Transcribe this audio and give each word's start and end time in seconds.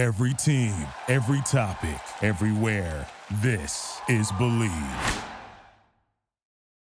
Every 0.00 0.32
team, 0.32 0.72
every 1.08 1.42
topic, 1.42 2.00
everywhere. 2.22 3.06
This 3.42 4.00
is 4.08 4.32
Believe. 4.38 4.72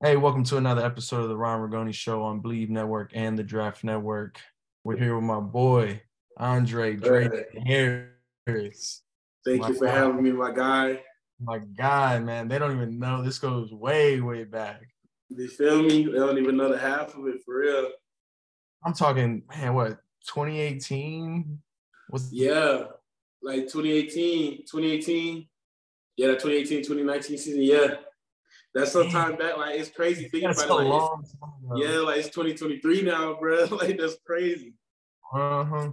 Hey, 0.04 0.18
welcome 0.18 0.44
to 0.44 0.58
another 0.58 0.86
episode 0.86 1.24
of 1.24 1.30
the 1.30 1.36
Ryan 1.36 1.68
Ragone 1.68 1.92
Show 1.96 2.22
on 2.22 2.42
Believe 2.42 2.70
Network 2.70 3.10
and 3.16 3.36
the 3.36 3.42
Draft 3.42 3.84
Network. 3.84 4.40
We're 4.84 4.98
here 4.98 5.16
with 5.16 5.24
my 5.24 5.40
boy 5.40 6.00
Andre 6.38 6.96
Drake 6.96 7.32
Harris. 7.66 9.02
Thank 9.44 9.62
My 9.62 9.70
you 9.70 9.74
for 9.74 9.88
guy. 9.88 9.96
having 9.96 10.22
me, 10.22 10.32
my 10.32 10.52
guy. 10.52 11.02
My 11.42 11.58
guy, 11.58 12.20
man, 12.20 12.48
they 12.48 12.60
don't 12.60 12.76
even 12.76 13.00
know 13.00 13.24
this 13.24 13.40
goes 13.40 13.74
way, 13.74 14.22
way 14.22 14.44
back. 14.44 14.84
You 15.30 15.48
feel 15.48 15.82
me? 15.82 16.06
They 16.06 16.20
don't 16.20 16.38
even 16.38 16.56
know 16.56 16.72
the 16.72 16.78
half 16.78 17.16
of 17.16 17.26
it 17.26 17.42
for 17.44 17.62
real. 17.62 17.90
I'm 18.86 18.94
talking, 18.94 19.42
man, 19.50 19.74
what 19.74 20.02
2018 20.28 21.58
was 22.12 22.32
Yeah. 22.32 22.84
Like 23.42 23.62
2018, 23.62 24.66
2018. 24.70 25.48
Yeah, 26.18 26.28
that 26.28 26.40
2018, 26.40 26.80
2019 26.80 27.38
season. 27.38 27.62
Yeah. 27.62 27.96
That's 28.74 28.92
some 28.92 29.10
time 29.10 29.38
back. 29.38 29.58
Like 29.58 29.80
it's 29.80 29.90
crazy 29.90 30.28
thinking 30.28 30.50
That's 30.50 30.64
about 30.64 30.82
it. 30.82 30.84
Like, 30.84 31.02
long 31.02 31.24
time 31.42 31.78
yeah, 31.78 31.98
like 32.00 32.18
it's 32.18 32.30
2023 32.30 33.02
now, 33.02 33.38
bro. 33.40 33.66
Like 33.72 33.98
that's 33.98 34.18
crazy. 34.26 34.74
Uh-huh. 35.34 35.92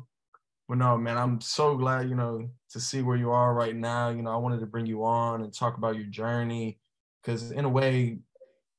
But 0.69 0.79
no, 0.79 0.97
man, 0.97 1.19
I'm 1.19 1.41
so 1.41 1.77
glad, 1.77 2.09
you 2.09 2.15
know, 2.15 2.49
to 2.71 2.81
see 2.81 3.03
where 3.03 3.17
you 3.17 3.31
are 3.31 3.55
right 3.55 3.77
now. 3.77 4.11
You 4.11 4.23
know, 4.23 4.33
I 4.33 4.37
wanted 4.37 4.61
to 4.61 4.67
bring 4.67 4.87
you 4.87 5.05
on 5.05 5.43
and 5.43 5.53
talk 5.53 5.77
about 5.77 5.97
your 5.97 6.07
journey 6.07 6.79
because 7.23 7.51
in 7.51 7.65
a 7.65 7.69
way 7.69 8.19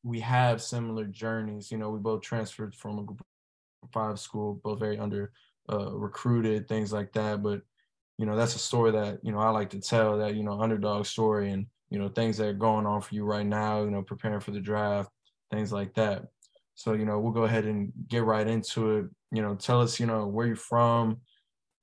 we 0.03 0.19
have 0.19 0.61
similar 0.61 1.05
journeys. 1.05 1.71
You 1.71 1.77
know, 1.77 1.89
we 1.89 1.99
both 1.99 2.21
transferred 2.21 2.75
from 2.75 2.99
a 2.99 3.03
group 3.03 3.21
five 3.91 4.19
school, 4.19 4.59
both 4.63 4.79
very 4.79 4.97
under 4.97 5.31
uh, 5.71 5.91
recruited, 5.91 6.67
things 6.67 6.93
like 6.93 7.11
that. 7.13 7.41
But, 7.43 7.61
you 8.17 8.25
know, 8.25 8.35
that's 8.35 8.55
a 8.55 8.59
story 8.59 8.91
that, 8.91 9.19
you 9.23 9.31
know, 9.31 9.39
I 9.39 9.49
like 9.49 9.69
to 9.71 9.79
tell 9.79 10.17
that, 10.19 10.35
you 10.35 10.43
know, 10.43 10.61
underdog 10.61 11.05
story 11.05 11.51
and, 11.51 11.65
you 11.89 11.99
know, 11.99 12.07
things 12.07 12.37
that 12.37 12.47
are 12.47 12.53
going 12.53 12.85
on 12.85 13.01
for 13.01 13.13
you 13.13 13.25
right 13.25 13.45
now, 13.45 13.83
you 13.83 13.91
know, 13.91 14.01
preparing 14.01 14.39
for 14.39 14.51
the 14.51 14.59
draft, 14.59 15.09
things 15.51 15.71
like 15.71 15.93
that. 15.95 16.23
So, 16.75 16.93
you 16.93 17.05
know, 17.05 17.19
we'll 17.19 17.33
go 17.33 17.43
ahead 17.43 17.65
and 17.65 17.91
get 18.07 18.23
right 18.23 18.47
into 18.47 18.97
it. 18.97 19.05
You 19.31 19.41
know, 19.41 19.55
tell 19.55 19.81
us, 19.81 19.99
you 19.99 20.05
know, 20.05 20.27
where 20.27 20.47
you're 20.47 20.55
from, 20.55 21.21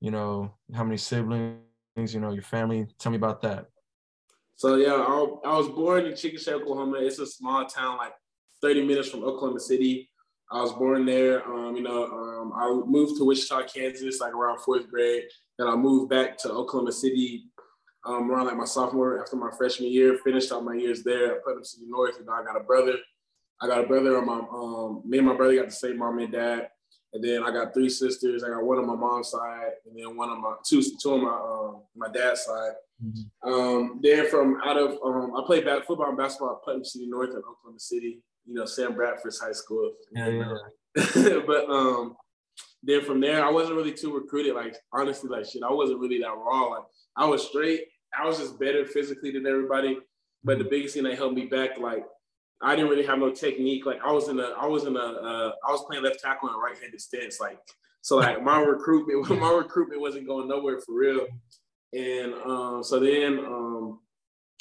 you 0.01 0.11
know, 0.11 0.53
how 0.73 0.83
many 0.83 0.97
siblings, 0.97 1.57
you 1.95 2.19
know, 2.19 2.31
your 2.31 2.43
family. 2.43 2.87
Tell 2.99 3.11
me 3.11 3.17
about 3.17 3.41
that. 3.43 3.67
So 4.55 4.75
yeah, 4.75 4.93
I, 4.93 5.25
I 5.45 5.57
was 5.57 5.67
born 5.67 6.05
in 6.05 6.13
Chickasha, 6.13 6.53
Oklahoma. 6.53 6.97
It's 7.01 7.19
a 7.19 7.25
small 7.25 7.65
town, 7.65 7.97
like 7.97 8.13
30 8.61 8.85
minutes 8.85 9.09
from 9.09 9.23
Oklahoma 9.23 9.59
City. 9.59 10.09
I 10.51 10.61
was 10.61 10.71
born 10.73 11.05
there. 11.05 11.43
Um, 11.47 11.75
you 11.75 11.81
know, 11.81 12.05
um, 12.05 12.53
I 12.55 12.69
moved 12.85 13.17
to 13.17 13.25
Wichita, 13.25 13.63
Kansas, 13.63 14.19
like 14.19 14.33
around 14.33 14.59
fourth 14.59 14.87
grade. 14.89 15.23
Then 15.57 15.67
I 15.67 15.75
moved 15.75 16.09
back 16.09 16.37
to 16.39 16.51
Oklahoma 16.51 16.91
City 16.91 17.45
um, 18.05 18.29
around 18.29 18.47
like 18.47 18.57
my 18.57 18.65
sophomore 18.65 19.21
after 19.21 19.35
my 19.35 19.51
freshman 19.57 19.91
year. 19.91 20.17
Finished 20.23 20.51
out 20.51 20.63
my 20.63 20.75
years 20.75 21.03
there 21.03 21.35
at 21.35 21.43
Putnam 21.43 21.63
City 21.63 21.85
North. 21.87 22.19
And 22.19 22.29
I 22.29 22.43
got 22.43 22.59
a 22.59 22.63
brother. 22.63 22.95
I 23.61 23.67
got 23.67 23.83
a 23.83 23.87
brother 23.87 24.17
on 24.17 24.25
my 24.25 24.39
um, 24.51 25.01
me 25.05 25.19
and 25.19 25.27
my 25.27 25.35
brother 25.35 25.55
got 25.55 25.65
the 25.65 25.71
same 25.71 25.97
mom 25.97 26.19
and 26.19 26.31
dad. 26.31 26.69
And 27.13 27.23
then 27.23 27.43
I 27.43 27.51
got 27.51 27.73
three 27.73 27.89
sisters. 27.89 28.43
I 28.43 28.49
got 28.49 28.63
one 28.63 28.79
on 28.79 28.87
my 28.87 28.95
mom's 28.95 29.29
side, 29.29 29.73
and 29.85 29.95
then 29.95 30.17
one 30.17 30.29
on 30.29 30.41
my 30.41 30.55
two 30.67 30.81
two 30.81 31.13
on 31.13 31.23
my 31.23 31.29
um, 31.29 31.83
my 31.95 32.11
dad's 32.11 32.41
side. 32.41 32.73
Um, 33.45 33.99
then 34.01 34.29
from 34.29 34.59
out 34.65 34.77
of 34.77 34.97
um, 35.05 35.33
I 35.35 35.45
played 35.45 35.65
back 35.65 35.85
football 35.85 36.09
and 36.09 36.17
basketball 36.17 36.55
at 36.55 36.65
Putnam 36.65 36.83
City 36.83 37.05
North 37.05 37.29
in 37.29 37.37
Oklahoma 37.37 37.79
City. 37.79 38.21
You 38.47 38.55
know, 38.55 38.65
Sam 38.65 38.95
Bradford's 38.95 39.39
high 39.39 39.51
school. 39.51 39.93
Yeah, 40.11 40.27
yeah. 40.27 41.39
but 41.45 41.69
um, 41.69 42.15
then 42.83 43.01
from 43.01 43.21
there, 43.21 43.43
I 43.43 43.49
wasn't 43.49 43.77
really 43.77 43.93
too 43.93 44.13
recruited. 44.13 44.55
Like 44.55 44.75
honestly, 44.91 45.29
like 45.29 45.45
shit, 45.45 45.63
I 45.63 45.71
wasn't 45.71 45.99
really 45.99 46.19
that 46.19 46.35
raw. 46.35 46.65
Like 46.65 46.83
I 47.15 47.25
was 47.25 47.47
straight. 47.47 47.85
I 48.17 48.27
was 48.27 48.37
just 48.37 48.59
better 48.59 48.85
physically 48.85 49.31
than 49.31 49.47
everybody. 49.47 49.97
But 50.43 50.57
the 50.57 50.65
biggest 50.65 50.93
thing 50.93 51.03
that 51.03 51.17
held 51.17 51.33
me 51.33 51.45
back, 51.45 51.79
like 51.79 52.05
I 52.61 52.75
didn't 52.75 52.91
really 52.91 53.05
have 53.05 53.19
no 53.19 53.31
technique. 53.31 53.85
Like 53.85 53.99
I 54.05 54.11
was 54.11 54.27
in 54.27 54.39
a, 54.39 54.53
I 54.59 54.65
was 54.65 54.85
in 54.85 54.95
a, 54.95 54.99
uh, 54.99 55.51
I 55.67 55.71
was 55.71 55.83
playing 55.85 56.03
left 56.03 56.19
tackle 56.19 56.49
in 56.49 56.55
a 56.55 56.57
right-handed 56.57 56.99
stance. 56.99 57.39
Like 57.39 57.57
so, 58.01 58.17
like 58.17 58.43
my 58.43 58.59
recruitment, 58.59 59.29
my 59.41 59.51
recruitment 59.51 60.01
wasn't 60.01 60.27
going 60.27 60.49
nowhere 60.49 60.79
for 60.79 60.93
real. 60.93 61.25
And 61.93 62.33
um, 62.45 62.83
so 62.83 62.99
then 62.99 63.39
um, 63.39 63.99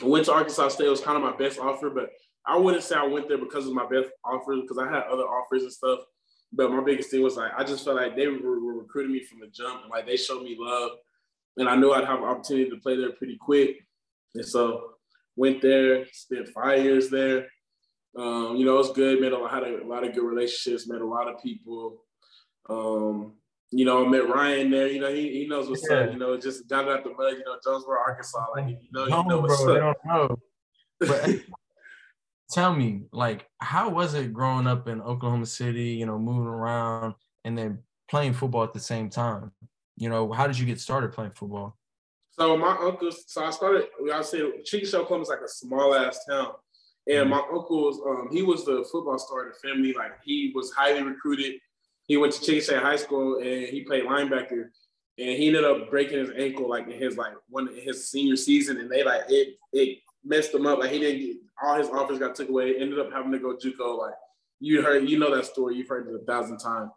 I 0.01 0.07
went 0.07 0.27
to 0.27 0.33
Arkansas 0.33 0.69
State. 0.69 0.87
It 0.87 0.91
was 0.91 1.01
kind 1.01 1.17
of 1.17 1.23
my 1.23 1.37
best 1.37 1.59
offer, 1.59 1.91
but 1.91 2.11
I 2.47 2.57
wouldn't 2.57 2.85
say 2.85 2.97
I 2.97 3.07
went 3.07 3.29
there 3.29 3.39
because 3.39 3.67
of 3.67 3.73
my 3.73 3.87
best 3.87 4.11
offer 4.25 4.57
because 4.61 4.79
I 4.79 4.87
had 4.87 5.05
other 5.05 5.23
offers 5.23 5.63
and 5.63 5.73
stuff. 5.73 6.01
But 6.53 6.71
my 6.71 6.83
biggest 6.85 7.11
thing 7.11 7.23
was 7.23 7.37
like 7.37 7.53
I 7.57 7.65
just 7.65 7.85
felt 7.85 7.97
like 7.97 8.15
they 8.17 8.27
were, 8.29 8.61
were 8.61 8.75
recruiting 8.79 9.13
me 9.13 9.25
from 9.25 9.41
the 9.41 9.47
jump, 9.47 9.83
and 9.83 9.91
like 9.91 10.07
they 10.07 10.17
showed 10.17 10.43
me 10.43 10.57
love, 10.59 10.93
and 11.57 11.69
I 11.69 11.77
knew 11.77 11.93
I'd 11.93 12.05
have 12.05 12.19
an 12.19 12.25
opportunity 12.25 12.69
to 12.71 12.77
play 12.77 12.97
there 12.97 13.13
pretty 13.13 13.37
quick. 13.41 13.87
And 14.35 14.45
so 14.45 14.91
went 15.37 15.63
there, 15.63 16.07
spent 16.13 16.49
five 16.49 16.83
years 16.85 17.09
there. 17.11 17.47
Um, 18.17 18.57
you 18.57 18.67
know, 18.67 18.75
it 18.75 18.79
was 18.79 18.93
good. 18.93 19.21
Made 19.21 19.33
a 19.33 19.39
lot 19.39 19.67
of 19.67 19.81
a 19.81 19.85
lot 19.87 20.07
of 20.07 20.15
good 20.15 20.25
relationships. 20.25 20.87
Met 20.87 21.01
a 21.01 21.07
lot 21.07 21.29
of 21.33 21.43
people. 21.43 22.05
Um, 22.69 23.35
you 23.71 23.87
know, 23.87 24.05
I 24.05 24.09
met 24.09 24.29
Ryan 24.29 24.71
there. 24.71 24.89
You 24.89 25.01
know, 25.01 25.11
he, 25.13 25.31
he 25.33 25.47
knows 25.49 25.71
what's 25.71 25.87
Yeah. 25.89 26.01
up. 26.01 26.13
You 26.13 26.19
know, 26.19 26.37
just 26.37 26.69
got 26.69 26.87
out 26.89 27.05
the 27.05 27.11
mud. 27.11 27.33
You 27.39 27.45
know, 27.47 27.57
Jonesboro, 27.65 27.99
Arkansas. 28.07 28.45
Like 28.55 28.69
you 28.69 28.77
know, 28.93 29.05
you 29.05 29.11
No, 29.11 29.23
know 29.23 29.39
what's 29.41 29.65
bro, 29.65 29.73
they 29.75 29.81
up. 29.81 29.97
don't 30.05 30.29
know. 30.31 30.39
But 31.01 31.41
tell 32.53 32.75
me, 32.75 33.03
like, 33.13 33.47
how 33.59 33.89
was 33.89 34.15
it 34.15 34.33
growing 34.33 34.67
up 34.67 34.87
in 34.87 35.01
Oklahoma 35.01 35.47
City? 35.47 35.91
You 35.91 36.07
know, 36.07 36.19
moving 36.19 36.47
around 36.47 37.15
and 37.45 37.57
then 37.57 37.79
playing 38.09 38.35
football 38.35 38.63
at 38.63 38.75
the 38.75 38.81
same 38.81 39.09
time. 39.09 39.51
You 39.97 40.09
know, 40.09 40.31
how 40.33 40.47
did 40.47 40.59
you 40.59 40.67
get 40.67 40.81
started 40.81 41.13
playing 41.13 41.33
football? 41.33 41.77
So 42.31 42.57
my 42.57 42.77
uncles, 42.81 43.25
so 43.27 43.45
I 43.45 43.51
started, 43.51 43.87
I 44.13 44.23
said 44.23 44.41
Chickasha, 44.65 44.95
Oklahoma 44.95 45.23
is 45.23 45.29
like 45.29 45.41
a 45.45 45.49
small 45.49 45.95
ass 45.95 46.25
town. 46.29 46.53
And 47.09 47.31
my 47.31 47.39
uncle 47.39 47.85
was, 47.85 48.01
um, 48.07 48.29
he 48.31 48.43
was 48.43 48.65
the 48.65 48.87
football 48.91 49.19
star 49.19 49.49
of 49.49 49.55
the 49.55 49.69
family. 49.69 49.93
Like 49.93 50.13
he 50.25 50.53
was 50.55 50.73
highly 50.73 51.03
recruited. 51.03 51.55
He 52.07 52.17
went 52.17 52.33
to 52.35 52.41
Chickasha 52.41 52.81
High 52.81 52.97
School 52.97 53.39
and 53.39 53.67
he 53.67 53.83
played 53.83 54.05
linebacker. 54.05 54.69
And 55.19 55.37
he 55.37 55.49
ended 55.49 55.65
up 55.65 55.91
breaking 55.91 56.19
his 56.19 56.31
ankle 56.37 56.69
like 56.69 56.87
in 56.87 56.99
his 56.99 57.17
like 57.17 57.35
one 57.49 57.69
his 57.75 58.09
senior 58.09 58.37
season. 58.37 58.79
And 58.79 58.91
they 58.91 59.05
like 59.05 59.23
it 59.29 59.57
it 59.73 59.99
messed 60.25 60.55
him 60.55 60.67
up. 60.67 60.79
Like 60.79 60.91
he 60.91 60.99
didn't 60.99 61.21
get 61.21 61.37
all 61.63 61.77
his 61.77 61.89
offers 61.89 62.19
got 62.19 62.35
took 62.35 62.49
away. 62.49 62.77
Ended 62.79 62.99
up 62.99 63.13
having 63.13 63.33
to 63.33 63.39
go 63.39 63.57
JUCO. 63.57 63.99
Like 63.99 64.15
you 64.61 64.83
heard, 64.83 65.09
you 65.09 65.19
know 65.19 65.35
that 65.35 65.47
story. 65.47 65.77
You've 65.77 65.89
heard 65.89 66.09
it 66.09 66.15
a 66.15 66.25
thousand 66.25 66.59
times. 66.59 66.91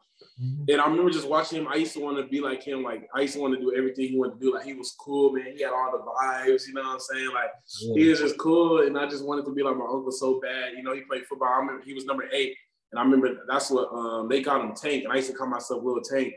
And 0.68 0.82
I 0.82 0.88
remember 0.88 1.12
just 1.12 1.28
watching 1.28 1.60
him. 1.60 1.68
I 1.68 1.76
used 1.76 1.94
to 1.94 2.00
want 2.00 2.18
to 2.18 2.24
be 2.24 2.42
like 2.42 2.64
him. 2.64 2.84
Like 2.84 3.08
I 3.14 3.22
used 3.22 3.36
to 3.36 3.40
want 3.40 3.54
to 3.54 3.60
do 3.60 3.76
everything 3.76 4.10
he 4.10 4.18
wanted 4.18 4.40
to 4.40 4.46
do. 4.46 4.54
Like 4.54 4.66
he 4.66 4.74
was 4.74 4.94
cool, 5.00 5.34
man. 5.34 5.54
He 5.56 5.64
had 5.64 5.72
all 5.72 5.92
the 5.92 6.00
vibes. 6.00 6.68
You 6.68 6.74
know 6.74 6.82
what 6.82 6.94
I'm 6.94 7.00
saying? 7.00 7.30
Like 7.34 7.52
he 7.96 8.08
was 8.08 8.20
just 8.20 8.38
cool, 8.38 8.82
and 8.82 8.98
I 8.98 9.08
just 9.08 9.26
wanted 9.26 9.46
to 9.46 9.54
be 9.54 9.64
like 9.64 9.78
my 9.78 9.86
uncle 9.86 10.12
so 10.12 10.40
bad. 10.42 10.74
You 10.76 10.84
know, 10.84 10.94
he 10.94 11.02
played 11.02 11.26
football. 11.26 11.50
I 11.50 11.58
remember 11.60 11.84
he 11.84 11.94
was 11.94 12.06
number 12.06 12.26
eight, 12.34 12.56
and 12.92 13.00
I 13.00 13.04
remember 13.04 13.44
that's 13.48 13.70
what 13.70 13.90
um, 13.94 14.28
they 14.30 14.42
called 14.42 14.64
him 14.64 14.76
Tank, 14.76 15.04
and 15.04 15.14
I 15.14 15.18
used 15.18 15.30
to 15.30 15.36
call 15.36 15.48
myself 15.48 15.84
Little 15.84 16.02
Tank. 16.02 16.34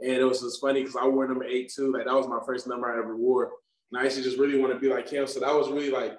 And 0.00 0.12
it 0.12 0.24
was 0.24 0.40
just 0.40 0.60
funny 0.60 0.80
because 0.80 0.96
I 0.96 1.06
wore 1.06 1.28
number 1.28 1.44
eight 1.44 1.72
too. 1.74 1.92
Like 1.92 2.06
that 2.06 2.14
was 2.14 2.28
my 2.28 2.40
first 2.44 2.66
number 2.66 2.90
I 2.90 2.98
ever 2.98 3.16
wore, 3.16 3.50
and 3.92 4.00
I 4.00 4.04
used 4.04 4.16
to 4.16 4.22
just 4.22 4.38
really 4.38 4.58
want 4.58 4.72
to 4.72 4.78
be 4.78 4.88
like 4.88 5.08
him. 5.08 5.26
So 5.26 5.40
that 5.40 5.54
was 5.54 5.68
really 5.68 5.90
like 5.90 6.18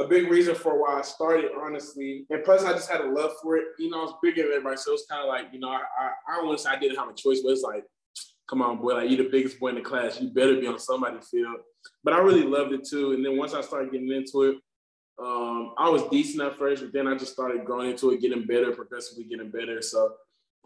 a 0.00 0.08
big 0.08 0.30
reason 0.30 0.54
for 0.54 0.80
why 0.80 0.98
I 0.98 1.02
started, 1.02 1.50
honestly. 1.60 2.24
And 2.30 2.42
plus, 2.44 2.64
I 2.64 2.72
just 2.72 2.90
had 2.90 3.02
a 3.02 3.10
love 3.10 3.32
for 3.42 3.56
it. 3.56 3.64
You 3.78 3.90
know, 3.90 4.00
I 4.00 4.04
was 4.04 4.14
bigger 4.22 4.42
than 4.42 4.52
everybody, 4.52 4.76
so 4.76 4.92
it's 4.92 5.06
kind 5.06 5.22
of 5.22 5.28
like, 5.28 5.46
you 5.52 5.60
know, 5.60 5.68
I, 5.68 5.80
I, 5.98 6.10
I 6.28 6.42
don't 6.42 6.58
say 6.58 6.70
I 6.70 6.78
didn't 6.78 6.98
have 6.98 7.08
a 7.08 7.14
choice, 7.14 7.40
but 7.42 7.50
it's 7.50 7.62
like, 7.62 7.84
come 8.48 8.62
on, 8.62 8.78
boy, 8.78 8.94
like 8.94 9.10
you're 9.10 9.22
the 9.24 9.30
biggest 9.30 9.60
boy 9.60 9.68
in 9.68 9.76
the 9.76 9.80
class. 9.80 10.20
You 10.20 10.30
better 10.30 10.56
be 10.56 10.66
on 10.66 10.78
somebody's 10.78 11.28
field. 11.28 11.56
But 12.02 12.14
I 12.14 12.18
really 12.18 12.42
loved 12.42 12.72
it 12.72 12.86
too. 12.88 13.12
And 13.12 13.24
then 13.24 13.36
once 13.36 13.54
I 13.54 13.60
started 13.60 13.92
getting 13.92 14.10
into 14.10 14.42
it, 14.42 14.56
um, 15.22 15.74
I 15.78 15.88
was 15.88 16.02
decent 16.10 16.42
at 16.42 16.56
first, 16.58 16.82
but 16.82 16.92
then 16.92 17.06
I 17.06 17.14
just 17.14 17.32
started 17.32 17.64
growing 17.64 17.90
into 17.90 18.10
it, 18.10 18.20
getting 18.20 18.46
better, 18.46 18.72
progressively 18.72 19.24
getting 19.24 19.50
better. 19.50 19.82
So 19.82 20.14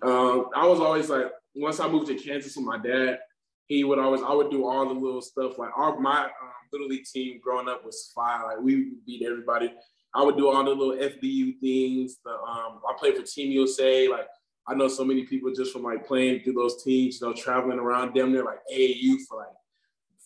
um, 0.02 0.46
I 0.54 0.66
was 0.66 0.80
always 0.80 1.10
like, 1.10 1.26
once 1.56 1.80
I 1.80 1.88
moved 1.88 2.06
to 2.06 2.14
Kansas 2.14 2.56
with 2.56 2.64
my 2.64 2.78
dad, 2.78 3.18
he 3.66 3.84
would 3.84 3.98
always, 3.98 4.22
I 4.22 4.32
would 4.32 4.50
do 4.50 4.66
all 4.66 4.86
the 4.86 4.94
little 4.94 5.22
stuff. 5.22 5.58
Like 5.58 5.70
our, 5.76 5.98
my 5.98 6.24
um, 6.24 6.30
little 6.72 6.88
league 6.88 7.04
team 7.04 7.40
growing 7.42 7.68
up 7.68 7.84
was 7.84 8.12
fire. 8.14 8.44
Like 8.44 8.60
we 8.60 8.92
beat 9.06 9.24
everybody. 9.26 9.72
I 10.14 10.22
would 10.22 10.36
do 10.36 10.48
all 10.48 10.64
the 10.64 10.70
little 10.70 10.94
FBU 10.94 11.58
things. 11.60 12.18
The, 12.24 12.30
um, 12.30 12.80
I 12.88 12.94
played 12.98 13.16
for 13.16 13.22
Team 13.22 13.50
USA. 13.52 14.08
Like 14.08 14.26
I 14.66 14.74
know 14.74 14.88
so 14.88 15.04
many 15.04 15.24
people 15.24 15.52
just 15.52 15.72
from 15.72 15.82
like 15.82 16.06
playing 16.06 16.40
through 16.40 16.54
those 16.54 16.82
teams, 16.82 17.20
you 17.20 17.26
know, 17.26 17.34
traveling 17.34 17.78
around 17.78 18.14
them. 18.14 18.32
They're 18.32 18.44
like 18.44 18.60
AAU 18.72 19.16
for 19.28 19.38
like 19.38 19.48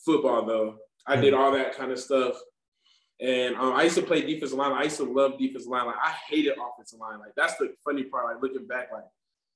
football 0.05 0.45
though. 0.45 0.77
I 1.07 1.17
did 1.17 1.33
all 1.33 1.53
that 1.53 1.77
kind 1.77 1.91
of 1.91 1.99
stuff. 1.99 2.37
And 3.21 3.57
um, 3.57 3.73
I 3.73 3.85
used 3.85 3.97
to 3.97 4.03
play 4.03 4.21
defensive 4.21 4.59
line. 4.59 4.73
I 4.73 4.85
used 4.85 4.99
to 4.99 5.05
love 5.05 5.39
defensive 5.39 5.71
line. 5.71 5.87
Like 5.87 5.97
I 6.03 6.15
hated 6.29 6.53
offensive 6.53 7.01
line. 7.01 7.19
Like 7.19 7.33
that's 7.37 7.57
the 7.57 7.75
funny 7.85 8.05
part. 8.05 8.27
Like 8.27 8.43
looking 8.43 8.67
back, 8.67 8.91
like 8.93 9.05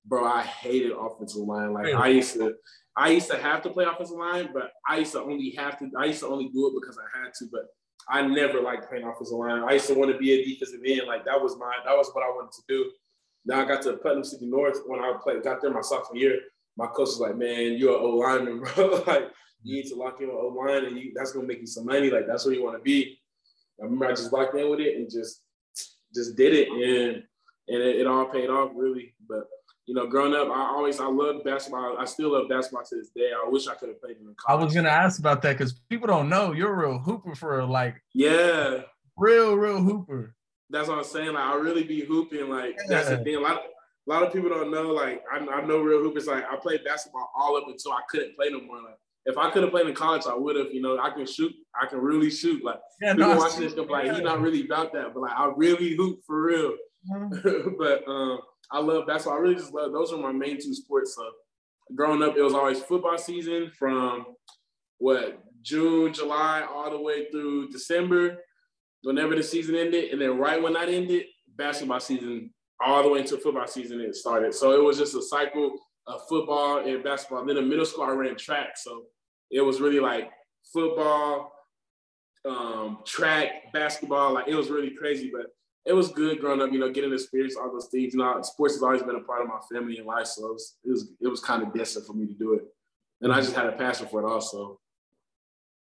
bro, 0.05 0.25
I 0.25 0.43
hated 0.43 0.93
offensive 0.93 1.43
line. 1.43 1.73
Like 1.73 1.95
I 1.95 2.09
used 2.09 2.35
to, 2.35 2.55
I 2.97 3.11
used 3.11 3.31
to 3.31 3.39
have 3.39 3.63
to 3.63 3.71
play 3.71 3.85
offensive 3.85 4.17
line, 4.17 4.51
but 4.53 4.73
I 4.89 4.99
used 4.99 5.13
to 5.13 5.21
only 5.21 5.51
have 5.57 5.79
to. 5.79 5.91
I 5.99 6.07
used 6.07 6.21
to 6.21 6.29
only 6.29 6.49
do 6.49 6.69
it 6.69 6.81
because 6.81 6.99
I 6.99 7.19
had 7.19 7.33
to. 7.35 7.47
But 7.51 7.67
I 8.09 8.23
never 8.27 8.61
liked 8.61 8.89
playing 8.89 9.07
offensive 9.07 9.37
line. 9.37 9.63
I 9.63 9.75
used 9.75 9.87
to 9.89 9.95
want 9.95 10.11
to 10.13 10.19
be 10.19 10.33
a 10.33 10.45
defensive 10.45 10.81
end. 10.87 11.03
Like 11.07 11.25
that 11.25 11.41
was 11.41 11.57
my, 11.59 11.73
that 11.85 11.97
was 11.97 12.11
what 12.13 12.25
I 12.25 12.29
wanted 12.29 12.53
to 12.53 12.63
do. 12.69 12.91
Now 13.45 13.63
I 13.63 13.65
got 13.65 13.83
to 13.83 13.97
Putnam 13.97 14.25
City 14.25 14.47
North 14.47 14.79
when 14.87 15.01
I 15.01 15.15
played, 15.23 15.43
got 15.43 15.61
there 15.61 15.71
my 15.71 15.81
sophomore 15.81 16.17
year. 16.17 16.39
My 16.77 16.87
coach 16.87 17.09
was 17.09 17.21
like, 17.21 17.37
"Man, 17.37 17.77
you're 17.77 17.97
an 17.97 18.03
O 18.03 18.17
lineman, 18.17 18.61
bro. 18.75 19.05
like 19.07 19.31
you 19.63 19.77
need 19.77 19.89
to 19.89 19.97
lock 19.97 20.21
in 20.21 20.31
a 20.31 20.33
line, 20.33 20.85
and 20.85 20.97
you, 20.97 21.13
that's 21.15 21.33
gonna 21.33 21.47
make 21.47 21.61
you 21.61 21.67
some 21.67 21.87
money. 21.87 22.11
Like 22.11 22.27
that's 22.27 22.45
where 22.45 22.55
you 22.55 22.65
want 22.65 22.77
to 22.77 22.83
be. 22.83 23.19
I 23.81 23.85
remember 23.85 24.07
I 24.07 24.11
just 24.11 24.33
locked 24.33 24.57
in 24.57 24.71
with 24.71 24.81
it 24.81 24.97
and 24.97 25.11
just 25.11 25.43
just 26.15 26.37
did 26.37 26.55
it, 26.55 26.69
and 26.69 27.23
and 27.69 27.83
it, 27.83 28.01
it 28.01 28.07
all 28.07 28.27
paid 28.27 28.49
off 28.49 28.73
really. 28.75 29.15
But 29.29 29.45
you 29.87 29.95
know, 29.95 30.07
growing 30.07 30.35
up, 30.35 30.49
I 30.49 30.73
always 30.75 31.01
I 31.01 31.07
loved 31.07 31.45
basketball. 31.45 31.97
I 31.99 32.05
still 32.05 32.33
love 32.33 32.49
basketball 32.49 32.85
to 32.85 32.97
this 32.97 33.11
day. 33.15 33.31
I 33.33 33.49
wish 33.49 33.67
I 33.67 33.75
could 33.75 33.89
have 33.89 34.01
played 34.01 34.17
in 34.17 34.35
college. 34.37 34.63
I 34.63 34.65
was 34.65 34.75
gonna 34.75 34.89
ask 34.89 35.19
about 35.19 35.43
that 35.43 35.59
because 35.59 35.81
people 35.91 36.07
don't 36.07 36.29
know 36.29 36.53
you're 36.53 36.73
a 36.73 36.89
real 36.89 36.99
hooper 36.99 37.35
for 37.35 37.65
like 37.65 37.97
yeah, 38.15 38.83
real 39.17 39.57
real 39.57 39.83
hooper. 39.83 40.35
That's 40.71 40.89
what 40.89 40.99
I'm 40.99 41.05
saying. 41.05 41.33
Like 41.33 41.45
I 41.45 41.55
really 41.57 41.83
be 41.83 42.01
hooping. 42.05 42.49
Like 42.49 42.77
yeah. 42.79 42.85
that's 42.89 43.09
the 43.09 43.19
thing. 43.19 43.37
A 43.37 43.41
lot, 43.41 43.63
a 44.07 44.11
lot 44.11 44.23
of 44.23 44.33
people 44.33 44.51
don't 44.51 44.71
know. 44.71 44.91
Like 44.91 45.23
I, 45.33 45.39
I 45.39 45.65
know 45.65 45.81
real 45.81 45.99
hoopers. 45.99 46.27
Like 46.27 46.45
I 46.51 46.57
played 46.57 46.85
basketball 46.85 47.31
all 47.37 47.57
up 47.57 47.65
until 47.67 47.93
I 47.93 48.01
couldn't 48.09 48.37
play 48.37 48.51
no 48.51 48.61
more. 48.61 48.77
Like 48.77 48.99
if 49.27 49.37
I 49.37 49.51
could 49.51 49.65
have 49.65 49.73
played 49.73 49.87
in 49.87 49.95
college, 49.95 50.23
I 50.29 50.35
would 50.35 50.55
have. 50.57 50.73
You 50.73 50.81
know, 50.81 50.99
I 50.99 51.11
can 51.11 51.27
shoot. 51.27 51.53
I 51.81 51.87
can 51.87 51.99
really 51.99 52.31
shoot. 52.31 52.65
Like 52.65 52.79
yeah, 53.01 53.15
people 53.15 53.35
no, 53.35 53.37
watching 53.37 53.63
this, 53.63 53.75
like, 53.77 54.07
yeah. 54.07 54.15
he's 54.15 54.23
not 54.23 54.41
really 54.41 54.65
about 54.65 54.93
that. 54.93 55.13
But 55.13 55.21
like 55.21 55.37
I 55.37 55.53
really 55.57 55.97
hoop 55.97 56.21
for 56.25 56.41
real. 56.41 56.75
Mm-hmm. 57.11 57.71
but 57.79 58.07
um, 58.09 58.39
I 58.73 58.81
love 58.81 59.07
basketball. 59.07 59.39
I 59.39 59.43
really 59.43 59.55
just 59.55 59.73
love. 59.73 59.93
Those 59.93 60.13
are 60.13 60.19
my 60.19 60.33
main 60.33 60.61
two 60.61 60.75
sports. 60.75 61.15
So 61.15 61.31
growing 61.95 62.23
up, 62.23 62.37
it 62.37 62.43
was 62.43 62.55
always 62.55 62.81
football 62.81 63.19
season 63.19 63.71
from 63.79 64.27
what 64.99 65.43
June, 65.63 66.13
July, 66.13 66.67
all 66.69 66.91
the 66.91 67.01
way 67.01 67.31
through 67.31 67.69
December, 67.69 68.39
whenever 69.03 69.35
the 69.37 69.43
season 69.43 69.75
ended, 69.75 70.11
and 70.11 70.21
then 70.21 70.39
right 70.39 70.61
when 70.61 70.73
that 70.73 70.89
ended, 70.89 71.27
basketball 71.57 72.01
season 72.01 72.51
all 72.85 73.03
the 73.03 73.09
way 73.09 73.21
into 73.21 73.37
football 73.37 73.67
season 73.67 74.01
it 74.01 74.15
started. 74.15 74.55
So 74.55 74.73
it 74.73 74.83
was 74.83 74.99
just 74.99 75.15
a 75.15 75.23
cycle 75.23 75.79
of 76.07 76.21
football 76.29 76.79
and 76.79 77.05
basketball. 77.05 77.45
then 77.45 77.57
in 77.57 77.69
middle 77.69 77.85
school, 77.85 78.05
I 78.05 78.11
ran 78.11 78.37
track. 78.37 78.77
So 78.77 79.05
it 79.51 79.61
was 79.61 79.81
really 79.81 80.01
like 80.01 80.31
football, 80.73 81.53
um, 82.49 82.99
track, 83.07 83.73
basketball. 83.73 84.33
Like 84.35 84.49
it 84.49 84.55
was 84.55 84.71
really 84.71 84.91
crazy, 84.91 85.31
but 85.33 85.47
it 85.85 85.93
was 85.93 86.09
good 86.11 86.41
growing 86.41 86.61
up, 86.61 86.73
you 86.73 86.79
know, 86.79 86.91
getting 86.91 87.11
to 87.11 87.17
experience 87.17 87.57
all 87.57 87.73
those 87.73 87.89
things. 87.89 88.15
You 88.15 88.21
know, 88.21 88.41
sports 88.43 88.75
has 88.75 88.83
always 88.83 89.03
been 89.03 89.17
a 89.17 89.21
part 89.21 89.43
of 89.43 89.49
my 89.49 89.59
family 89.73 89.99
and 89.99 90.07
life. 90.07 90.27
So 90.27 90.47
it 90.47 90.53
was, 90.53 90.77
it 90.85 90.91
was, 90.91 91.13
it 91.21 91.29
was 91.29 91.41
kind 91.41 91.63
of 91.63 91.75
destined 91.75 92.07
for 92.07 92.13
me 92.13 92.27
to 92.27 92.35
do 92.35 92.55
it. 92.55 92.63
And 93.21 93.33
I 93.33 93.41
just 93.41 93.55
had 93.55 93.67
a 93.67 93.73
passion 93.73 94.07
for 94.07 94.23
it 94.23 94.31
also. 94.31 94.79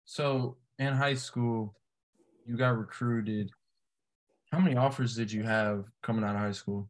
So 0.05 0.57
in 0.77 0.93
high 0.93 1.15
school, 1.15 1.75
you 2.45 2.57
got 2.57 2.77
recruited 2.77 3.51
how 4.51 4.59
many 4.59 4.75
offers 4.75 5.15
did 5.15 5.31
you 5.31 5.43
have 5.43 5.85
coming 6.01 6.23
out 6.23 6.35
of 6.35 6.41
high 6.41 6.51
school? 6.51 6.89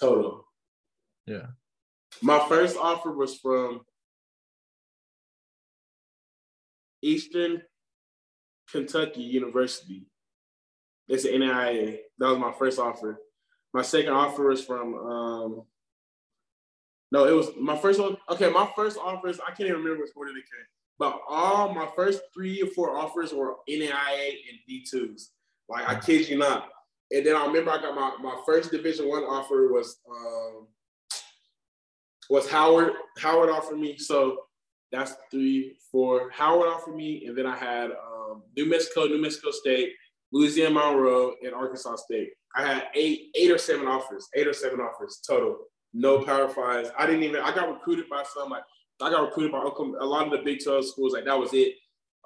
Total. 0.00 0.44
Yeah. 1.26 1.46
My 2.20 2.44
first 2.48 2.76
offer 2.76 3.12
was 3.12 3.38
from 3.38 3.82
Eastern 7.02 7.62
Kentucky 8.70 9.22
University. 9.22 10.06
It's 11.08 11.24
an 11.24 11.32
NAIA. 11.32 11.98
That 12.18 12.28
was 12.28 12.38
my 12.38 12.52
first 12.52 12.78
offer. 12.78 13.20
My 13.74 13.82
second 13.82 14.12
offer 14.12 14.48
was 14.48 14.64
from 14.64 14.94
um, 14.94 15.62
no, 17.10 17.26
it 17.26 17.32
was 17.32 17.50
my 17.60 17.76
first 17.76 18.00
one. 18.00 18.16
Okay, 18.30 18.50
my 18.50 18.68
first 18.74 18.96
offers, 18.96 19.38
I 19.40 19.50
can't 19.50 19.68
even 19.68 19.82
remember 19.82 20.02
which 20.02 20.12
order 20.16 20.32
they 20.32 20.40
came. 20.40 20.66
But 20.98 21.20
all 21.28 21.74
my 21.74 21.86
first 21.94 22.22
three 22.32 22.62
or 22.62 22.68
four 22.68 22.96
offers 22.96 23.34
were 23.34 23.56
NAIA 23.68 24.34
and 24.48 24.58
D2s. 24.68 25.28
Like 25.68 25.88
I 25.88 25.98
kid 25.98 26.28
you 26.28 26.38
not. 26.38 26.70
And 27.10 27.26
then 27.26 27.36
I 27.36 27.44
remember 27.44 27.70
I 27.70 27.82
got 27.82 27.94
my, 27.94 28.16
my 28.22 28.40
first 28.46 28.70
division 28.70 29.08
one 29.08 29.24
offer 29.24 29.70
was 29.70 30.00
um, 30.10 30.68
was 32.30 32.48
Howard. 32.48 32.92
Howard 33.18 33.50
offered 33.50 33.78
me. 33.78 33.98
So 33.98 34.38
that's 34.90 35.14
three, 35.30 35.76
four. 35.90 36.30
Howard 36.30 36.68
offered 36.68 36.96
me, 36.96 37.26
and 37.26 37.36
then 37.36 37.46
I 37.46 37.56
had 37.56 37.90
um, 37.90 38.42
New 38.56 38.68
Mexico, 38.68 39.04
New 39.04 39.20
Mexico 39.20 39.50
State, 39.50 39.92
Louisiana 40.32 40.74
Monroe, 40.74 41.34
and 41.42 41.54
Arkansas 41.54 41.96
State. 41.96 42.30
I 42.56 42.66
had 42.66 42.84
eight, 42.94 43.30
eight 43.34 43.50
or 43.50 43.58
seven 43.58 43.86
offers, 43.86 44.28
eight 44.34 44.46
or 44.46 44.52
seven 44.52 44.80
offers 44.80 45.20
total. 45.26 45.58
No 45.94 46.24
power 46.24 46.48
fives. 46.48 46.90
I 46.98 47.06
didn't 47.06 47.22
even. 47.22 47.40
I 47.40 47.54
got 47.54 47.70
recruited 47.70 48.08
by 48.08 48.24
some 48.34 48.50
like 48.50 48.62
I 49.00 49.10
got 49.10 49.22
recruited 49.22 49.52
by 49.52 49.58
Oklahoma, 49.58 49.98
a 50.00 50.06
lot 50.06 50.26
of 50.26 50.32
the 50.32 50.38
Big 50.38 50.62
12 50.62 50.86
schools. 50.86 51.12
Like 51.12 51.24
that 51.24 51.38
was 51.38 51.52
it. 51.52 51.74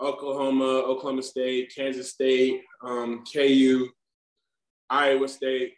Oklahoma, 0.00 0.64
Oklahoma 0.64 1.22
State, 1.22 1.72
Kansas 1.74 2.10
State, 2.10 2.60
um, 2.84 3.24
KU, 3.32 3.88
Iowa 4.90 5.26
State. 5.26 5.72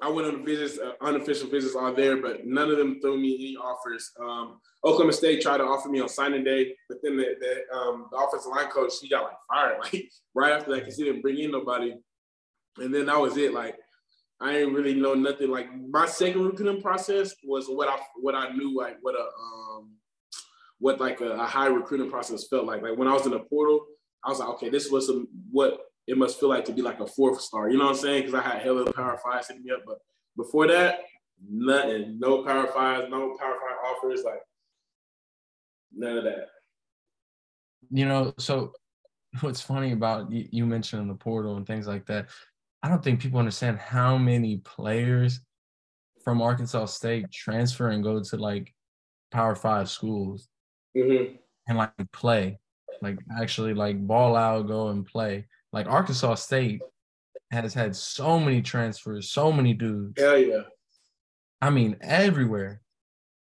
I 0.00 0.08
went 0.08 0.28
on 0.28 0.44
visits, 0.44 0.78
uh, 0.78 0.92
unofficial 1.00 1.48
visits 1.48 1.74
all 1.74 1.92
there, 1.92 2.18
but 2.18 2.46
none 2.46 2.70
of 2.70 2.78
them 2.78 3.00
threw 3.00 3.18
me 3.18 3.34
any 3.34 3.56
offers. 3.56 4.12
Um, 4.20 4.60
Oklahoma 4.84 5.12
State 5.12 5.42
tried 5.42 5.58
to 5.58 5.64
offer 5.64 5.88
me 5.88 6.00
on 6.00 6.08
signing 6.08 6.44
day, 6.44 6.74
but 6.88 6.98
then 7.02 7.16
the, 7.16 7.34
the, 7.40 7.76
um, 7.76 8.06
the 8.12 8.16
offensive 8.16 8.52
line 8.52 8.68
coach, 8.68 8.92
he 9.02 9.08
got 9.08 9.24
like 9.24 9.36
fired 9.50 9.78
like 9.82 10.08
right 10.34 10.52
after 10.52 10.70
that 10.70 10.80
because 10.80 10.96
he 10.96 11.04
didn't 11.04 11.22
bring 11.22 11.38
in 11.38 11.50
nobody. 11.50 11.94
And 12.78 12.94
then 12.94 13.06
that 13.06 13.20
was 13.20 13.36
it. 13.36 13.52
Like 13.52 13.76
I 14.40 14.52
didn't 14.52 14.74
really 14.74 14.94
know 14.94 15.14
nothing. 15.14 15.50
Like 15.50 15.68
my 15.74 16.06
second 16.06 16.44
recruiting 16.44 16.80
process 16.80 17.34
was 17.44 17.66
what 17.66 17.88
I 17.88 17.98
what 18.20 18.36
I 18.36 18.52
knew 18.52 18.76
like 18.76 18.98
what 19.02 19.16
a 19.16 19.22
um, 19.22 19.90
what 20.78 21.00
like 21.00 21.20
a, 21.20 21.30
a, 21.30 21.44
high 21.44 21.66
recruiting 21.66 22.08
process 22.08 22.46
felt 22.46 22.66
like. 22.66 22.82
Like 22.82 22.96
when 22.96 23.08
I 23.08 23.12
was 23.12 23.26
in 23.26 23.32
the 23.32 23.40
portal, 23.40 23.84
I 24.24 24.30
was 24.30 24.38
like, 24.38 24.48
okay, 24.50 24.68
this 24.68 24.90
was 24.90 25.06
some, 25.06 25.26
what 25.50 25.80
it 26.08 26.16
must 26.16 26.40
feel 26.40 26.48
like 26.48 26.64
to 26.64 26.72
be 26.72 26.80
like 26.80 27.00
a 27.00 27.06
fourth 27.06 27.38
star. 27.40 27.68
You 27.68 27.76
know 27.76 27.84
what 27.84 27.96
I'm 27.96 27.96
saying? 27.96 28.22
Because 28.22 28.34
I 28.34 28.42
had 28.42 28.62
hell 28.62 28.78
hella 28.78 28.92
power 28.92 29.20
five 29.22 29.46
hitting 29.46 29.62
me 29.62 29.70
up, 29.70 29.82
but 29.86 29.98
before 30.38 30.66
that, 30.66 31.00
nothing. 31.46 32.18
No 32.18 32.42
power 32.42 32.66
fives, 32.68 33.10
no 33.10 33.36
power 33.38 33.56
five 33.60 33.76
offers, 33.84 34.22
like 34.24 34.40
none 35.94 36.16
of 36.16 36.24
that. 36.24 36.48
You 37.90 38.06
know, 38.06 38.32
so 38.38 38.72
what's 39.42 39.60
funny 39.60 39.92
about 39.92 40.32
you, 40.32 40.48
you 40.50 40.64
mentioned 40.64 41.10
the 41.10 41.14
portal 41.14 41.58
and 41.58 41.66
things 41.66 41.86
like 41.86 42.06
that. 42.06 42.30
I 42.82 42.88
don't 42.88 43.04
think 43.04 43.20
people 43.20 43.38
understand 43.38 43.78
how 43.78 44.16
many 44.16 44.58
players 44.58 45.40
from 46.24 46.40
Arkansas 46.40 46.86
State 46.86 47.30
transfer 47.30 47.90
and 47.90 48.02
go 48.02 48.22
to 48.22 48.36
like 48.38 48.72
Power 49.30 49.54
Five 49.54 49.90
schools 49.90 50.48
mm-hmm. 50.96 51.34
and 51.68 51.76
like 51.76 51.92
play, 52.14 52.58
like 53.02 53.18
actually 53.38 53.74
like 53.74 54.06
ball 54.06 54.36
out, 54.36 54.68
go 54.68 54.88
and 54.88 55.04
play. 55.04 55.44
Like 55.72 55.86
Arkansas 55.86 56.34
State 56.36 56.80
has 57.50 57.74
had 57.74 57.94
so 57.94 58.38
many 58.38 58.62
transfers, 58.62 59.30
so 59.30 59.52
many 59.52 59.74
dudes. 59.74 60.20
Hell 60.20 60.38
yeah. 60.38 60.62
I 61.60 61.70
mean, 61.70 61.96
everywhere, 62.00 62.80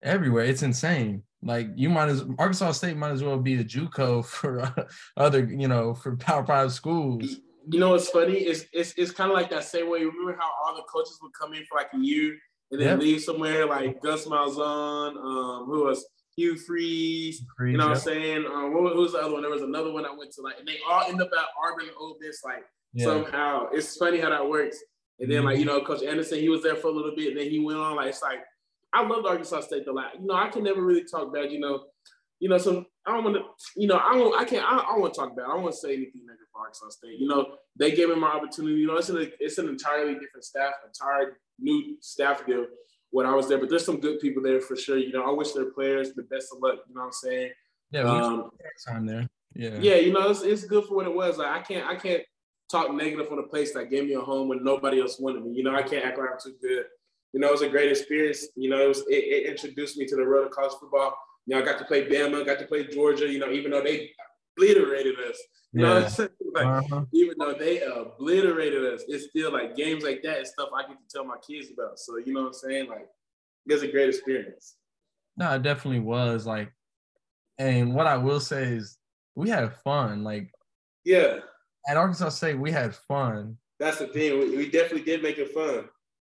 everywhere. 0.02 0.46
It's 0.46 0.64
insane. 0.64 1.24
Like 1.42 1.68
you 1.76 1.90
might 1.90 2.10
as 2.10 2.24
Arkansas 2.38 2.72
State 2.74 2.98
might 2.98 3.12
as 3.12 3.24
well 3.24 3.38
be 3.38 3.56
a 3.56 3.64
JUCO 3.64 4.26
for 4.26 4.62
uh, 4.62 4.84
other, 5.18 5.44
you 5.44 5.68
know, 5.68 5.94
for 5.94 6.16
Power 6.16 6.46
Five 6.46 6.72
schools. 6.72 7.38
You 7.70 7.80
know 7.80 7.92
what's 7.92 8.10
funny? 8.10 8.38
It's 8.38 8.66
it's 8.74 8.94
it's 8.98 9.12
kind 9.12 9.32
of 9.32 9.36
like 9.36 9.50
that 9.50 9.64
same 9.64 9.90
way. 9.90 10.00
Remember 10.00 10.38
how 10.38 10.50
all 10.66 10.76
the 10.76 10.84
coaches 10.84 11.18
would 11.22 11.32
come 11.40 11.54
in 11.54 11.64
for 11.66 11.78
like 11.78 11.90
a 11.94 11.98
year 11.98 12.38
and 12.72 12.82
then 12.82 12.88
yep. 12.88 13.00
leave 13.00 13.22
somewhere 13.22 13.66
like 13.66 14.02
Gus 14.02 14.26
Malzahn, 14.26 15.16
um, 15.16 15.66
who 15.66 15.86
was 15.86 16.06
Hugh 16.36 16.58
Freeze, 16.58 17.44
Freeze 17.58 17.72
you 17.72 17.78
know 17.78 17.88
what 17.88 17.98
I'm 17.98 18.04
saying? 18.04 18.46
Um, 18.46 18.74
what, 18.74 18.96
was 18.96 19.14
the 19.14 19.20
other 19.20 19.34
one? 19.34 19.42
There 19.42 19.52
was 19.52 19.62
another 19.62 19.92
one 19.92 20.06
I 20.06 20.14
went 20.16 20.32
to, 20.34 20.42
like, 20.42 20.56
and 20.60 20.68
they 20.68 20.78
all 20.88 21.04
end 21.04 21.22
up 21.22 21.30
at 21.32 21.46
Auburn 21.64 21.90
Ole 22.00 22.18
Miss, 22.20 22.44
like 22.44 22.64
yeah. 22.94 23.06
somehow. 23.06 23.68
It's 23.72 23.96
funny 23.98 24.20
how 24.20 24.30
that 24.30 24.48
works. 24.48 24.78
And 25.20 25.32
then, 25.32 25.44
like, 25.44 25.60
you 25.60 25.66
know, 25.66 25.82
Coach 25.82 26.04
Anderson, 26.04 26.40
he 26.40 26.50
was 26.50 26.64
there 26.64 26.76
for 26.76 26.88
a 26.88 26.92
little 26.92 27.16
bit, 27.16 27.30
and 27.30 27.38
then 27.38 27.50
he 27.50 27.60
went 27.60 27.80
on. 27.80 27.96
Like, 27.96 28.08
it's 28.08 28.22
like, 28.22 28.40
I 28.94 29.06
love 29.06 29.26
Arkansas 29.26 29.62
State 29.62 29.88
a 29.88 29.92
lot. 29.92 30.20
You 30.20 30.26
know, 30.26 30.36
I 30.36 30.50
can 30.50 30.64
never 30.64 30.82
really 30.82 31.04
talk 31.04 31.34
bad. 31.34 31.52
You 31.52 31.60
know, 31.60 31.86
you 32.40 32.50
know, 32.50 32.58
some 32.58 32.86
I 33.06 33.14
don't 33.14 33.24
want 33.24 33.38
to, 33.38 33.44
you 33.76 33.88
know, 33.88 33.98
I 33.98 34.14
don't, 34.16 34.40
I 34.40 34.46
can't, 34.46 34.66
I, 34.66 34.78
I 34.78 34.98
want 34.98 35.14
to 35.14 35.20
talk 35.20 35.36
bad. 35.36 35.46
I 35.46 35.54
don't 35.54 35.64
want 35.64 35.76
to 35.76 35.80
say 35.80 35.94
anything 35.94 36.22
negative 36.26 36.48
for 36.52 36.62
Arkansas 36.62 36.90
State. 36.90 37.20
You 37.20 37.28
know, 37.28 37.56
they 37.78 37.92
gave 37.92 38.10
him 38.10 38.22
my 38.22 38.30
opportunity. 38.30 38.76
You 38.76 38.88
know, 38.88 38.96
it's 38.96 39.10
an, 39.10 39.32
it's 39.40 39.58
an 39.58 39.68
entirely 39.70 40.14
different 40.14 40.44
staff, 40.44 40.74
entire 40.86 41.38
new 41.60 41.98
staff 42.02 42.46
deal 42.46 42.66
when 43.14 43.28
I 43.28 43.36
was 43.36 43.48
there. 43.48 43.60
But 43.60 43.70
there's 43.70 43.86
some 43.86 44.00
good 44.00 44.20
people 44.20 44.42
there 44.42 44.60
for 44.60 44.76
sure. 44.76 44.98
You 44.98 45.14
know, 45.14 45.24
I 45.24 45.32
wish 45.32 45.52
their 45.52 45.72
players 45.72 46.14
the 46.14 46.24
best 46.24 46.52
of 46.52 46.62
luck. 46.62 46.80
You 46.90 46.96
know 46.96 47.02
what 47.02 47.08
I'm 47.08 47.14
saying? 47.14 47.52
Yeah, 47.92 48.02
um, 48.02 48.50
time 48.86 49.06
there. 49.06 49.30
Yeah, 49.54 49.78
yeah. 49.80 49.96
You 49.96 50.12
know, 50.12 50.32
it's, 50.32 50.42
it's 50.42 50.66
good 50.66 50.86
for 50.86 50.96
what 50.96 51.06
it 51.06 51.14
was. 51.14 51.38
Like 51.38 51.48
I 51.48 51.62
can't 51.62 51.88
I 51.88 51.96
can't 51.96 52.24
talk 52.72 52.92
negative 52.92 53.32
on 53.32 53.38
a 53.38 53.44
place 53.44 53.72
that 53.74 53.92
gave 53.92 54.06
me 54.06 54.16
a 54.16 54.20
home 54.20 54.50
when 54.50 54.64
nobody 54.64 55.00
else 55.00 55.20
wanted 55.20 55.46
me. 55.46 55.52
You 55.52 55.64
know, 55.64 55.76
I 55.76 55.84
can't 55.84 56.04
act 56.04 56.18
like 56.18 56.30
I'm 56.32 56.40
too 56.44 56.56
good. 56.60 56.86
You 57.34 57.40
know, 57.40 57.50
it 57.50 57.52
was 57.52 57.62
a 57.62 57.70
great 57.70 57.92
experience. 57.92 58.48
You 58.56 58.72
know, 58.72 58.84
it 58.84 58.88
was 58.88 59.00
it, 59.02 59.24
it 59.24 59.50
introduced 59.50 59.96
me 59.96 60.08
to 60.08 60.16
the 60.16 60.24
world 60.24 60.48
of 60.48 60.52
college 60.52 60.74
football. 60.80 61.16
You 61.46 61.56
know, 61.56 61.62
I 61.62 61.66
got 61.66 61.78
to 61.78 61.86
play 61.86 62.08
Bama, 62.08 62.44
got 62.44 62.58
to 62.60 62.66
play 62.66 62.88
Georgia. 62.88 63.32
You 63.32 63.38
know, 63.38 63.52
even 63.52 63.70
though 63.70 63.84
they 63.84 64.12
obliterated 64.58 65.16
us. 65.20 65.38
You 65.72 65.82
yeah. 65.82 65.88
know 65.88 65.96
what 65.96 66.04
I'm 66.04 66.10
saying? 66.10 66.30
Like, 66.54 66.66
uh-huh. 66.66 67.06
even 67.14 67.36
though 67.40 67.54
they 67.54 67.82
obliterated 67.82 68.94
us, 68.94 69.04
it's 69.08 69.30
still 69.30 69.52
like 69.52 69.76
games 69.76 70.04
like 70.04 70.22
that 70.24 70.38
and 70.40 70.48
stuff 70.48 70.70
I 70.76 70.88
get 70.88 70.98
to 70.98 71.04
tell 71.12 71.26
my 71.26 71.38
kids 71.46 71.70
about. 71.72 71.98
So 71.98 72.18
you 72.18 72.34
know 72.34 72.42
what 72.42 72.48
I'm 72.48 72.54
saying? 72.54 72.90
Like 72.90 73.08
it 73.68 73.74
was 73.74 73.84
a 73.84 73.88
great 73.88 74.10
experience. 74.10 74.76
No, 75.38 75.54
it 75.56 75.64
definitely 75.64 76.02
was. 76.02 76.46
Like, 76.46 76.72
and 77.58 77.96
what 77.96 78.08
I 78.08 78.18
will 78.18 78.40
say 78.40 78.64
is 78.64 78.98
we 79.36 79.50
had 79.50 79.76
fun. 79.78 80.24
Like, 80.24 80.52
yeah. 81.06 81.40
At 81.88 81.98
Arkansas 81.98 82.30
State, 82.30 82.60
we 82.60 82.72
had 82.72 82.96
fun. 82.96 83.58
That's 83.80 83.98
the 83.98 84.08
thing. 84.08 84.40
We, 84.40 84.58
we 84.58 84.70
definitely 84.70 85.04
did 85.04 85.24
make 85.24 85.38
it 85.38 85.54
fun. 85.54 85.90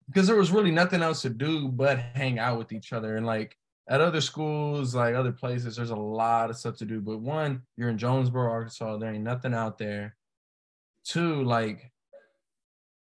Because 0.08 0.28
there 0.28 0.38
was 0.38 0.52
really 0.52 0.72
nothing 0.72 1.02
else 1.02 1.22
to 1.24 1.30
do 1.30 1.68
but 1.68 2.00
hang 2.00 2.40
out 2.40 2.58
with 2.58 2.72
each 2.72 2.94
other. 2.94 3.18
And 3.18 3.26
like 3.26 3.58
at 3.88 4.02
other 4.02 4.22
schools, 4.22 4.96
like 4.96 5.14
other 5.16 5.32
places, 5.32 5.76
there's 5.76 5.92
a 5.92 5.96
lot 5.96 6.50
of 6.50 6.58
stuff 6.58 6.76
to 6.78 6.86
do. 6.86 7.00
But 7.02 7.20
one, 7.20 7.62
you're 7.78 7.90
in 7.90 7.98
Jonesboro, 7.98 8.50
Arkansas. 8.52 8.98
There 8.98 9.14
ain't 9.14 9.24
nothing 9.24 9.54
out 9.54 9.78
there. 9.78 10.16
Two, 11.04 11.44
like 11.44 11.92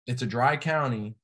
it's 0.07 0.23
a 0.23 0.27
dry 0.27 0.57
county. 0.59 1.15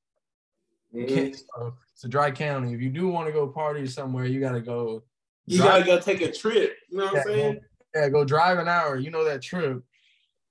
Mhm. 0.93 1.35
So 1.35 1.75
it's 1.93 2.03
a 2.03 2.09
dry 2.09 2.31
county. 2.31 2.73
If 2.73 2.81
you 2.81 2.89
do 2.89 3.07
want 3.07 3.27
to 3.27 3.31
go 3.33 3.47
party 3.47 3.85
somewhere, 3.85 4.25
you 4.25 4.39
gotta 4.39 4.61
go. 4.61 5.03
You 5.45 5.57
drive- 5.57 5.85
gotta 5.85 5.85
go 5.85 5.99
take 5.99 6.21
a 6.21 6.31
trip. 6.31 6.75
You 6.89 6.97
know 6.97 7.03
what 7.05 7.11
I'm 7.11 7.17
Yeah, 7.17 7.23
saying? 7.23 7.59
yeah, 7.95 8.09
go 8.09 8.25
drive 8.25 8.57
an 8.57 8.67
hour. 8.67 8.97
You 8.97 9.11
know 9.11 9.23
that 9.25 9.41
trip, 9.43 9.83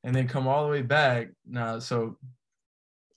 and 0.04 0.14
then 0.14 0.28
come 0.28 0.46
all 0.46 0.64
the 0.64 0.70
way 0.70 0.82
back. 0.82 1.30
Now, 1.44 1.80
so 1.80 2.16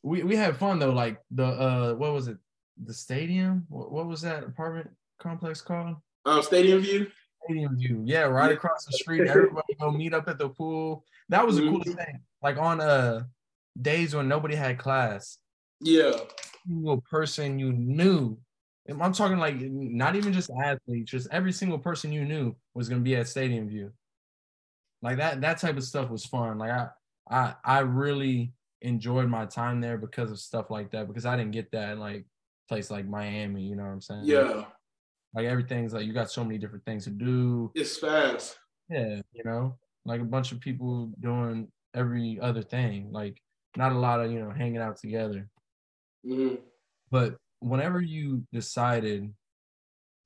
we 0.01 0.23
we 0.23 0.35
had 0.35 0.57
fun 0.57 0.79
though. 0.79 0.91
Like 0.91 1.21
the 1.29 1.45
uh, 1.45 1.93
what 1.93 2.13
was 2.13 2.27
it? 2.27 2.37
The 2.83 2.93
stadium. 2.95 3.67
What, 3.69 3.91
what 3.91 4.07
was 4.07 4.21
that 4.21 4.43
apartment 4.43 4.89
complex 5.23 5.61
called? 5.61 5.95
Um, 6.25 6.41
Stadium 6.43 6.81
View. 6.81 7.09
Stadium 7.45 7.75
View. 7.77 8.03
Yeah, 8.05 8.23
right 8.23 8.49
Yeah. 8.51 8.57
across 8.57 8.85
the 8.85 8.91
street. 8.93 9.27
Everybody 9.27 9.73
go 9.79 9.91
meet 9.91 10.13
up 10.13 10.27
at 10.27 10.37
the 10.37 10.49
pool. 10.49 11.05
That 11.29 11.45
was 11.45 11.55
the 11.55 11.63
Mhm. 11.63 11.69
coolest 11.71 11.97
thing. 11.97 12.19
Like 12.41 12.57
on 12.57 12.79
uh 12.81 13.23
days 13.81 14.13
when 14.15 14.27
nobody 14.27 14.55
had 14.55 14.77
class, 14.77 15.39
Yeah. 15.79 16.11
single 16.67 17.01
person 17.09 17.57
you 17.59 17.71
knew. 17.73 18.37
I'm 18.89 19.13
talking 19.13 19.37
like 19.37 19.59
not 19.59 20.15
even 20.15 20.33
just 20.33 20.49
athletes, 20.51 21.11
just 21.11 21.27
every 21.31 21.53
single 21.53 21.79
person 21.79 22.11
you 22.11 22.25
knew 22.25 22.55
was 22.73 22.89
gonna 22.89 23.01
be 23.01 23.15
at 23.15 23.27
Stadium 23.27 23.67
View. 23.69 23.91
Like 25.01 25.17
that 25.17 25.41
that 25.41 25.57
type 25.59 25.77
of 25.77 25.83
stuff 25.83 26.09
was 26.09 26.25
fun. 26.25 26.57
Like 26.57 26.71
I 26.71 26.89
I 27.29 27.55
I 27.63 27.79
really 27.79 28.53
enjoyed 28.81 29.29
my 29.29 29.45
time 29.45 29.79
there 29.81 29.97
because 29.97 30.31
of 30.31 30.39
stuff 30.39 30.69
like 30.69 30.91
that 30.91 31.07
because 31.07 31.25
I 31.25 31.35
didn't 31.37 31.51
get 31.51 31.71
that 31.71 31.97
like 31.97 32.25
place 32.69 32.91
like 32.91 33.05
Miami, 33.05 33.63
you 33.63 33.75
know 33.75 33.83
what 33.83 33.91
I'm 33.91 34.01
saying? 34.01 34.25
Yeah. 34.25 34.65
Like 35.33 35.45
everything's 35.45 35.93
like 35.93 36.05
you 36.05 36.13
got 36.13 36.31
so 36.31 36.43
many 36.43 36.57
different 36.57 36.85
things 36.85 37.05
to 37.05 37.09
do. 37.09 37.71
It's 37.75 37.97
fast. 37.97 38.57
Yeah, 38.89 39.21
you 39.33 39.43
know, 39.43 39.77
like 40.05 40.21
a 40.21 40.25
bunch 40.25 40.51
of 40.51 40.59
people 40.59 41.11
doing 41.19 41.69
every 41.95 42.39
other 42.41 42.61
thing. 42.61 43.11
Like 43.11 43.41
not 43.75 43.91
a 43.91 43.97
lot 43.97 44.19
of, 44.19 44.31
you 44.31 44.39
know, 44.39 44.51
hanging 44.51 44.77
out 44.77 44.97
together. 44.97 45.49
hmm 46.25 46.55
But 47.09 47.35
whenever 47.59 48.01
you 48.01 48.43
decided 48.51 49.33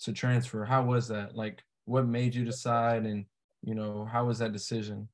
to 0.02 0.14
transfer, 0.14 0.66
how 0.66 0.84
was 0.84 1.08
that? 1.08 1.36
Like 1.36 1.64
what 1.86 2.06
made 2.06 2.36
you 2.36 2.44
decide 2.44 3.06
and 3.06 3.26
you 3.64 3.76
know, 3.76 4.06
how 4.12 4.26
was 4.26 4.40
that 4.40 4.54
decision? 4.54 5.08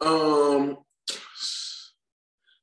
Um. 0.00 0.78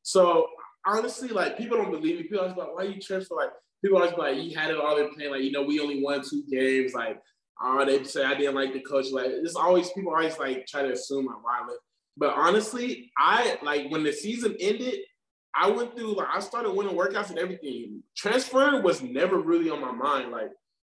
So 0.02 0.48
honestly, 0.86 1.30
like 1.30 1.58
people 1.58 1.78
don't 1.78 1.92
believe 1.92 2.18
me. 2.18 2.24
People 2.24 2.48
be 2.54 2.60
like, 2.60 2.76
"Why 2.76 2.84
you 2.84 3.02
transfer?" 3.02 3.36
Like 3.36 3.52
people 3.86 4.00
always 4.00 4.18
like, 4.18 4.38
"You 4.38 4.58
had 4.58 4.72
it 4.72 4.78
all 4.78 4.98
in 4.98 5.14
playing." 5.14 5.32
Like 5.32 5.44
you 5.44 5.52
know, 5.52 5.64
we 5.64 5.80
only 5.80 6.02
won 6.02 6.22
two 6.28 6.44
games. 6.50 6.94
Like, 6.94 7.22
oh, 7.62 7.86
they 7.86 8.04
say 8.04 8.24
I 8.24 8.34
didn't 8.34 8.56
like 8.56 8.74
the 8.74 8.82
coach. 8.82 9.12
Like 9.12 9.28
it's 9.28 9.56
always 9.56 9.92
people 9.92 10.14
always 10.14 10.38
like 10.40 10.66
try 10.66 10.82
to 10.82 10.92
assume 10.92 11.26
like 11.26 11.44
why 11.44 11.60
I 11.62 11.68
left. 11.68 11.80
But 12.18 12.34
honestly, 12.36 13.12
I 13.18 13.58
like 13.62 13.92
when 13.92 14.04
the 14.04 14.14
season 14.14 14.56
ended. 14.60 15.00
I 15.58 15.70
went 15.70 15.96
through 15.96 16.16
like 16.16 16.28
I 16.34 16.42
started 16.42 16.72
winning 16.72 16.98
workouts 16.98 17.30
and 17.30 17.40
everything. 17.40 18.04
Transferring 18.18 18.84
was 18.84 19.02
never 19.02 19.40
really 19.40 19.70
on 19.70 19.80
my 19.80 19.92
mind. 19.92 20.32
Like 20.32 20.50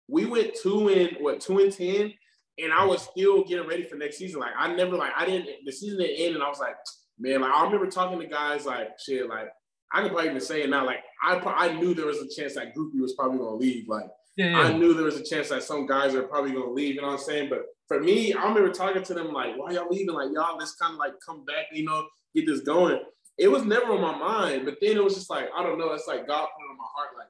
we 0.08 0.24
went 0.24 0.54
two 0.54 0.88
and 0.88 1.16
what 1.18 1.40
two 1.40 1.58
and 1.58 1.72
ten, 1.72 2.12
and 2.58 2.72
I 2.72 2.84
was 2.84 3.02
still 3.02 3.42
getting 3.42 3.66
ready 3.66 3.82
for 3.82 3.96
next 3.96 4.18
season. 4.18 4.38
Like 4.38 4.52
I 4.56 4.72
never 4.72 4.96
like 4.96 5.12
I 5.16 5.26
didn't 5.26 5.48
the 5.64 5.72
season 5.72 5.98
didn't 5.98 6.16
end, 6.16 6.34
and 6.36 6.44
I 6.44 6.48
was 6.48 6.60
like, 6.60 6.76
man, 7.18 7.40
like 7.40 7.52
I 7.52 7.64
remember 7.64 7.88
talking 7.88 8.20
to 8.20 8.26
guys 8.26 8.64
like 8.64 8.90
shit, 9.04 9.28
like 9.28 9.48
I 9.92 10.00
can 10.00 10.10
probably 10.10 10.30
even 10.30 10.40
say 10.40 10.62
it 10.62 10.70
now. 10.70 10.84
Like 10.86 11.00
I 11.22 11.36
I 11.38 11.72
knew 11.72 11.94
there 11.94 12.06
was 12.06 12.18
a 12.18 12.28
chance 12.28 12.54
that 12.54 12.74
Groupie 12.74 13.00
was 13.00 13.14
probably 13.14 13.38
gonna 13.38 13.56
leave. 13.56 13.88
Like 13.88 14.06
Yeah, 14.36 14.58
I 14.58 14.72
knew 14.72 14.94
there 14.94 15.04
was 15.04 15.20
a 15.20 15.24
chance 15.24 15.48
that 15.50 15.62
some 15.62 15.86
guys 15.86 16.14
are 16.14 16.22
probably 16.22 16.52
gonna 16.52 16.70
leave. 16.70 16.94
You 16.94 17.02
know 17.02 17.08
what 17.08 17.20
I'm 17.20 17.24
saying? 17.24 17.48
But 17.50 17.66
for 17.88 18.00
me, 18.00 18.32
I 18.32 18.48
remember 18.48 18.70
talking 18.70 19.02
to 19.02 19.14
them 19.14 19.32
like, 19.32 19.56
why 19.56 19.72
y'all 19.72 19.88
leaving? 19.90 20.14
Like 20.14 20.30
y'all, 20.32 20.56
let's 20.58 20.74
kind 20.76 20.94
of 20.94 20.98
like 20.98 21.12
come 21.24 21.44
back. 21.44 21.66
You 21.72 21.84
know, 21.84 22.06
get 22.34 22.46
this 22.46 22.60
going. 22.60 23.00
It 23.38 23.48
was 23.48 23.64
never 23.64 23.92
on 23.92 24.00
my 24.00 24.16
mind, 24.16 24.64
but 24.64 24.76
then 24.80 24.96
it 24.96 25.04
was 25.04 25.14
just 25.14 25.30
like 25.30 25.48
I 25.56 25.62
don't 25.62 25.78
know. 25.78 25.92
It's 25.92 26.08
like 26.08 26.26
God 26.26 26.46
put 26.46 26.64
it 26.64 26.70
on 26.70 26.78
my 26.78 26.84
heart, 26.94 27.10
like 27.18 27.28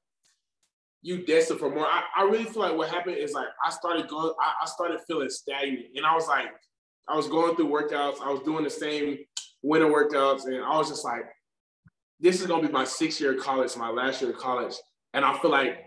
you 1.02 1.26
destined 1.26 1.58
for 1.58 1.68
more. 1.68 1.86
I, 1.86 2.04
I 2.16 2.22
really 2.22 2.44
feel 2.44 2.62
like 2.62 2.76
what 2.76 2.88
happened 2.88 3.16
is 3.16 3.32
like 3.32 3.48
I 3.64 3.70
started 3.70 4.08
going, 4.08 4.32
I, 4.40 4.52
I 4.62 4.66
started 4.66 5.00
feeling 5.06 5.28
stagnant, 5.28 5.86
and 5.96 6.06
I 6.06 6.14
was 6.14 6.28
like, 6.28 6.46
I 7.08 7.16
was 7.16 7.26
going 7.28 7.56
through 7.56 7.68
workouts, 7.68 8.20
I 8.22 8.30
was 8.30 8.40
doing 8.44 8.64
the 8.64 8.70
same 8.70 9.18
winter 9.62 9.88
workouts, 9.88 10.44
and 10.44 10.62
I 10.62 10.76
was 10.76 10.88
just 10.88 11.04
like, 11.04 11.24
this 12.22 12.40
is 12.40 12.46
gonna 12.46 12.66
be 12.66 12.72
my 12.72 12.84
sixth 12.84 13.20
year 13.20 13.36
of 13.36 13.44
college, 13.44 13.76
my 13.76 13.90
last 13.90 14.22
year 14.22 14.30
of 14.30 14.38
college, 14.38 14.74
and 15.12 15.24
I 15.24 15.36
feel 15.38 15.50
like 15.50 15.78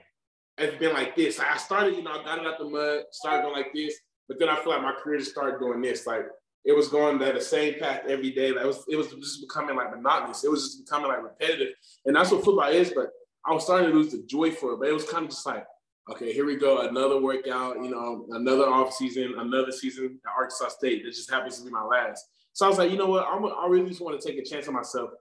it's 0.58 0.78
been 0.78 0.94
like 0.94 1.16
this. 1.16 1.40
Like 1.40 1.52
I 1.52 1.58
started, 1.58 1.96
you 1.96 2.04
know, 2.04 2.12
I 2.12 2.24
got 2.24 2.40
it 2.40 2.46
out 2.46 2.60
the 2.60 2.66
mud, 2.66 3.04
started 3.12 3.44
going 3.44 3.56
like 3.56 3.74
this, 3.74 3.96
but 4.28 4.38
then 4.38 4.50
I 4.50 4.56
feel 4.58 4.70
like 4.74 4.82
my 4.82 4.94
career 5.02 5.18
just 5.18 5.32
started 5.32 5.60
doing 5.60 5.82
this. 5.82 6.06
Like 6.06 6.26
it 6.66 6.76
was 6.76 6.90
going 6.90 7.18
the 7.20 7.40
same 7.40 7.80
path 7.80 8.02
every 8.08 8.32
day. 8.32 8.52
Like 8.52 8.66
it 8.66 8.68
was, 8.68 8.84
it 8.90 8.96
was 8.98 9.08
just 9.14 9.42
becoming 9.42 9.76
like 9.76 9.96
monotonous. 9.96 10.44
It 10.44 10.52
was 10.52 10.64
just 10.64 10.86
becoming 10.86 11.08
like 11.08 11.24
repetitive, 11.24 11.74
and 12.06 12.16
that's 12.16 12.32
what 12.32 12.44
football 12.44 12.70
is. 12.70 12.92
But 12.94 13.12
I 13.46 13.54
was 13.54 13.64
starting 13.64 13.92
to 13.92 13.96
lose 13.96 14.12
the 14.12 14.24
joy 14.28 14.52
for 14.52 14.74
it. 14.74 14.80
But 14.80 14.90
it 14.90 14.94
was 14.94 15.10
kind 15.10 15.24
of 15.24 15.30
just 15.30 15.46
like, 15.46 15.66
okay, 16.12 16.34
here 16.34 16.46
we 16.46 16.58
go, 16.58 16.88
another 16.88 17.22
workout. 17.22 17.78
You 17.82 17.92
know, 17.92 18.26
another 18.32 18.68
off 18.68 18.94
season, 18.94 19.36
another 19.38 19.72
season 19.72 20.20
at 20.26 20.32
Arkansas 20.36 20.70
State. 20.70 21.04
That 21.06 21.12
just 21.12 21.32
happens 21.32 21.60
to 21.60 21.66
be 21.66 21.72
my 21.72 21.84
last. 21.84 22.26
So 22.54 22.66
I 22.66 22.70
was 22.70 22.78
like, 22.78 22.90
you 22.90 22.98
know 22.98 23.08
what? 23.08 23.28
I'm, 23.28 23.46
I 23.46 23.68
really 23.68 23.90
just 23.90 24.02
want 24.02 24.20
to 24.20 24.28
take 24.28 24.40
a 24.40 24.44
chance 24.44 24.68
on 24.68 24.74
myself. 24.74 25.12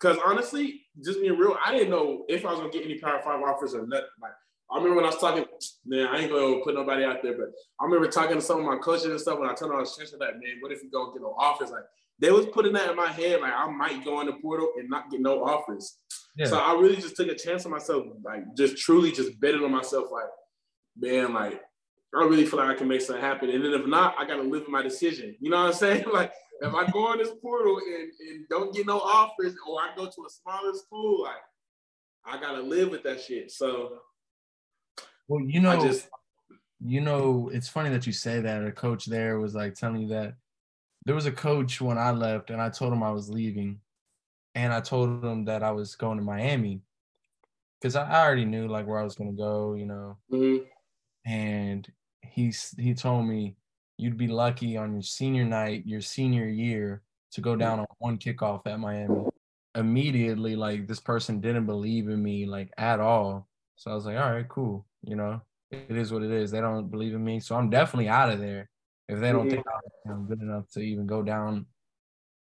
Because 0.00 0.18
honestly, 0.24 0.82
just 1.04 1.20
being 1.20 1.36
real, 1.36 1.56
I 1.64 1.72
didn't 1.72 1.90
know 1.90 2.24
if 2.28 2.44
I 2.46 2.50
was 2.50 2.60
gonna 2.60 2.72
get 2.72 2.84
any 2.84 2.98
Power 2.98 3.20
Five 3.22 3.42
offers 3.42 3.74
or 3.74 3.86
nothing. 3.86 4.06
Like 4.22 4.32
I 4.70 4.76
remember 4.76 4.96
when 4.96 5.04
I 5.04 5.08
was 5.08 5.18
talking, 5.18 5.44
man, 5.86 6.08
I 6.08 6.18
ain't 6.18 6.30
gonna 6.30 6.60
put 6.62 6.74
nobody 6.74 7.04
out 7.04 7.22
there, 7.22 7.36
but 7.36 7.48
I 7.80 7.84
remember 7.84 8.08
talking 8.08 8.36
to 8.36 8.42
some 8.42 8.60
of 8.60 8.66
my 8.66 8.76
coaches 8.76 9.06
and 9.06 9.20
stuff 9.20 9.38
when 9.38 9.48
I 9.48 9.54
told 9.54 9.70
them 9.70 9.78
I 9.78 9.80
was 9.80 9.96
transferring 9.96 10.20
that, 10.20 10.34
man, 10.34 10.58
what 10.60 10.72
if 10.72 10.82
you 10.82 10.90
don't 10.90 11.12
get 11.12 11.22
no 11.22 11.34
offers? 11.38 11.70
Like 11.70 11.84
they 12.18 12.30
was 12.30 12.46
putting 12.46 12.72
that 12.74 12.90
in 12.90 12.96
my 12.96 13.10
head, 13.10 13.40
like 13.40 13.52
I 13.54 13.70
might 13.70 14.04
go 14.04 14.20
in 14.20 14.26
the 14.26 14.34
portal 14.34 14.72
and 14.78 14.88
not 14.90 15.10
get 15.10 15.20
no 15.20 15.42
offers. 15.42 15.98
Yeah. 16.36 16.46
So 16.46 16.58
I 16.58 16.74
really 16.74 16.96
just 16.96 17.16
took 17.16 17.28
a 17.28 17.34
chance 17.34 17.64
on 17.64 17.72
myself, 17.72 18.04
like 18.24 18.44
just 18.56 18.76
truly 18.76 19.10
just 19.10 19.40
betting 19.40 19.64
on 19.64 19.72
myself, 19.72 20.08
like, 20.12 20.28
man, 20.96 21.32
like 21.32 21.60
I 22.14 22.24
really 22.24 22.46
feel 22.46 22.58
like 22.58 22.68
I 22.68 22.74
can 22.74 22.88
make 22.88 23.00
something 23.00 23.22
happen. 23.22 23.50
And 23.50 23.64
then 23.64 23.72
if 23.72 23.86
not, 23.86 24.14
I 24.18 24.26
gotta 24.26 24.42
live 24.42 24.62
with 24.62 24.68
my 24.68 24.82
decision. 24.82 25.34
You 25.40 25.50
know 25.50 25.58
what 25.58 25.68
I'm 25.68 25.72
saying? 25.72 26.04
Like 26.12 26.32
if 26.60 26.74
I 26.74 26.90
go 26.90 27.12
in 27.12 27.18
this 27.18 27.30
portal 27.40 27.78
and, 27.78 28.10
and 28.28 28.48
don't 28.48 28.74
get 28.74 28.86
no 28.86 28.98
offers 28.98 29.54
or 29.68 29.80
I 29.80 29.90
go 29.96 30.06
to 30.06 30.26
a 30.26 30.30
smaller 30.30 30.74
school, 30.74 31.22
like 31.22 31.36
I 32.24 32.40
gotta 32.40 32.60
live 32.60 32.90
with 32.90 33.02
that 33.04 33.20
shit. 33.20 33.50
So 33.50 33.98
Well, 35.28 35.42
you 35.44 35.60
know, 35.60 35.70
I 35.70 35.80
just 35.80 36.08
you 36.84 37.00
know, 37.00 37.50
it's 37.52 37.68
funny 37.68 37.90
that 37.90 38.06
you 38.06 38.12
say 38.12 38.40
that. 38.40 38.64
A 38.64 38.72
coach 38.72 39.06
there 39.06 39.38
was 39.38 39.54
like 39.54 39.74
telling 39.74 40.02
you 40.02 40.08
that 40.08 40.34
there 41.04 41.14
was 41.14 41.26
a 41.26 41.32
coach 41.32 41.80
when 41.80 41.98
I 41.98 42.10
left, 42.10 42.50
and 42.50 42.60
I 42.60 42.70
told 42.70 42.92
him 42.92 43.02
I 43.02 43.10
was 43.10 43.28
leaving, 43.28 43.80
and 44.54 44.72
I 44.72 44.80
told 44.80 45.24
him 45.24 45.44
that 45.46 45.62
I 45.62 45.70
was 45.72 45.96
going 45.96 46.18
to 46.18 46.24
Miami 46.24 46.82
because 47.80 47.96
I 47.96 48.24
already 48.24 48.44
knew 48.44 48.68
like 48.68 48.86
where 48.86 48.98
I 48.98 49.04
was 49.04 49.14
gonna 49.14 49.32
go, 49.32 49.74
you 49.74 49.86
know. 49.86 50.18
mhm. 50.30 50.66
And 51.24 51.90
he's 52.22 52.74
he 52.78 52.94
told 52.94 53.26
me 53.26 53.56
you'd 53.98 54.16
be 54.16 54.28
lucky 54.28 54.76
on 54.76 54.94
your 54.94 55.02
senior 55.02 55.44
night, 55.44 55.82
your 55.84 56.00
senior 56.00 56.46
year, 56.46 57.02
to 57.32 57.40
go 57.42 57.56
down 57.56 57.80
on 57.80 57.86
one 57.98 58.16
kickoff 58.16 58.66
at 58.66 58.80
Miami. 58.80 59.26
Immediately, 59.74 60.56
like 60.56 60.86
this 60.86 61.00
person 61.00 61.40
didn't 61.40 61.66
believe 61.66 62.08
in 62.08 62.22
me 62.22 62.46
like 62.46 62.72
at 62.78 63.00
all. 63.00 63.48
So 63.76 63.90
I 63.90 63.94
was 63.94 64.06
like, 64.06 64.16
all 64.16 64.32
right, 64.32 64.48
cool. 64.48 64.86
You 65.02 65.16
know, 65.16 65.42
it 65.70 65.96
is 65.96 66.12
what 66.12 66.22
it 66.22 66.30
is. 66.30 66.50
They 66.50 66.60
don't 66.60 66.90
believe 66.90 67.14
in 67.14 67.22
me, 67.22 67.40
so 67.40 67.54
I'm 67.54 67.68
definitely 67.68 68.08
out 68.08 68.30
of 68.30 68.40
there. 68.40 68.70
If 69.08 69.20
they 69.20 69.32
don't 69.32 69.50
think 69.50 69.64
I'm 70.06 70.26
good 70.26 70.42
enough 70.42 70.68
to 70.70 70.80
even 70.80 71.06
go 71.06 71.22
down 71.22 71.66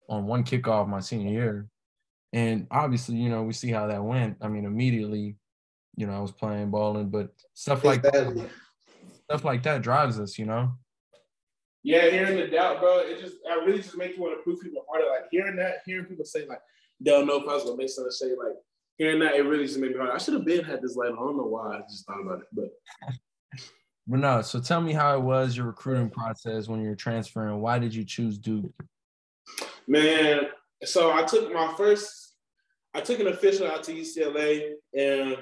on 0.09 0.27
one 0.27 0.45
kickoff 0.45 0.89
my 0.89 1.01
senior 1.01 1.31
year, 1.31 1.69
and 2.33 2.67
obviously, 2.71 3.17
you 3.17 3.29
know, 3.29 3.43
we 3.43 3.53
see 3.53 3.71
how 3.71 3.87
that 3.87 4.03
went. 4.03 4.37
I 4.41 4.49
mean, 4.49 4.65
immediately, 4.65 5.37
you 5.97 6.07
know, 6.07 6.15
I 6.15 6.21
was 6.21 6.33
playing 6.33 6.71
balling, 6.71 7.09
but 7.09 7.31
stuff 7.55 7.85
like 7.85 8.03
that, 8.03 8.49
stuff 9.25 9.45
like 9.45 9.63
that 9.63 9.83
drives 9.83 10.19
us, 10.21 10.39
you 10.39 10.47
know. 10.47 10.73
Yeah, 11.87 12.11
hearing 12.11 12.37
the 12.37 12.49
doubt, 12.49 12.81
bro, 12.81 12.99
it 12.99 13.21
just 13.21 13.37
I 13.49 13.55
really 13.65 13.79
just 13.79 13.97
make 13.97 14.17
you 14.17 14.23
want 14.23 14.37
to 14.37 14.43
prove 14.43 14.61
people 14.61 14.85
harder. 14.91 15.07
Like 15.07 15.31
hearing 15.31 15.55
that, 15.55 15.83
hearing 15.87 16.07
people 16.07 16.25
say 16.25 16.45
like 16.45 16.59
they 16.99 17.13
don't 17.13 17.29
know 17.29 17.41
if 17.41 17.49
I 17.49 17.55
was 17.55 17.63
gonna 17.63 17.77
make 17.77 17.91
something 17.91 18.11
say 18.11 18.31
like 18.31 18.57
hearing 18.99 19.21
that, 19.21 19.37
it 19.37 19.43
really 19.43 19.67
just 19.67 19.79
made 19.79 19.93
me 19.93 19.97
hard. 19.97 20.11
I 20.11 20.19
should 20.19 20.35
have 20.35 20.45
been 20.45 20.65
had 20.65 20.83
this 20.83 20.97
light. 20.97 21.13
I 21.13 21.15
don't 21.15 21.37
know 21.37 21.45
why. 21.45 21.77
I 21.77 21.81
just 21.83 22.05
thought 22.05 22.21
about 22.21 22.41
it, 22.41 22.47
but 22.53 22.71
But 24.09 24.19
no, 24.19 24.43
so 24.43 24.59
tell 24.61 24.81
me 24.81 24.95
how 24.95 25.17
it 25.17 25.23
was 25.23 25.57
your 25.57 25.67
recruiting 25.67 26.11
process 26.11 26.67
when 26.67 26.83
you're 26.83 26.97
transferring. 26.97 27.61
Why 27.61 27.79
did 27.79 27.95
you 27.95 28.03
choose 28.03 28.37
Duke? 28.37 28.75
Man, 29.87 30.47
so 30.83 31.13
I 31.13 31.23
took 31.23 31.53
my 31.53 31.73
first, 31.77 32.35
I 32.95 33.01
took 33.01 33.21
an 33.21 33.29
official 33.29 33.69
out 33.69 33.85
to 33.85 33.93
UCLA, 33.93 34.73
and 34.93 35.37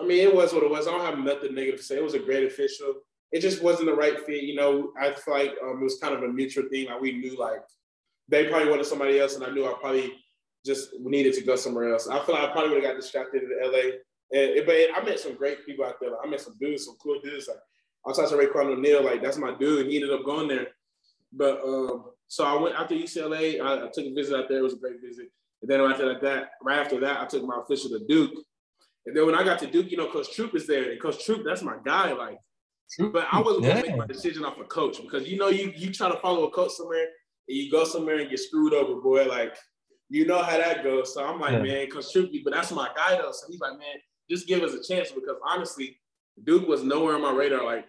I 0.00 0.06
mean, 0.06 0.26
it 0.26 0.34
was 0.34 0.54
what 0.54 0.62
it 0.62 0.70
was. 0.70 0.88
I 0.88 0.92
don't 0.92 1.04
have 1.04 1.18
nothing 1.18 1.54
negative 1.54 1.80
to 1.80 1.86
say. 1.86 1.96
It 1.96 2.04
was 2.04 2.14
a 2.14 2.18
great 2.18 2.46
official. 2.46 2.94
It 3.32 3.40
just 3.40 3.62
wasn't 3.62 3.86
the 3.86 3.94
right 3.94 4.18
fit. 4.26 4.42
You 4.42 4.56
know, 4.56 4.92
I 5.00 5.12
feel 5.12 5.34
like 5.34 5.54
um, 5.62 5.80
it 5.80 5.84
was 5.84 5.98
kind 5.98 6.14
of 6.14 6.22
a 6.22 6.28
mutual 6.28 6.68
thing. 6.68 6.86
Like 6.86 7.00
we 7.00 7.12
knew, 7.12 7.38
like 7.38 7.60
they 8.28 8.48
probably 8.48 8.68
wanted 8.68 8.86
somebody 8.86 9.18
else, 9.18 9.36
and 9.36 9.44
I 9.44 9.50
knew 9.50 9.66
I 9.66 9.74
probably 9.80 10.12
just 10.64 10.90
needed 11.00 11.34
to 11.34 11.42
go 11.42 11.56
somewhere 11.56 11.92
else. 11.92 12.08
I 12.08 12.24
feel 12.24 12.34
like 12.34 12.48
I 12.48 12.52
probably 12.52 12.70
would 12.70 12.84
have 12.84 12.92
got 12.92 13.00
distracted 13.00 13.42
in 13.42 13.50
LA. 13.62 13.98
And, 14.32 14.64
but 14.66 14.76
I 14.94 15.02
met 15.04 15.18
some 15.18 15.34
great 15.34 15.64
people 15.66 15.84
out 15.84 15.96
there. 16.00 16.10
Like, 16.10 16.20
I 16.24 16.28
met 16.28 16.40
some 16.40 16.56
dudes, 16.60 16.84
some 16.84 16.96
cool 17.02 17.20
dudes. 17.22 17.48
Like 17.48 17.58
I 18.04 18.08
was 18.08 18.18
talking 18.18 18.38
to 18.38 18.46
Raiqwon 18.46 18.76
O'Neal, 18.76 19.04
like 19.04 19.22
that's 19.22 19.38
my 19.38 19.54
dude. 19.54 19.86
He 19.86 19.96
ended 19.96 20.12
up 20.12 20.24
going 20.24 20.48
there. 20.48 20.68
But 21.32 21.60
um, 21.62 22.06
so 22.28 22.44
I 22.44 22.60
went 22.60 22.76
after 22.76 22.94
UCLA. 22.94 23.60
I, 23.60 23.86
I, 23.86 23.88
took 23.92 24.06
a 24.06 24.14
visit 24.14 24.36
out 24.36 24.48
there. 24.48 24.58
It 24.58 24.62
was 24.62 24.74
a 24.74 24.78
great 24.78 25.00
visit. 25.00 25.26
And 25.62 25.70
then 25.70 25.80
after 25.80 26.18
that, 26.20 26.50
right 26.62 26.78
after 26.78 27.00
that, 27.00 27.20
I 27.20 27.26
took 27.26 27.44
my 27.44 27.60
official 27.62 27.90
to 27.90 28.04
Duke. 28.06 28.32
And 29.06 29.16
then 29.16 29.26
when 29.26 29.34
I 29.34 29.44
got 29.44 29.58
to 29.60 29.66
Duke, 29.66 29.90
you 29.90 29.96
know, 29.96 30.10
Coach 30.10 30.32
Troop 30.34 30.54
is 30.54 30.66
there, 30.66 30.90
and 30.90 31.00
Coach 31.00 31.24
Troop, 31.24 31.42
that's 31.44 31.62
my 31.62 31.76
guy. 31.84 32.12
Like, 32.12 32.38
but 32.98 33.26
I 33.30 33.40
wasn't 33.40 33.66
gonna 33.66 33.82
make 33.82 33.96
my 33.96 34.06
decision 34.06 34.44
off 34.44 34.58
a 34.58 34.64
coach 34.64 35.00
because 35.00 35.28
you 35.28 35.38
know 35.38 35.48
you 35.48 35.72
you 35.76 35.92
try 35.92 36.08
to 36.08 36.18
follow 36.20 36.44
a 36.44 36.50
coach 36.50 36.72
somewhere 36.72 37.06
and 37.50 37.58
you 37.58 37.70
go 37.70 37.84
somewhere 37.84 38.18
and 38.18 38.30
get 38.30 38.38
screwed 38.38 38.72
over, 38.72 39.00
boy. 39.00 39.26
Like, 39.26 39.56
you 40.08 40.26
know 40.26 40.42
how 40.42 40.56
that 40.56 40.84
goes. 40.84 41.14
So 41.14 41.24
I'm 41.24 41.40
like, 41.40 41.52
yeah. 41.52 41.62
man, 41.62 41.88
Troop, 41.90 42.30
but 42.44 42.52
that's 42.52 42.72
my 42.72 42.88
guy 42.96 43.16
though. 43.16 43.32
So 43.32 43.46
he's 43.48 43.60
like, 43.60 43.78
man, 43.78 43.96
just 44.30 44.46
give 44.46 44.62
us 44.62 44.72
a 44.72 44.82
chance 44.82 45.10
because 45.10 45.36
honestly, 45.46 45.98
Duke 46.44 46.66
was 46.68 46.84
nowhere 46.84 47.16
on 47.16 47.22
my 47.22 47.32
radar. 47.32 47.64
Like 47.64 47.86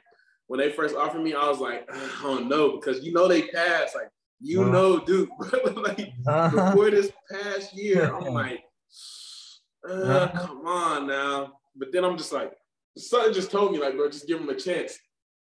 when 0.48 0.60
they 0.60 0.72
first 0.72 0.96
offered 0.96 1.22
me, 1.22 1.34
I 1.34 1.48
was 1.48 1.60
like, 1.60 1.88
I 1.92 2.24
don't 2.24 2.50
know, 2.50 2.78
because 2.78 3.04
you 3.04 3.14
know 3.14 3.28
they 3.28 3.44
passed. 3.44 3.96
Like 3.96 4.10
you 4.40 4.62
uh-huh. 4.62 4.72
know 4.72 5.00
Duke, 5.00 5.30
like 5.78 6.12
uh-huh. 6.28 6.72
before 6.72 6.90
this 6.90 7.12
past 7.32 7.76
year, 7.76 8.14
I'm 8.14 8.26
like, 8.34 8.64
uh, 9.88 9.94
uh-huh. 9.94 10.48
come 10.48 10.68
on 10.68 11.08
now. 11.08 11.54
But 11.76 11.92
then 11.94 12.04
I'm 12.04 12.18
just 12.18 12.34
like, 12.34 12.52
something 12.98 13.34
just 13.34 13.52
told 13.52 13.72
me 13.72 13.80
like, 13.80 13.96
bro, 13.96 14.10
just 14.10 14.28
give 14.28 14.40
him 14.40 14.50
a 14.50 14.56
chance. 14.56 14.98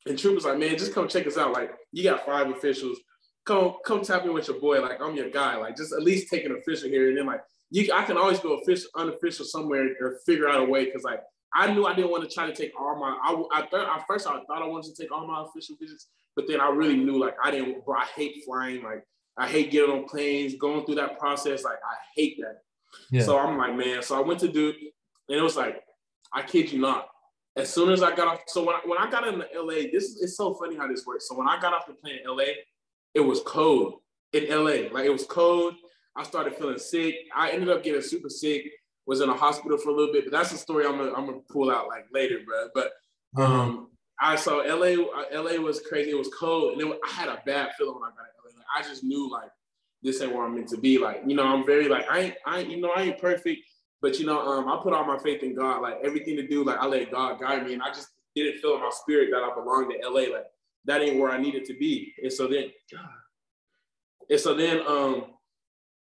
And 0.06 0.18
Troop 0.18 0.34
was 0.34 0.44
like, 0.44 0.58
man, 0.58 0.76
just 0.76 0.94
come 0.94 1.08
check 1.08 1.26
us 1.26 1.38
out. 1.38 1.52
Like 1.52 1.72
you 1.92 2.02
got 2.02 2.26
five 2.26 2.50
officials. 2.50 2.98
Come, 3.46 3.74
come 3.84 4.02
tap 4.02 4.24
in 4.24 4.32
with 4.32 4.48
your 4.48 4.60
boy. 4.60 4.80
Like 4.80 5.00
I'm 5.00 5.16
your 5.16 5.30
guy. 5.30 5.56
Like 5.56 5.76
just 5.76 5.92
at 5.92 6.02
least 6.02 6.30
take 6.30 6.44
an 6.44 6.56
official 6.56 6.88
here. 6.88 7.08
And 7.08 7.18
then 7.18 7.26
like 7.26 7.40
you, 7.70 7.90
I 7.92 8.04
can 8.04 8.16
always 8.16 8.38
go 8.38 8.54
official, 8.54 8.88
unofficial 8.96 9.44
somewhere 9.44 9.88
or 10.00 10.18
figure 10.26 10.48
out 10.48 10.60
a 10.60 10.64
way. 10.64 10.90
Cause 10.90 11.02
like 11.02 11.20
I 11.54 11.72
knew 11.72 11.86
I 11.86 11.94
didn't 11.94 12.10
want 12.10 12.28
to 12.28 12.34
try 12.34 12.46
to 12.46 12.54
take 12.54 12.72
all 12.78 12.98
my. 12.98 13.16
I, 13.22 13.60
I 13.60 13.66
thought 13.66 13.96
at 13.96 14.06
first 14.06 14.26
I 14.26 14.40
thought 14.46 14.62
I 14.62 14.66
wanted 14.66 14.94
to 14.94 15.02
take 15.02 15.12
all 15.12 15.26
my 15.26 15.44
official 15.46 15.76
visits, 15.80 16.08
but 16.34 16.46
then 16.48 16.60
I 16.60 16.68
really 16.68 16.96
knew 16.96 17.18
like 17.18 17.36
I 17.42 17.50
didn't. 17.52 17.84
Bro, 17.84 17.96
I 17.96 18.06
hate 18.16 18.42
flying. 18.44 18.82
Like 18.82 19.04
I 19.38 19.48
hate 19.48 19.70
getting 19.70 19.90
on 19.90 20.04
planes, 20.04 20.56
going 20.56 20.84
through 20.84 20.96
that 20.96 21.18
process. 21.18 21.62
Like 21.62 21.76
I 21.76 21.94
hate 22.16 22.38
that. 22.40 22.58
Yeah. 23.10 23.22
So 23.22 23.38
I'm 23.38 23.56
like, 23.56 23.76
man. 23.76 24.02
So 24.02 24.16
I 24.16 24.20
went 24.20 24.40
to 24.40 24.48
Duke, 24.48 24.76
and 25.28 25.38
it 25.38 25.42
was 25.42 25.56
like, 25.56 25.80
I 26.32 26.42
kid 26.42 26.72
you 26.72 26.80
not. 26.80 27.06
As 27.56 27.72
soon 27.72 27.90
as 27.90 28.02
I 28.02 28.14
got 28.14 28.26
off, 28.26 28.40
so 28.48 28.64
when 28.64 28.74
I, 28.74 28.80
when 28.84 28.98
I 28.98 29.08
got 29.10 29.26
into 29.26 29.46
LA, 29.56 29.88
this 29.92 30.04
is 30.04 30.22
it's 30.22 30.36
so 30.36 30.54
funny 30.54 30.76
how 30.76 30.88
this 30.88 31.06
works. 31.06 31.28
So 31.28 31.36
when 31.36 31.48
I 31.48 31.60
got 31.60 31.72
off 31.72 31.86
the 31.86 31.94
plane 31.94 32.18
in 32.24 32.28
LA, 32.28 32.52
it 33.14 33.20
was 33.20 33.40
cold 33.46 34.00
in 34.32 34.48
LA. 34.48 34.90
Like 34.92 35.04
it 35.04 35.12
was 35.12 35.24
cold. 35.24 35.74
I 36.16 36.24
started 36.24 36.56
feeling 36.56 36.78
sick. 36.78 37.14
I 37.34 37.50
ended 37.50 37.68
up 37.68 37.84
getting 37.84 38.02
super 38.02 38.28
sick 38.28 38.70
was 39.06 39.20
in 39.20 39.28
a 39.28 39.34
hospital 39.34 39.78
for 39.78 39.90
a 39.90 39.92
little 39.92 40.12
bit, 40.12 40.24
but 40.24 40.32
that's 40.32 40.52
a 40.52 40.56
story 40.56 40.86
I'm 40.86 40.96
gonna, 40.96 41.12
I'm 41.12 41.26
gonna 41.26 41.40
pull 41.50 41.70
out 41.70 41.88
like 41.88 42.06
later, 42.12 42.40
bro. 42.44 42.68
But 42.74 42.92
mm-hmm. 43.36 43.52
um, 43.52 43.88
I 44.20 44.36
saw 44.36 44.62
LA. 44.62 45.04
LA 45.32 45.60
was 45.60 45.80
crazy. 45.80 46.10
It 46.10 46.18
was 46.18 46.30
cold, 46.38 46.72
and 46.72 46.80
it, 46.80 47.00
I 47.04 47.10
had 47.10 47.28
a 47.28 47.42
bad 47.44 47.72
feeling 47.76 47.94
when 47.94 48.04
I 48.04 48.08
got 48.10 48.22
to 48.22 48.28
LA. 48.44 48.56
Like, 48.56 48.66
I 48.76 48.88
just 48.88 49.04
knew 49.04 49.30
like 49.30 49.50
this 50.02 50.20
ain't 50.20 50.32
where 50.32 50.44
I'm 50.44 50.54
meant 50.54 50.68
to 50.68 50.78
be. 50.78 50.98
Like 50.98 51.22
you 51.26 51.36
know, 51.36 51.44
I'm 51.44 51.66
very 51.66 51.88
like 51.88 52.08
I 52.08 52.20
ain't, 52.20 52.34
I 52.46 52.60
ain't, 52.60 52.70
you 52.70 52.80
know 52.80 52.92
I 52.96 53.02
ain't 53.02 53.18
perfect, 53.18 53.62
but 54.04 54.18
you 54.18 54.26
know 54.26 54.38
um, 54.38 54.68
I 54.68 54.78
put 54.82 54.92
all 54.92 55.06
my 55.06 55.16
faith 55.16 55.42
in 55.42 55.54
God. 55.54 55.80
Like 55.80 55.96
everything 56.04 56.36
to 56.36 56.46
do, 56.46 56.62
like 56.62 56.76
I 56.76 56.84
let 56.84 57.10
God 57.10 57.40
guide 57.40 57.64
me, 57.64 57.72
and 57.72 57.82
I 57.82 57.88
just 57.88 58.08
didn't 58.36 58.60
feel 58.60 58.74
in 58.74 58.82
my 58.82 58.90
spirit 58.92 59.30
that 59.30 59.42
I 59.42 59.54
belonged 59.54 59.90
to 59.90 60.06
LA. 60.06 60.30
Like 60.30 60.44
that 60.84 61.00
ain't 61.00 61.18
where 61.18 61.30
I 61.30 61.40
needed 61.40 61.64
to 61.64 61.74
be. 61.78 62.12
And 62.22 62.30
so 62.30 62.46
then, 62.46 62.64
God. 62.92 63.00
and 64.28 64.38
so 64.38 64.54
then 64.54 64.82
um, 64.86 65.24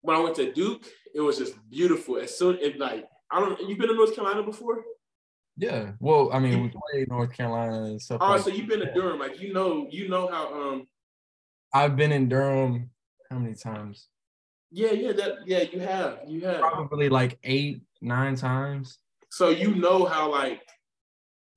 when 0.03 0.17
I 0.17 0.21
went 0.21 0.37
to 0.37 0.53
Duke, 0.53 0.87
it 1.17 1.21
was 1.21 1.39
just 1.39 1.55
beautiful. 1.69 2.19
As 2.19 2.39
soon 2.39 2.59
as 2.59 2.77
like 2.77 3.09
I 3.29 3.41
don't 3.41 3.61
you've 3.69 3.81
been 3.81 3.89
to 3.89 3.95
North 3.95 4.15
Carolina 4.15 4.45
before? 4.45 4.85
Yeah. 5.57 5.91
Well, 5.99 6.31
I 6.33 6.39
mean, 6.39 6.63
we 6.63 6.73
played 6.93 7.09
North 7.09 7.33
Carolina 7.33 7.87
and 7.87 8.01
stuff. 8.01 8.19
Oh, 8.21 8.31
like 8.31 8.43
so 8.43 8.51
you've 8.51 8.69
been 8.69 8.79
to 8.79 8.95
Durham, 8.95 9.19
like 9.19 9.41
you 9.41 9.53
know, 9.53 9.89
you 9.91 10.09
know 10.09 10.29
how 10.29 10.55
um 10.55 10.87
I've 11.75 11.97
been 11.97 12.13
in 12.13 12.29
Durham 12.29 12.91
how 13.29 13.39
many 13.41 13.57
times? 13.57 14.07
Yeah, 14.71 14.93
yeah, 14.93 15.13
that 15.13 15.33
yeah, 15.47 15.65
you 15.71 15.81
have. 15.81 16.21
You 16.27 16.43
have 16.43 16.61
probably 16.61 17.09
like 17.09 17.39
eight, 17.45 17.83
nine 18.01 18.37
times. 18.37 18.99
So 19.31 19.49
you 19.49 19.75
know 19.75 20.05
how 20.05 20.31
like 20.31 20.63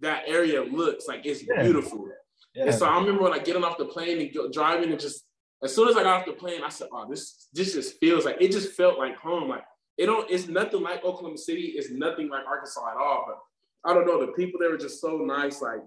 that 0.01 0.23
area 0.27 0.63
looks 0.63 1.07
like 1.07 1.25
it's 1.25 1.43
yeah. 1.47 1.63
beautiful. 1.63 2.07
Yeah. 2.55 2.65
And 2.65 2.75
so 2.75 2.85
I 2.85 2.99
remember 2.99 3.23
when 3.23 3.33
I 3.33 3.39
getting 3.39 3.63
off 3.63 3.77
the 3.77 3.85
plane 3.85 4.19
and 4.19 4.33
go, 4.33 4.49
driving 4.51 4.91
and 4.91 4.99
just 4.99 5.25
as 5.63 5.73
soon 5.73 5.87
as 5.87 5.95
I 5.95 6.03
got 6.03 6.21
off 6.21 6.25
the 6.25 6.33
plane, 6.33 6.61
I 6.63 6.69
said, 6.69 6.89
"Oh, 6.91 7.07
this 7.09 7.47
this 7.53 7.73
just 7.73 7.99
feels 7.99 8.25
like 8.25 8.37
it 8.41 8.51
just 8.51 8.73
felt 8.73 8.97
like 8.97 9.15
home. 9.15 9.49
Like 9.49 9.63
it 9.97 10.07
don't. 10.07 10.29
It's 10.29 10.47
nothing 10.47 10.81
like 10.81 11.03
Oklahoma 11.03 11.37
City. 11.37 11.73
It's 11.75 11.89
nothing 11.89 12.29
like 12.29 12.45
Arkansas 12.45 12.91
at 12.91 12.97
all. 12.97 13.25
But 13.27 13.89
I 13.89 13.93
don't 13.93 14.05
know. 14.05 14.25
The 14.25 14.33
people 14.33 14.59
there 14.59 14.71
were 14.71 14.77
just 14.77 14.99
so 14.99 15.17
nice. 15.17 15.61
Like, 15.61 15.79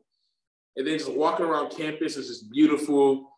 and 0.76 0.86
then 0.86 0.98
just 0.98 1.12
walking 1.12 1.46
around 1.46 1.70
campus 1.70 2.16
is 2.16 2.28
just 2.28 2.50
beautiful. 2.50 3.30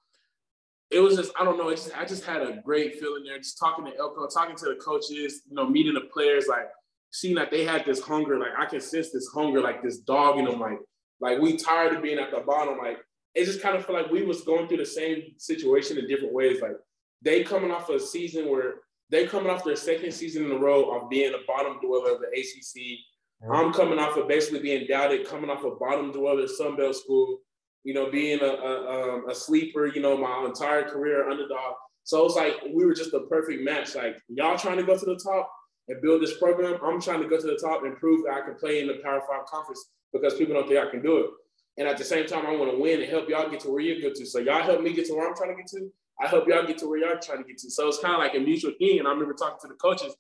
It 0.91 1.01
was 1.01 1.17
just 1.17 1.33
I 1.39 1.45
don't 1.45 1.59
know. 1.59 1.71
Just, 1.71 1.97
I 1.97 2.05
just 2.05 2.25
had 2.25 2.43
a 2.43 2.61
great 2.65 2.99
feeling 2.99 3.25
there. 3.25 3.39
Just 3.39 3.59
talking 3.59 3.85
to 3.85 3.97
Elko, 3.97 4.27
talking 4.27 4.57
to 4.57 4.65
the 4.67 4.77
coaches, 4.77 5.43
you 5.49 5.55
know, 5.55 5.69
meeting 5.69 5.95
the 5.95 6.09
players, 6.13 6.47
like 6.49 6.69
seeing 7.11 7.35
that 7.35 7.51
they 7.51 7.65
had 7.65 7.85
this 7.85 8.01
hunger. 8.01 8.39
Like 8.39 8.53
I 8.59 8.67
can 8.67 8.81
sense 8.81 9.11
this 9.11 9.29
hunger, 9.29 9.61
like 9.61 9.83
this 9.83 9.99
dog 9.99 10.39
in 10.39 10.47
them. 10.47 10.61
Like 10.61 10.79
like 11.21 11.41
we 11.41 11.57
tired 11.57 11.95
of 11.95 12.03
being 12.03 12.19
at 12.19 12.31
the 12.31 12.41
bottom. 12.41 12.79
Like 12.79 12.99
it 13.35 13.45
just 13.45 13.61
kind 13.61 13.77
of 13.77 13.85
felt 13.85 14.03
like 14.03 14.11
we 14.11 14.23
was 14.23 14.43
going 14.43 14.69
through 14.69 14.79
the 14.79 14.87
same 14.87 15.35
situation 15.37 15.99
in 15.99 16.07
different 16.07 16.35
ways. 16.35 16.61
Like 16.61 16.77
they 17.23 17.43
coming 17.43 17.71
off 17.71 17.91
a 17.91 18.01
season 18.01 18.49
where 18.49 18.75
they 19.11 19.27
coming 19.27 19.51
off 19.51 19.65
their 19.65 19.77
second 19.77 20.13
season 20.13 20.45
in 20.45 20.53
a 20.53 20.59
row 20.59 20.91
of 20.91 21.11
being 21.11 21.35
a 21.35 21.47
bottom 21.47 21.79
dweller 21.81 22.13
of 22.13 22.21
the 22.21 22.29
ACC. 22.29 22.99
Mm-hmm. 23.43 23.53
I'm 23.53 23.73
coming 23.73 23.99
off 23.99 24.17
of 24.17 24.29
basically 24.29 24.61
being 24.61 24.87
doubted, 24.87 25.27
coming 25.27 25.51
off 25.51 25.65
a 25.65 25.71
bottom 25.71 26.13
dweller 26.13 26.47
Sunbelt 26.47 26.95
school, 26.95 27.41
you 27.85 27.95
know, 27.95 28.11
being 28.11 28.41
a, 28.41 28.45
a, 28.45 29.15
um, 29.15 29.29
a 29.29 29.35
sleeper, 29.35 29.87
you 29.87 30.01
know, 30.01 30.17
my 30.17 30.45
entire 30.47 30.83
career 30.83 31.29
underdog. 31.29 31.75
So 32.05 32.25
it's 32.25 32.37
like 32.37 32.55
we 32.73 32.85
were 32.85 32.95
just 32.95 33.15
a 33.15 33.21
perfect 33.21 33.63
match. 33.63 33.95
Like 33.95 34.19
y'all 34.29 34.57
trying 34.57 34.79
to 34.79 34.83
go 34.83 34.97
to 34.99 35.05
the 35.05 35.21
top 35.23 35.51
and 35.89 36.01
build 36.01 36.23
this 36.23 36.39
program. 36.39 36.79
I'm 36.83 37.01
trying 37.01 37.23
to 37.23 37.29
go 37.29 37.39
to 37.39 37.47
the 37.47 37.59
top 37.63 37.85
and 37.85 37.97
prove 37.97 38.25
that 38.25 38.35
I 38.35 38.41
can 38.41 38.55
play 38.55 38.81
in 38.81 38.87
the 38.87 38.95
Power 39.03 39.21
Five 39.29 39.47
conference 39.47 39.91
because 40.13 40.35
people 40.35 40.55
don't 40.55 40.69
think 40.69 40.81
I 40.81 40.91
can 40.91 41.03
do 41.03 41.19
it. 41.19 41.31
And 41.79 41.87
at 41.87 41.97
the 41.97 42.05
same 42.05 42.27
time, 42.27 42.47
I 42.47 42.57
want 42.57 42.73
to 42.73 42.79
win 42.79 43.01
and 43.01 43.11
help 43.11 43.29
y'all 43.29 43.49
get 43.49 43.61
to 43.61 43.71
where 43.71 43.81
you 43.81 44.01
get 44.01 44.17
to. 44.17 44.27
So 44.27 44.41
y'all 44.41 44.63
help 44.63 44.83
me 44.83 44.93
get 44.93 45.07
to 45.07 45.15
where 45.15 45.29
I'm 45.29 45.37
trying 45.37 45.51
to 45.51 45.57
get 45.57 45.69
to. 45.69 45.91
I 46.21 46.27
help 46.27 46.49
y'all 46.49 46.67
get 46.67 46.79
to 46.79 46.89
where 46.89 46.99
y'all 46.99 47.21
trying 47.23 47.39
to 47.39 47.45
get 47.45 47.59
to. 47.59 47.71
So 47.71 47.87
it's 47.87 48.01
kind 48.01 48.15
of 48.15 48.21
like 48.21 48.35
a 48.35 48.41
mutual 48.41 48.73
thing. 48.79 48.99
And 48.99 49.07
I 49.07 49.13
remember 49.13 49.35
talking 49.35 49.59
to 49.63 49.69
the 49.69 49.75
coaches. 49.75 50.17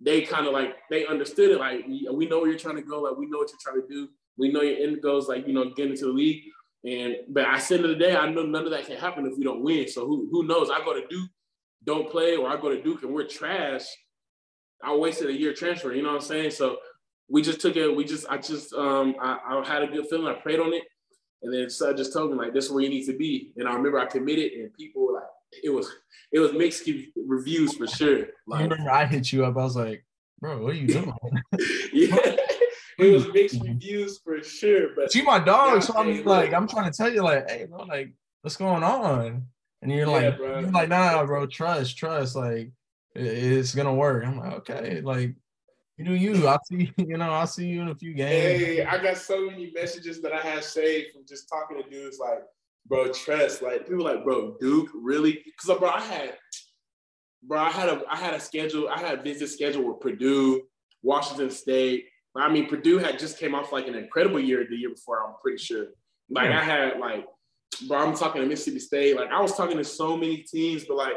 They 0.00 0.22
kind 0.22 0.46
of 0.46 0.52
like 0.52 0.76
they 0.90 1.06
understood 1.06 1.50
it. 1.50 1.58
Like 1.58 1.84
we 1.86 2.26
know 2.26 2.40
where 2.40 2.48
you're 2.48 2.58
trying 2.58 2.76
to 2.76 2.82
go. 2.82 3.02
Like 3.02 3.16
we 3.16 3.26
know 3.26 3.38
what 3.38 3.50
you're 3.50 3.58
trying 3.60 3.82
to 3.82 3.88
do. 3.88 4.08
We 4.38 4.50
know 4.50 4.62
your 4.62 4.78
end 4.78 5.02
goals. 5.02 5.28
Like 5.28 5.46
you 5.46 5.52
know, 5.52 5.70
getting 5.76 5.92
into 5.92 6.06
the 6.06 6.12
league. 6.12 6.42
And 6.84 7.16
but 7.28 7.46
I 7.46 7.58
said 7.58 7.82
to 7.82 7.88
the 7.88 7.94
day, 7.94 8.14
I 8.14 8.28
know 8.30 8.42
none 8.42 8.64
of 8.64 8.70
that 8.70 8.86
can 8.86 8.96
happen 8.96 9.26
if 9.26 9.38
we 9.38 9.44
don't 9.44 9.62
win. 9.62 9.88
So 9.88 10.06
who 10.06 10.28
who 10.30 10.46
knows? 10.46 10.70
I 10.70 10.84
go 10.84 10.92
to 10.92 11.06
Duke, 11.06 11.30
don't 11.84 12.10
play, 12.10 12.36
or 12.36 12.48
I 12.48 12.60
go 12.60 12.68
to 12.68 12.82
Duke 12.82 13.02
and 13.02 13.14
we're 13.14 13.26
trash. 13.26 13.84
I 14.82 14.94
wasted 14.94 15.30
a 15.30 15.32
year 15.32 15.54
transfer. 15.54 15.94
You 15.94 16.02
know 16.02 16.10
what 16.10 16.16
I'm 16.16 16.28
saying? 16.28 16.50
So 16.50 16.76
we 17.28 17.40
just 17.40 17.60
took 17.60 17.76
it. 17.76 17.94
We 17.94 18.04
just 18.04 18.26
I 18.28 18.36
just 18.36 18.74
um 18.74 19.14
I, 19.20 19.38
I 19.48 19.64
had 19.66 19.82
a 19.82 19.86
good 19.86 20.06
feeling. 20.08 20.26
I 20.26 20.38
prayed 20.38 20.60
on 20.60 20.74
it 20.74 20.82
and 21.44 21.52
then 21.52 21.68
Sud 21.68 21.96
just 21.96 22.12
told 22.12 22.32
me 22.32 22.38
like, 22.38 22.54
this 22.54 22.64
is 22.64 22.72
where 22.72 22.82
you 22.82 22.88
need 22.88 23.04
to 23.04 23.16
be. 23.16 23.52
And 23.56 23.68
I 23.68 23.74
remember 23.74 23.98
I 23.98 24.06
committed 24.06 24.52
and 24.52 24.72
people 24.72 25.06
were 25.06 25.12
like, 25.12 25.24
it 25.62 25.68
was, 25.68 25.88
it 26.32 26.38
was 26.38 26.54
mixed 26.54 26.88
reviews 27.26 27.74
for 27.74 27.86
sure. 27.86 28.26
Like, 28.46 28.60
I 28.60 28.62
remember 28.64 28.90
I 28.90 29.04
hit 29.04 29.30
you 29.30 29.44
up. 29.44 29.56
I 29.56 29.62
was 29.62 29.76
like, 29.76 30.04
bro, 30.40 30.62
what 30.62 30.72
are 30.72 30.76
you 30.76 30.88
doing? 30.88 31.12
yeah. 31.92 32.36
It 32.98 33.12
was 33.12 33.24
mm-hmm. 33.24 33.32
mixed 33.32 33.62
reviews 33.62 34.18
for 34.18 34.42
sure. 34.42 34.90
But 34.94 35.14
you 35.14 35.24
my 35.24 35.38
dog. 35.38 35.82
So 35.82 35.94
I'm 35.96 36.24
like, 36.24 36.52
I'm 36.52 36.68
trying 36.68 36.90
to 36.90 36.96
tell 36.96 37.12
you, 37.12 37.22
like, 37.22 37.50
hey, 37.50 37.66
bro, 37.68 37.84
like, 37.84 38.12
what's 38.42 38.56
going 38.56 38.82
on? 38.82 39.46
And 39.82 39.92
you're 39.92 40.06
yeah, 40.06 40.28
like, 40.28 40.36
bro. 40.38 40.60
you're 40.60 40.70
like, 40.70 40.88
nah, 40.88 41.24
bro, 41.26 41.46
trust, 41.46 41.96
trust. 41.96 42.36
Like, 42.36 42.70
it's 43.14 43.74
gonna 43.74 43.94
work. 43.94 44.24
I'm 44.24 44.38
like, 44.38 44.52
okay, 44.54 45.00
like 45.00 45.34
you 45.96 46.04
do 46.04 46.14
you. 46.14 46.46
I'll 46.46 46.60
see, 46.64 46.92
you 46.96 47.16
know, 47.16 47.30
I'll 47.30 47.46
see 47.46 47.66
you 47.66 47.82
in 47.82 47.88
a 47.88 47.94
few 47.94 48.14
games. 48.14 48.62
Hey, 48.62 48.84
I 48.84 48.98
got 49.02 49.16
so 49.16 49.46
many 49.46 49.70
messages 49.72 50.20
that 50.22 50.32
I 50.32 50.40
had 50.40 50.64
saved 50.64 51.12
from 51.12 51.22
just 51.26 51.48
talking 51.48 51.80
to 51.82 51.88
dudes 51.88 52.18
like, 52.18 52.42
bro, 52.86 53.12
trust. 53.12 53.62
Like 53.62 53.88
people 53.88 54.04
like, 54.04 54.24
bro, 54.24 54.56
Duke, 54.60 54.90
really? 54.94 55.42
Because 55.44 55.78
bro, 55.78 55.88
I 55.88 56.00
had, 56.00 56.34
bro, 57.42 57.60
I 57.60 57.70
had 57.70 57.88
a 57.88 58.02
I 58.10 58.16
had 58.16 58.34
a 58.34 58.40
schedule, 58.40 58.88
I 58.88 58.98
had 58.98 59.18
a 59.18 59.22
visit 59.22 59.48
schedule 59.48 59.88
with 59.88 60.00
Purdue, 60.00 60.62
Washington 61.02 61.50
State. 61.50 62.06
I 62.36 62.50
mean, 62.50 62.66
Purdue 62.66 62.98
had 62.98 63.18
just 63.18 63.38
came 63.38 63.54
off 63.54 63.72
like 63.72 63.86
an 63.86 63.94
incredible 63.94 64.40
year 64.40 64.66
the 64.68 64.76
year 64.76 64.90
before, 64.90 65.24
I'm 65.24 65.34
pretty 65.40 65.58
sure. 65.58 65.86
Like. 66.30 66.50
I 66.50 66.64
had 66.64 66.98
like, 66.98 67.26
bro, 67.86 67.98
I'm 67.98 68.16
talking 68.16 68.42
to 68.42 68.48
Mississippi 68.48 68.80
State. 68.80 69.16
Like 69.16 69.30
I 69.30 69.40
was 69.40 69.56
talking 69.56 69.76
to 69.76 69.84
so 69.84 70.16
many 70.16 70.38
teams, 70.38 70.84
but 70.84 70.96
like 70.96 71.16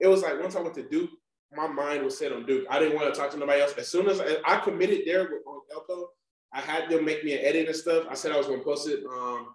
it 0.00 0.06
was 0.06 0.22
like 0.22 0.40
once 0.40 0.56
I 0.56 0.60
went 0.60 0.74
to 0.76 0.88
Duke, 0.88 1.10
my 1.54 1.66
mind 1.66 2.04
was 2.04 2.18
set 2.18 2.32
on 2.32 2.46
Duke. 2.46 2.66
I 2.70 2.78
didn't 2.78 2.96
want 2.96 3.12
to 3.12 3.18
talk 3.18 3.30
to 3.32 3.38
nobody 3.38 3.60
else. 3.60 3.74
As 3.76 3.88
soon 3.88 4.08
as 4.08 4.20
I, 4.20 4.36
I 4.44 4.58
committed 4.60 5.02
there 5.06 5.22
with 5.22 5.46
on 5.46 5.60
Elko, 5.72 6.10
I 6.52 6.60
had 6.60 6.88
them 6.88 7.04
make 7.04 7.24
me 7.24 7.34
an 7.34 7.44
edit 7.44 7.66
and 7.66 7.76
stuff. 7.76 8.06
I 8.08 8.14
said 8.14 8.32
I 8.32 8.36
was 8.36 8.46
going 8.46 8.60
to 8.60 8.64
post 8.64 8.88
it 8.88 9.00
um, 9.06 9.48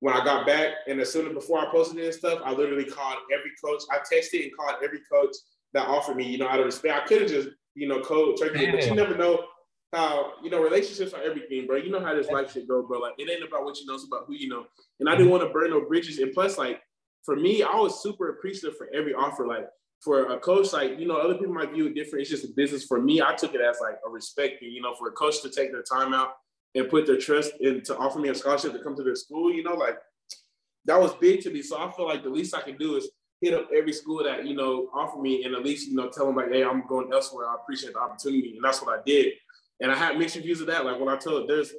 when 0.00 0.14
I 0.14 0.24
got 0.24 0.46
back. 0.46 0.74
And 0.88 1.00
as 1.00 1.12
soon 1.12 1.26
as 1.26 1.32
before 1.32 1.58
I 1.58 1.70
posted 1.70 1.98
it 1.98 2.06
and 2.06 2.14
stuff, 2.14 2.40
I 2.44 2.52
literally 2.52 2.84
called 2.84 3.18
every 3.32 3.50
coach. 3.62 3.82
I 3.90 3.98
texted 3.98 4.44
and 4.44 4.56
called 4.56 4.76
every 4.82 5.00
coach 5.10 5.34
that 5.74 5.88
offered 5.88 6.16
me, 6.16 6.24
you 6.24 6.38
know, 6.38 6.48
out 6.48 6.60
of 6.60 6.66
respect. 6.66 7.02
I 7.02 7.06
could 7.06 7.22
have 7.22 7.30
just, 7.30 7.48
you 7.74 7.88
know, 7.88 8.00
code 8.00 8.38
turkey, 8.38 8.70
but 8.70 8.86
you 8.86 8.94
never 8.94 9.16
know 9.16 9.44
how 9.94 10.32
you 10.42 10.50
know 10.50 10.62
relationships 10.62 11.12
are 11.12 11.22
everything, 11.22 11.66
bro. 11.66 11.76
You 11.76 11.90
know 11.90 12.00
how 12.00 12.14
this 12.14 12.28
life 12.28 12.52
should 12.52 12.68
go, 12.68 12.82
bro. 12.82 12.98
Like 12.98 13.14
it 13.18 13.30
ain't 13.30 13.46
about 13.46 13.64
what 13.64 13.78
you 13.78 13.86
know, 13.86 13.94
it's 13.94 14.06
about 14.06 14.24
who 14.26 14.34
you 14.34 14.48
know. 14.48 14.66
And 15.00 15.08
I 15.08 15.16
didn't 15.16 15.30
want 15.30 15.42
to 15.42 15.50
burn 15.50 15.70
no 15.70 15.80
bridges. 15.86 16.18
And 16.18 16.32
plus, 16.32 16.58
like 16.58 16.80
for 17.24 17.36
me, 17.36 17.62
I 17.62 17.74
was 17.76 18.02
super 18.02 18.30
appreciative 18.30 18.76
for 18.76 18.88
every 18.94 19.14
offer. 19.14 19.46
Like 19.46 19.68
for 20.00 20.32
a 20.32 20.38
coach, 20.38 20.72
like 20.72 20.98
you 20.98 21.06
know, 21.06 21.16
other 21.16 21.34
people 21.34 21.54
might 21.54 21.72
view 21.72 21.86
it 21.86 21.94
different. 21.94 22.22
It's 22.22 22.30
just 22.30 22.44
a 22.44 22.52
business. 22.54 22.84
For 22.84 23.00
me, 23.00 23.22
I 23.22 23.34
took 23.34 23.54
it 23.54 23.60
as 23.60 23.78
like 23.80 23.98
a 24.06 24.10
respect. 24.10 24.62
You 24.62 24.82
know, 24.82 24.94
for 24.94 25.08
a 25.08 25.12
coach 25.12 25.42
to 25.42 25.50
take 25.50 25.72
their 25.72 25.82
time 25.82 26.12
out 26.12 26.34
and 26.74 26.88
put 26.88 27.06
their 27.06 27.18
trust 27.18 27.52
in 27.60 27.82
to 27.82 27.96
offer 27.96 28.18
me 28.18 28.28
a 28.28 28.34
scholarship 28.34 28.72
to 28.72 28.80
come 28.80 28.96
to 28.96 29.02
their 29.02 29.14
school, 29.14 29.52
you 29.52 29.62
know, 29.62 29.74
like 29.74 29.96
that 30.86 31.00
was 31.00 31.14
big 31.14 31.40
to 31.42 31.50
me. 31.50 31.62
So 31.62 31.78
I 31.78 31.90
feel 31.92 32.06
like 32.06 32.22
the 32.22 32.30
least 32.30 32.54
I 32.54 32.60
can 32.60 32.76
do 32.76 32.96
is 32.96 33.08
hit 33.40 33.54
up 33.54 33.68
every 33.74 33.92
school 33.92 34.22
that 34.24 34.46
you 34.46 34.54
know 34.54 34.88
offer 34.94 35.20
me 35.20 35.44
and 35.44 35.54
at 35.54 35.62
least 35.62 35.88
you 35.88 35.94
know 35.94 36.08
tell 36.08 36.26
them 36.26 36.36
like, 36.36 36.50
hey, 36.50 36.64
I'm 36.64 36.86
going 36.86 37.12
elsewhere. 37.12 37.48
I 37.48 37.54
appreciate 37.54 37.92
the 37.94 38.00
opportunity, 38.00 38.54
and 38.56 38.64
that's 38.64 38.82
what 38.82 38.98
I 38.98 39.02
did. 39.04 39.32
And 39.80 39.90
I 39.90 39.96
had 39.96 40.18
mixed 40.18 40.36
reviews 40.36 40.60
of 40.60 40.68
that. 40.68 40.84
Like 40.84 40.98
when 40.98 41.08
I 41.08 41.16
told 41.16 41.48
there's, 41.48 41.72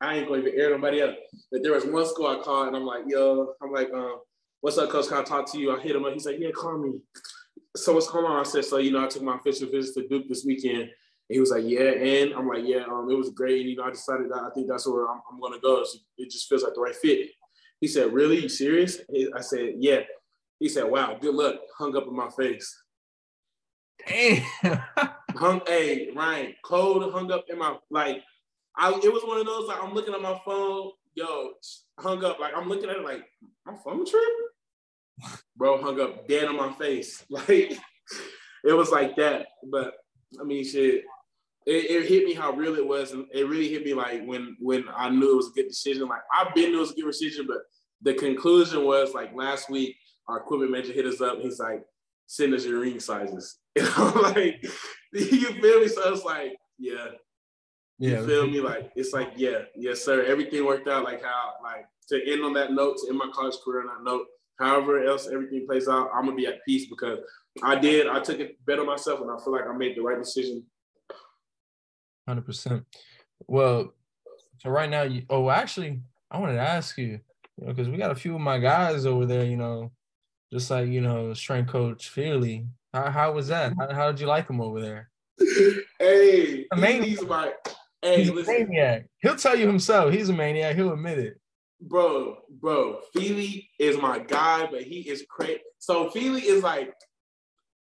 I 0.00 0.16
ain't 0.16 0.28
going 0.28 0.42
to 0.44 0.56
air 0.56 0.70
nobody 0.70 1.02
up. 1.02 1.16
But 1.50 1.62
there 1.62 1.72
was 1.72 1.84
one 1.84 2.06
school 2.06 2.26
I 2.26 2.42
called, 2.42 2.68
and 2.68 2.76
I'm 2.76 2.84
like, 2.84 3.04
yo, 3.06 3.54
I'm 3.62 3.72
like, 3.72 3.92
um, 3.92 4.20
what's 4.60 4.78
up, 4.78 4.90
coach? 4.90 5.08
Can 5.08 5.18
I 5.18 5.22
talk 5.22 5.50
to 5.52 5.58
you? 5.58 5.76
I 5.76 5.80
hit 5.80 5.94
him 5.94 6.04
up. 6.04 6.12
He's 6.12 6.26
like, 6.26 6.38
yeah, 6.38 6.50
call 6.50 6.78
me. 6.78 6.98
So 7.76 7.94
what's 7.94 8.10
going 8.10 8.24
on? 8.24 8.40
I 8.40 8.42
said, 8.42 8.64
so 8.64 8.78
you 8.78 8.90
know, 8.90 9.04
I 9.04 9.08
took 9.08 9.22
my 9.22 9.36
official 9.36 9.70
visit 9.70 9.94
to 9.94 10.08
Duke 10.08 10.28
this 10.28 10.44
weekend. 10.44 10.82
And 10.82 10.90
he 11.28 11.40
was 11.40 11.50
like, 11.50 11.64
yeah, 11.66 11.90
and 11.90 12.32
I'm 12.34 12.48
like, 12.48 12.64
yeah, 12.64 12.84
um, 12.90 13.08
it 13.10 13.14
was 13.14 13.30
great. 13.30 13.60
And 13.60 13.70
you 13.70 13.76
know, 13.76 13.84
I 13.84 13.90
decided 13.90 14.30
that 14.30 14.42
I 14.42 14.50
think 14.54 14.68
that's 14.68 14.88
where 14.88 15.08
I'm, 15.08 15.20
I'm 15.30 15.40
going 15.40 15.52
to 15.52 15.60
go. 15.60 15.84
So 15.84 15.98
it 16.18 16.30
just 16.30 16.48
feels 16.48 16.62
like 16.62 16.74
the 16.74 16.80
right 16.80 16.96
fit. 16.96 17.30
He 17.80 17.88
said, 17.88 18.12
really? 18.12 18.40
You 18.40 18.48
serious? 18.48 19.00
I 19.36 19.40
said, 19.40 19.74
yeah. 19.78 20.00
He 20.58 20.68
said, 20.68 20.84
wow, 20.84 21.18
good 21.20 21.34
luck. 21.34 21.56
Hung 21.76 21.96
up 21.96 22.06
in 22.06 22.14
my 22.14 22.28
face. 22.30 22.82
Damn. 24.06 24.42
hung, 25.36 25.60
hey, 25.66 26.10
Ryan, 26.14 26.54
cold 26.64 27.12
hung 27.12 27.30
up 27.30 27.44
in 27.48 27.58
my, 27.58 27.76
like, 27.90 28.22
I, 28.76 28.90
it 28.90 29.12
was 29.12 29.22
one 29.24 29.38
of 29.38 29.46
those, 29.46 29.68
like, 29.68 29.82
I'm 29.82 29.94
looking 29.94 30.14
at 30.14 30.22
my 30.22 30.40
phone, 30.44 30.90
yo, 31.14 31.52
hung 31.98 32.24
up, 32.24 32.38
like, 32.38 32.52
I'm 32.56 32.68
looking 32.68 32.88
at 32.88 32.96
it 32.96 33.04
like, 33.04 33.24
my 33.66 33.74
phone 33.84 34.06
trip? 34.06 34.22
Bro 35.56 35.82
hung 35.82 36.00
up 36.00 36.26
dead 36.26 36.46
on 36.46 36.56
my 36.56 36.72
face. 36.72 37.24
Like, 37.30 37.78
it 38.64 38.72
was 38.72 38.90
like 38.90 39.16
that. 39.16 39.46
But, 39.70 39.94
I 40.40 40.44
mean, 40.44 40.64
shit, 40.64 41.04
it, 41.66 41.90
it, 41.90 42.08
hit 42.08 42.24
me 42.24 42.34
how 42.34 42.52
real 42.52 42.74
it 42.74 42.86
was, 42.86 43.12
and 43.12 43.26
it 43.32 43.46
really 43.46 43.68
hit 43.68 43.84
me 43.84 43.94
like 43.94 44.24
when 44.24 44.56
when 44.60 44.84
I 44.94 45.10
knew 45.10 45.32
it 45.32 45.36
was 45.36 45.48
a 45.48 45.52
good 45.52 45.68
decision. 45.68 46.08
Like 46.08 46.22
I've 46.32 46.54
been 46.54 46.70
knew 46.70 46.78
it 46.78 46.80
was 46.80 46.90
a 46.90 46.94
good 46.94 47.06
decision, 47.06 47.46
but 47.46 47.58
the 48.02 48.14
conclusion 48.14 48.84
was 48.84 49.14
like 49.14 49.34
last 49.34 49.70
week, 49.70 49.96
our 50.28 50.38
equipment 50.38 50.72
manager 50.72 50.92
hit 50.92 51.06
us 51.06 51.20
up. 51.20 51.38
He's 51.38 51.60
like, 51.60 51.84
"Send 52.32 52.54
us 52.54 52.64
your 52.64 52.80
ring 52.80 53.00
sizes." 53.00 53.58
And 53.76 53.88
I'm 53.96 54.22
like, 54.22 54.62
"You 55.12 55.52
feel 55.62 55.80
me?" 55.80 55.88
So 55.88 56.12
it's 56.12 56.24
like, 56.24 56.56
yeah, 56.78 57.06
you 57.98 58.12
yeah, 58.12 58.26
feel 58.26 58.46
me? 58.46 58.60
Like 58.60 58.92
it's 58.96 59.12
like, 59.12 59.30
yeah, 59.36 59.62
yes, 59.76 60.04
sir. 60.04 60.24
Everything 60.24 60.66
worked 60.66 60.88
out 60.88 61.04
like 61.04 61.22
how 61.22 61.54
like 61.62 61.86
to 62.08 62.16
end 62.30 62.42
on 62.44 62.52
that 62.54 62.72
note, 62.72 62.98
to 62.98 63.08
end 63.08 63.18
my 63.18 63.30
college 63.32 63.56
career 63.64 63.80
on 63.80 63.86
that 63.86 64.04
note. 64.04 64.26
However 64.58 65.02
else 65.04 65.26
everything 65.26 65.66
plays 65.66 65.88
out, 65.88 66.10
I'm 66.14 66.24
gonna 66.24 66.36
be 66.36 66.46
at 66.46 66.64
peace 66.66 66.86
because 66.86 67.18
I 67.62 67.78
did. 67.78 68.06
I 68.06 68.20
took 68.20 68.40
it 68.40 68.64
better 68.66 68.84
myself, 68.84 69.20
and 69.20 69.30
I 69.30 69.36
feel 69.42 69.52
like 69.52 69.66
I 69.66 69.76
made 69.76 69.96
the 69.96 70.02
right 70.02 70.18
decision 70.18 70.64
Hundred 72.26 72.46
percent. 72.46 72.84
Well, 73.48 73.94
so 74.58 74.70
right 74.70 74.88
now, 74.88 75.02
you. 75.02 75.22
Oh, 75.28 75.50
actually, 75.50 76.00
I 76.30 76.38
wanted 76.38 76.54
to 76.54 76.60
ask 76.60 76.96
you, 76.96 77.20
you 77.58 77.66
know, 77.66 77.72
because 77.72 77.88
we 77.88 77.96
got 77.96 78.12
a 78.12 78.16
few 78.16 78.34
of 78.34 78.40
my 78.40 78.58
guys 78.58 79.06
over 79.06 79.26
there. 79.26 79.44
You 79.44 79.56
know, 79.56 79.90
just 80.52 80.70
like 80.70 80.88
you 80.88 81.00
know, 81.00 81.32
strength 81.34 81.70
coach 81.70 82.08
Feely. 82.10 82.66
How 82.92 83.10
how 83.10 83.32
was 83.32 83.48
that? 83.48 83.72
How, 83.78 83.92
how 83.92 84.12
did 84.12 84.20
you 84.20 84.26
like 84.26 84.48
him 84.48 84.60
over 84.60 84.80
there? 84.80 85.10
hey, 85.98 86.66
a 86.70 86.76
maniac. 86.76 87.08
he's 87.08 87.22
my. 87.22 87.52
Hey, 88.02 88.18
he's 88.18 88.30
listen. 88.30 88.54
a 88.54 88.58
maniac. 88.58 89.06
He'll 89.20 89.36
tell 89.36 89.56
you 89.56 89.66
himself. 89.66 90.12
He's 90.12 90.28
a 90.28 90.32
maniac. 90.32 90.76
He'll 90.76 90.92
admit 90.92 91.18
it. 91.18 91.40
Bro, 91.80 92.38
bro, 92.48 93.00
Feely 93.12 93.68
is 93.78 93.96
my 93.98 94.20
guy, 94.20 94.68
but 94.70 94.82
he 94.82 95.00
is 95.00 95.24
crazy. 95.28 95.60
So 95.78 96.10
Feely 96.10 96.42
is 96.42 96.62
like 96.62 96.94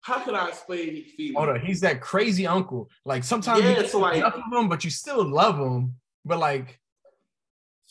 how 0.01 0.19
can 0.23 0.35
I 0.35 0.47
explain 0.47 1.03
Feely? 1.17 1.33
Hold 1.33 1.49
on, 1.49 1.61
he's 1.61 1.81
that 1.81 2.01
crazy 2.01 2.47
uncle. 2.47 2.89
Like 3.05 3.23
sometimes 3.23 3.63
yeah, 3.63 3.79
you 3.79 3.87
so 3.87 3.99
like 3.99 4.21
love 4.21 4.41
him, 4.51 4.69
but 4.69 4.83
you 4.83 4.89
still 4.89 5.27
love 5.27 5.57
him. 5.57 5.95
But 6.23 6.39
like 6.39 6.78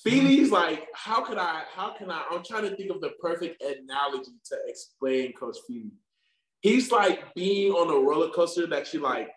Mm-hmm. 0.07 0.27
Feely's 0.27 0.51
like, 0.51 0.87
how 0.95 1.23
can 1.23 1.39
I? 1.39 1.63
How 1.75 1.95
can 1.97 2.11
I? 2.11 2.25
I'm 2.31 2.45
trying 2.45 2.69
to 2.69 2.77
think 2.77 2.91
of 2.91 3.01
the 3.01 3.11
perfect 3.21 3.63
analogy 3.63 4.33
to 4.47 4.57
explain 4.67 5.33
Coach 5.33 5.57
Feely. 5.67 5.93
He's 6.61 6.91
like 6.91 7.35
being 7.35 7.73
on 7.73 7.89
a 7.91 7.99
roller 7.99 8.31
coaster 8.31 8.67
that 8.67 8.93
you 8.93 9.01
like. 9.01 9.31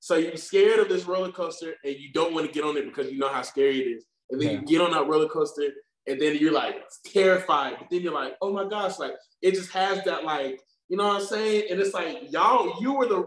So 0.00 0.16
you're 0.16 0.36
scared 0.36 0.78
of 0.78 0.88
this 0.88 1.04
roller 1.04 1.32
coaster 1.32 1.74
and 1.84 1.96
you 1.96 2.12
don't 2.12 2.34
want 2.34 2.46
to 2.46 2.52
get 2.52 2.64
on 2.64 2.76
it 2.76 2.84
because 2.84 3.10
you 3.10 3.18
know 3.18 3.28
how 3.28 3.42
scary 3.42 3.80
it 3.80 3.96
is. 3.96 4.04
And 4.30 4.40
then 4.40 4.48
yeah. 4.50 4.60
you 4.60 4.66
get 4.66 4.80
on 4.80 4.92
that 4.92 5.06
roller 5.06 5.28
coaster 5.28 5.70
and 6.06 6.20
then 6.20 6.36
you're 6.36 6.52
like 6.52 6.76
terrified. 7.04 7.76
But 7.78 7.88
then 7.90 8.02
you're 8.02 8.14
like, 8.14 8.34
oh 8.40 8.52
my 8.52 8.68
gosh, 8.68 8.98
like 8.98 9.14
it 9.42 9.54
just 9.54 9.72
has 9.72 10.04
that 10.04 10.24
like 10.24 10.60
you 10.88 10.96
know 10.96 11.08
what 11.08 11.22
I'm 11.22 11.26
saying? 11.26 11.64
And 11.70 11.80
it's 11.80 11.94
like 11.94 12.32
y'all, 12.32 12.80
you 12.80 12.92
were 12.92 13.06
the 13.06 13.26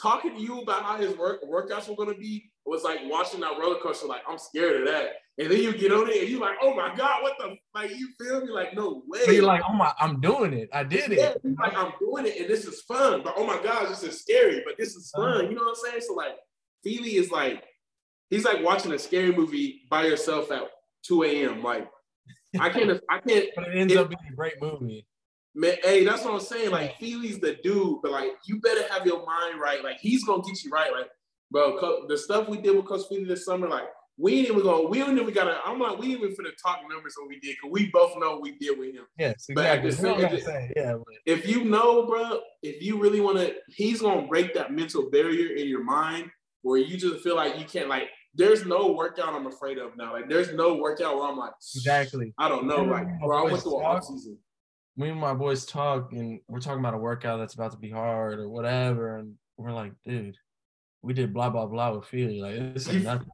talking 0.00 0.34
to 0.34 0.40
you 0.40 0.60
about 0.60 0.82
how 0.82 0.96
his 0.96 1.16
work 1.16 1.42
workouts 1.44 1.88
were 1.88 1.96
gonna 1.96 2.16
be 2.16 2.50
was 2.64 2.82
like 2.82 3.00
watching 3.04 3.40
that 3.40 3.58
roller 3.58 3.78
coaster. 3.80 4.06
Like 4.06 4.22
I'm 4.28 4.38
scared 4.38 4.80
of 4.80 4.88
that. 4.88 5.10
And 5.36 5.50
then 5.50 5.60
you 5.60 5.76
get 5.76 5.90
on 5.90 6.08
it 6.08 6.20
and 6.20 6.28
you're 6.28 6.40
like, 6.40 6.56
oh 6.62 6.74
my 6.76 6.94
god, 6.94 7.22
what 7.22 7.34
the 7.38 7.56
like? 7.74 7.90
You 7.90 8.08
feel 8.20 8.42
me? 8.42 8.52
Like 8.52 8.74
no 8.74 9.02
way. 9.08 9.20
So 9.24 9.32
you're 9.32 9.44
like, 9.44 9.62
oh 9.68 9.72
my, 9.72 9.92
I'm 9.98 10.20
doing 10.20 10.52
it. 10.52 10.68
I 10.72 10.84
did 10.84 11.10
it. 11.10 11.18
Yeah, 11.18 11.50
like 11.58 11.76
I'm 11.76 11.92
doing 11.98 12.26
it, 12.26 12.40
and 12.40 12.48
this 12.48 12.64
is 12.64 12.82
fun. 12.82 13.22
But 13.24 13.34
oh 13.36 13.44
my 13.44 13.60
god, 13.60 13.88
this 13.88 14.04
is 14.04 14.20
scary, 14.20 14.62
but 14.64 14.76
this 14.78 14.94
is 14.94 15.10
fun. 15.10 15.28
Uh-huh. 15.28 15.42
You 15.42 15.56
know 15.56 15.62
what 15.62 15.70
I'm 15.70 15.90
saying? 15.90 16.02
So 16.06 16.14
like, 16.14 16.36
Feely 16.84 17.16
is 17.16 17.32
like, 17.32 17.64
he's 18.30 18.44
like 18.44 18.62
watching 18.62 18.92
a 18.92 18.98
scary 18.98 19.34
movie 19.34 19.82
by 19.90 20.06
yourself 20.06 20.52
at 20.52 20.62
2 21.06 21.24
a.m. 21.24 21.64
Like, 21.64 21.90
I 22.60 22.68
can't, 22.68 23.00
I 23.10 23.18
can't. 23.18 23.48
But 23.56 23.68
it 23.68 23.76
ends 23.76 23.92
it, 23.92 23.98
up 23.98 24.10
being 24.10 24.32
a 24.32 24.36
great 24.36 24.62
movie. 24.62 25.04
Man, 25.56 25.74
hey, 25.82 26.04
that's 26.04 26.24
what 26.24 26.34
I'm 26.34 26.40
saying. 26.40 26.70
Like 26.70 26.96
Feely's 27.00 27.40
the 27.40 27.58
dude, 27.64 28.02
but 28.02 28.12
like 28.12 28.30
you 28.46 28.60
better 28.60 28.86
have 28.92 29.04
your 29.04 29.26
mind 29.26 29.60
right. 29.60 29.82
Like 29.82 29.98
he's 29.98 30.22
gonna 30.22 30.42
get 30.44 30.62
you 30.62 30.70
right. 30.70 30.92
Like, 30.92 31.10
bro, 31.50 32.06
the 32.06 32.16
stuff 32.16 32.48
we 32.48 32.58
did 32.58 32.76
with 32.76 32.86
Coach 32.86 33.08
Feely 33.08 33.24
this 33.24 33.44
summer, 33.44 33.68
like 33.68 33.88
we 34.16 34.38
ain't 34.38 34.48
even 34.48 34.62
going. 34.62 34.90
We 34.90 34.98
don't 34.98 35.18
even 35.18 35.34
gotta. 35.34 35.58
I'm 35.64 35.80
like, 35.80 35.98
we 35.98 36.08
even 36.08 36.30
finna 36.30 36.50
talk 36.62 36.80
numbers 36.88 37.14
what 37.18 37.28
we 37.28 37.40
did 37.40 37.56
because 37.56 37.70
we 37.72 37.90
both 37.90 38.16
know 38.18 38.38
we 38.40 38.56
did 38.58 38.78
with 38.78 38.94
him. 38.94 39.04
Yes, 39.18 39.46
exactly. 39.48 39.90
But 39.90 40.72
yeah, 40.76 40.96
if 41.26 41.48
you 41.48 41.64
know, 41.64 42.06
bro, 42.06 42.40
if 42.62 42.82
you 42.82 43.00
really 43.00 43.20
want 43.20 43.38
to, 43.38 43.54
he's 43.68 44.00
gonna 44.00 44.26
break 44.26 44.54
that 44.54 44.72
mental 44.72 45.10
barrier 45.10 45.54
in 45.56 45.68
your 45.68 45.82
mind 45.82 46.30
where 46.62 46.78
you 46.78 46.96
just 46.96 47.22
feel 47.22 47.36
like 47.36 47.58
you 47.58 47.64
can't. 47.64 47.88
Like, 47.88 48.08
there's 48.34 48.64
no 48.64 48.92
workout 48.92 49.34
I'm 49.34 49.46
afraid 49.46 49.78
of 49.78 49.96
now. 49.96 50.12
Like, 50.12 50.28
there's 50.28 50.52
no 50.52 50.74
workout 50.74 51.16
where 51.16 51.28
I'm 51.28 51.36
like, 51.36 51.52
exactly. 51.74 52.32
I 52.38 52.48
don't 52.48 52.66
know. 52.66 52.82
Like, 52.82 53.06
bro, 53.20 53.46
I 53.46 53.50
went 53.50 53.62
through 53.62 53.80
an 53.80 53.86
off 53.86 54.04
season 54.04 54.38
me 54.96 55.08
and 55.08 55.20
my 55.20 55.34
boys 55.34 55.66
talk 55.66 56.12
and 56.12 56.40
we're 56.48 56.60
talking 56.60 56.78
about 56.78 56.94
a 56.94 56.98
workout 56.98 57.38
that's 57.38 57.54
about 57.54 57.72
to 57.72 57.78
be 57.78 57.90
hard 57.90 58.38
or 58.38 58.48
whatever, 58.48 59.18
and 59.18 59.34
we're 59.56 59.72
like, 59.72 59.92
dude, 60.04 60.36
we 61.02 61.12
did 61.12 61.34
blah 61.34 61.50
blah 61.50 61.66
blah 61.66 61.92
with 61.92 62.06
Feely. 62.06 62.40
Like 62.40 62.74
this 62.74 62.88
ain't 62.88 63.04
nothing. 63.04 63.28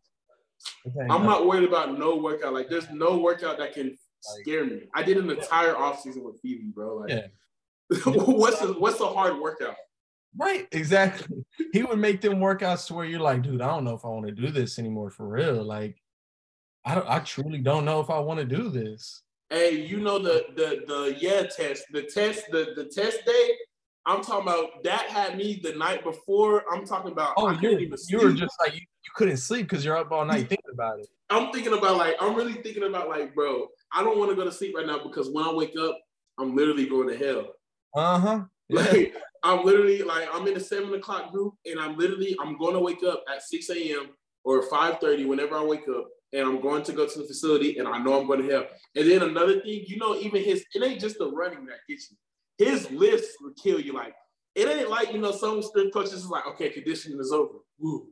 I'm 1.10 1.24
not 1.24 1.46
worried 1.46 1.68
about 1.68 1.98
no 1.98 2.16
workout. 2.16 2.52
Like 2.52 2.68
there's 2.68 2.90
no 2.90 3.18
workout 3.18 3.58
that 3.58 3.74
can 3.74 3.96
scare 4.20 4.64
me. 4.64 4.82
I 4.94 5.02
did 5.02 5.16
an 5.16 5.30
entire 5.30 5.76
off 5.76 6.00
season 6.00 6.24
with 6.24 6.40
Feely, 6.40 6.70
bro. 6.74 6.98
Like 6.98 7.10
yeah. 7.10 7.26
what's 8.06 8.60
the 8.60 8.74
what's 8.74 8.98
the 8.98 9.06
hard 9.06 9.38
workout? 9.38 9.76
Right, 10.36 10.68
exactly. 10.70 11.44
He 11.72 11.82
would 11.82 11.98
make 11.98 12.20
them 12.20 12.34
workouts 12.34 12.86
to 12.86 12.94
where 12.94 13.04
you're 13.04 13.20
like, 13.20 13.42
dude, 13.42 13.60
I 13.60 13.66
don't 13.66 13.84
know 13.84 13.94
if 13.94 14.04
I 14.04 14.08
want 14.08 14.26
to 14.26 14.32
do 14.32 14.50
this 14.50 14.78
anymore 14.78 15.10
for 15.10 15.26
real. 15.26 15.64
Like, 15.64 16.00
I 16.84 16.94
don't, 16.94 17.08
I 17.08 17.18
truly 17.18 17.58
don't 17.58 17.84
know 17.84 18.00
if 18.00 18.10
I 18.10 18.20
want 18.20 18.38
to 18.38 18.46
do 18.46 18.68
this. 18.68 19.22
Hey, 19.48 19.84
you 19.84 19.98
know 19.98 20.20
the 20.20 20.44
the 20.54 20.84
the 20.86 21.16
yeah 21.18 21.42
test, 21.42 21.84
the 21.90 22.02
test, 22.02 22.44
the 22.52 22.72
the 22.76 22.84
test 22.84 23.24
day. 23.26 23.50
I'm 24.06 24.22
talking 24.22 24.42
about 24.42 24.82
that 24.84 25.02
had 25.02 25.36
me 25.36 25.60
the 25.62 25.72
night 25.74 26.02
before. 26.02 26.64
I'm 26.72 26.86
talking 26.86 27.12
about 27.12 27.34
oh, 27.36 27.50
you, 27.50 27.88
you 28.08 28.18
were 28.18 28.32
just 28.32 28.54
like 28.58 28.74
you, 28.74 28.80
you 28.80 29.10
couldn't 29.14 29.36
sleep 29.36 29.68
because 29.68 29.84
you're 29.84 29.96
up 29.96 30.10
all 30.10 30.24
night 30.24 30.48
thinking 30.48 30.70
about 30.72 31.00
it. 31.00 31.08
I'm 31.28 31.52
thinking 31.52 31.74
about 31.74 31.96
like 31.98 32.16
I'm 32.20 32.34
really 32.34 32.54
thinking 32.54 32.84
about 32.84 33.08
like, 33.08 33.34
bro, 33.34 33.68
I 33.92 34.02
don't 34.02 34.18
want 34.18 34.30
to 34.30 34.36
go 34.36 34.44
to 34.44 34.52
sleep 34.52 34.74
right 34.76 34.86
now 34.86 35.02
because 35.02 35.30
when 35.30 35.44
I 35.44 35.52
wake 35.52 35.74
up, 35.78 35.98
I'm 36.38 36.56
literally 36.56 36.86
going 36.86 37.08
to 37.08 37.16
hell. 37.16 37.52
Uh 37.94 38.18
huh. 38.18 38.40
Like 38.72 39.16
I'm 39.42 39.64
literally 39.64 40.02
like 40.02 40.28
I'm 40.32 40.46
in 40.46 40.54
the 40.54 40.60
seven 40.60 40.94
o'clock 40.94 41.32
group, 41.32 41.54
and 41.66 41.80
I'm 41.80 41.98
literally 41.98 42.36
I'm 42.40 42.56
going 42.56 42.74
to 42.74 42.78
wake 42.78 43.02
up 43.02 43.24
at 43.28 43.42
six 43.42 43.68
a.m. 43.68 44.10
or 44.44 44.62
five 44.62 45.00
thirty 45.00 45.24
whenever 45.24 45.56
I 45.56 45.64
wake 45.64 45.88
up, 45.88 46.06
and 46.32 46.46
I'm 46.46 46.60
going 46.60 46.84
to 46.84 46.92
go 46.92 47.06
to 47.06 47.18
the 47.18 47.24
facility 47.24 47.78
and 47.78 47.88
I 47.88 47.98
know 47.98 48.20
I'm 48.20 48.26
going 48.26 48.42
to 48.42 48.48
help. 48.48 48.68
And 48.94 49.10
then 49.10 49.22
another 49.22 49.60
thing, 49.60 49.84
you 49.86 49.96
know, 49.96 50.16
even 50.16 50.42
his, 50.42 50.64
it 50.74 50.84
ain't 50.84 51.00
just 51.00 51.18
the 51.18 51.30
running 51.30 51.66
that 51.66 51.78
gets 51.88 52.10
you. 52.10 52.16
His 52.60 52.90
lifts 52.90 53.38
will 53.40 53.54
kill 53.54 53.80
you. 53.80 53.94
Like, 53.94 54.14
it 54.54 54.68
ain't 54.68 54.90
like, 54.90 55.14
you 55.14 55.18
know, 55.18 55.32
some 55.32 55.62
strength 55.62 55.94
coaches 55.94 56.12
is 56.12 56.26
like, 56.26 56.46
okay, 56.46 56.68
conditioning 56.68 57.18
is 57.18 57.32
over. 57.32 57.54
Woo. 57.78 58.08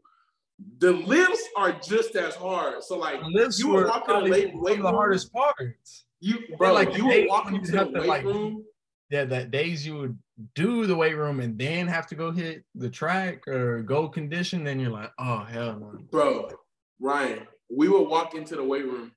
The 0.78 0.92
lifts 0.92 1.46
are 1.54 1.72
just 1.72 2.16
as 2.16 2.34
hard. 2.34 2.82
So 2.82 2.96
like 2.96 3.20
you 3.58 3.68
were 3.68 3.86
walking 3.86 4.24
the 4.24 4.30
weight, 4.30 4.50
weight 4.54 4.80
the 4.80 4.90
hardest 4.90 5.30
parts. 5.34 6.06
You 6.20 6.38
bro, 6.56 6.72
like 6.72 6.96
you 6.96 7.06
would 7.06 7.28
walk 7.28 7.52
into 7.52 7.72
the 7.72 7.90
weight 7.92 8.08
like, 8.08 8.24
room. 8.24 8.64
Yeah, 9.10 9.24
that 9.26 9.50
days 9.50 9.86
you 9.86 9.98
would 9.98 10.18
do 10.54 10.86
the 10.86 10.96
weight 10.96 11.14
room 11.14 11.40
and 11.40 11.58
then 11.58 11.86
have 11.86 12.06
to 12.08 12.14
go 12.14 12.30
hit 12.32 12.64
the 12.74 12.88
track 12.88 13.46
or 13.46 13.82
go 13.82 14.08
condition, 14.08 14.64
then 14.64 14.80
you're 14.80 14.90
like, 14.90 15.12
oh 15.18 15.44
hell 15.44 15.78
no. 15.78 15.98
Bro, 16.10 16.52
Ryan, 16.98 17.46
we 17.70 17.88
would 17.88 18.08
walk 18.08 18.34
into 18.34 18.56
the 18.56 18.64
weight 18.64 18.84
room, 18.84 19.12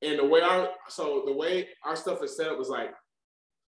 and 0.00 0.18
the 0.18 0.24
way 0.24 0.40
our 0.40 0.70
so 0.88 1.24
the 1.26 1.32
way 1.32 1.68
our 1.84 1.96
stuff 1.96 2.22
is 2.22 2.36
set 2.36 2.48
up 2.48 2.56
was 2.56 2.68
like, 2.68 2.94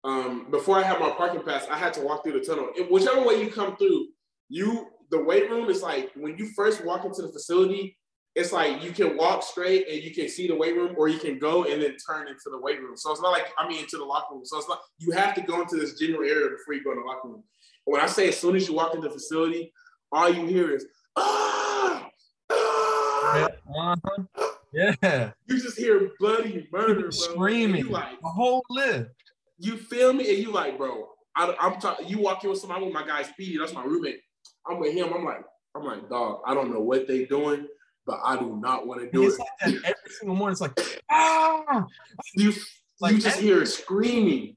um, 0.05 0.51
before 0.51 0.79
I 0.79 0.83
had 0.83 0.99
my 0.99 1.11
parking 1.11 1.43
pass, 1.43 1.67
I 1.71 1.79
had 1.79 1.95
to 1.95 2.01
walk 2.01 2.25
through 2.25 2.33
the 2.33 2.45
tunnel. 2.45 2.71
It, 2.77 2.91
whichever 2.91 3.23
way 3.23 3.43
you 3.43 3.51
come 3.51 3.77
through, 3.77 4.09
you 4.49 4.89
the 5.11 5.23
weight 5.23 5.51
room 5.51 5.69
is 5.69 5.83
like 5.83 6.11
when 6.17 6.37
you 6.39 6.47
first 6.57 6.85
walk 6.85 7.05
into 7.05 7.23
the 7.23 7.29
facility, 7.29 7.97
it's 8.35 8.51
like 8.51 8.83
you 8.83 8.93
can 8.93 9.17
walk 9.17 9.43
straight 9.43 9.87
and 9.89 10.03
you 10.03 10.13
can 10.13 10.29
see 10.29 10.49
the 10.49 10.57
weight 10.57 10.75
room, 10.75 10.95
or 10.97 11.09
you 11.09 11.19
can 11.19 11.39
go 11.39 11.65
and 11.65 11.83
then 11.83 11.97
turn 11.97 12.29
into 12.29 12.51
the 12.51 12.59
weight 12.59 12.81
room. 12.81 12.97
So 12.97 13.13
it's 13.13 13.21
not 13.21 13.31
like 13.31 13.53
I 13.59 13.69
mean 13.69 13.81
into 13.81 13.99
the 13.99 14.05
locker 14.05 14.35
room. 14.35 14.45
So 14.45 14.59
it's 14.59 14.69
not 14.69 14.81
you 14.99 15.13
have 15.13 15.35
to 15.35 15.43
go 15.43 15.61
into 15.61 15.77
this 15.77 15.99
general 15.99 16.23
area 16.23 16.49
before 16.51 16.75
you 16.75 16.83
go 16.83 16.93
in 16.93 16.99
the 16.99 17.05
locker 17.05 17.29
room. 17.29 17.45
When 17.85 18.01
I 18.01 18.07
say 18.07 18.29
as 18.29 18.39
soon 18.39 18.57
as 18.57 18.69
you 18.69 18.75
walk 18.75 18.95
into 18.95 19.09
the 19.09 19.15
facility, 19.15 19.73
all 20.11 20.33
you 20.33 20.47
hear 20.47 20.71
is 20.71 20.87
ah, 21.17 22.09
ah, 22.51 23.49
uh-huh. 23.77 24.47
yeah. 24.73 25.33
You 25.47 25.61
just 25.61 25.79
hear 25.79 26.11
bloody 26.19 26.69
murder, 26.73 27.01
bro. 27.01 27.11
Screaming, 27.11 27.89
like 27.89 28.21
the 28.21 28.29
whole 28.29 28.65
lift. 28.71 29.11
You 29.63 29.77
feel 29.77 30.13
me? 30.13 30.29
And 30.29 30.39
you 30.39 30.51
like, 30.51 30.77
bro. 30.77 31.09
I, 31.37 31.55
am 31.61 31.81
talking. 31.81 32.09
You 32.09 32.19
walk 32.19 32.43
in 32.43 32.51
with 32.51 32.59
somebody 32.59 32.85
with 32.85 32.93
my 32.93 33.07
guy 33.07 33.23
Speedy. 33.23 33.59
That's 33.59 33.73
my 33.73 33.85
roommate. 33.85 34.21
I'm 34.69 34.81
with 34.81 34.93
him. 34.93 35.13
I'm 35.15 35.25
like, 35.25 35.45
I'm 35.77 35.85
like, 35.85 36.09
dog. 36.09 36.41
I 36.45 36.53
don't 36.53 36.73
know 36.73 36.81
what 36.81 37.07
they 37.07 37.25
doing, 37.27 37.69
but 38.05 38.19
I 38.25 38.37
do 38.37 38.59
not 38.61 38.87
want 38.87 39.03
to 39.03 39.11
do 39.11 39.25
it's 39.25 39.37
it. 39.37 39.41
Like 39.41 39.49
that 39.61 39.69
every 39.85 40.11
single 40.19 40.37
morning, 40.37 40.53
it's 40.53 40.61
like, 40.61 40.79
ah. 41.11 41.87
You, 42.35 42.53
like, 43.01 43.13
you 43.13 43.19
just 43.21 43.39
hear 43.39 43.65
screaming. 43.65 44.57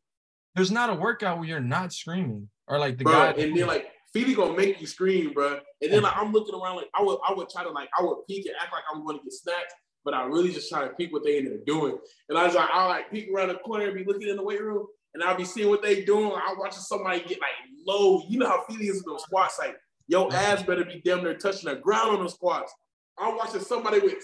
There's 0.56 0.72
not 0.72 0.90
a 0.90 0.96
workout 0.96 1.38
where 1.38 1.48
you're 1.48 1.60
not 1.60 1.94
screaming, 1.94 2.50
or 2.68 2.80
like 2.80 2.98
the 2.98 3.04
bro, 3.04 3.14
guy. 3.14 3.32
And 3.32 3.56
then 3.56 3.68
like 3.68 3.92
Feely 4.12 4.34
gonna 4.34 4.56
make 4.56 4.80
you 4.80 4.88
scream, 4.88 5.34
bro. 5.34 5.60
And 5.82 5.92
then 5.92 6.02
like 6.02 6.16
I'm 6.16 6.32
looking 6.32 6.56
around, 6.56 6.78
like 6.78 6.90
I 6.96 7.04
would, 7.04 7.20
I 7.28 7.34
would 7.34 7.50
try 7.50 7.64
to 7.64 7.70
like, 7.70 7.90
I 8.00 8.02
would 8.02 8.26
peek 8.30 8.46
and 8.46 8.56
act 8.62 8.72
like 8.72 8.84
I'm 8.92 9.06
going 9.06 9.18
to 9.18 9.24
get 9.24 9.34
snacks, 9.34 9.74
but 10.06 10.14
I 10.14 10.24
really 10.24 10.54
just 10.54 10.70
try 10.70 10.84
to 10.84 10.94
peek 10.94 11.12
what 11.12 11.24
they 11.24 11.38
ended 11.38 11.54
up 11.54 11.66
doing. 11.66 11.98
And 12.30 12.38
I 12.38 12.46
was 12.46 12.54
like, 12.54 12.70
I 12.72 12.86
like 12.86 13.12
peek 13.12 13.30
around 13.34 13.50
the 13.50 13.56
corner 13.56 13.86
and 13.86 13.96
be 13.96 14.06
looking 14.06 14.30
in 14.30 14.38
the 14.38 14.44
weight 14.44 14.62
room, 14.62 14.86
and 15.14 15.24
I'll 15.24 15.36
be 15.36 15.44
seeing 15.44 15.70
what 15.70 15.82
they 15.82 16.06
doing. 16.06 16.32
I'm 16.32 16.58
watching 16.60 16.82
somebody 16.82 17.20
get 17.22 17.42
like 17.42 17.52
low. 17.86 18.24
You 18.30 18.40
know 18.40 18.48
how 18.48 18.64
Feely 18.70 18.86
is 18.86 18.98
in 18.98 19.04
those 19.08 19.24
squats, 19.24 19.60
like 19.60 19.76
your 20.08 20.32
ass 20.34 20.62
better 20.62 20.86
be 20.86 21.02
damn 21.04 21.24
near 21.24 21.36
touching 21.36 21.70
the 21.70 21.78
ground 21.78 22.16
on 22.16 22.20
those 22.20 22.36
squats. 22.36 22.72
I'm 23.18 23.36
watching 23.36 23.62
somebody 23.62 24.00
with 24.00 24.16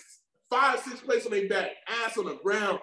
five, 0.49 0.79
six 0.79 1.01
plates 1.01 1.25
on 1.25 1.31
their 1.31 1.49
back, 1.49 1.71
ass 2.05 2.17
on 2.17 2.25
the 2.25 2.35
ground. 2.43 2.79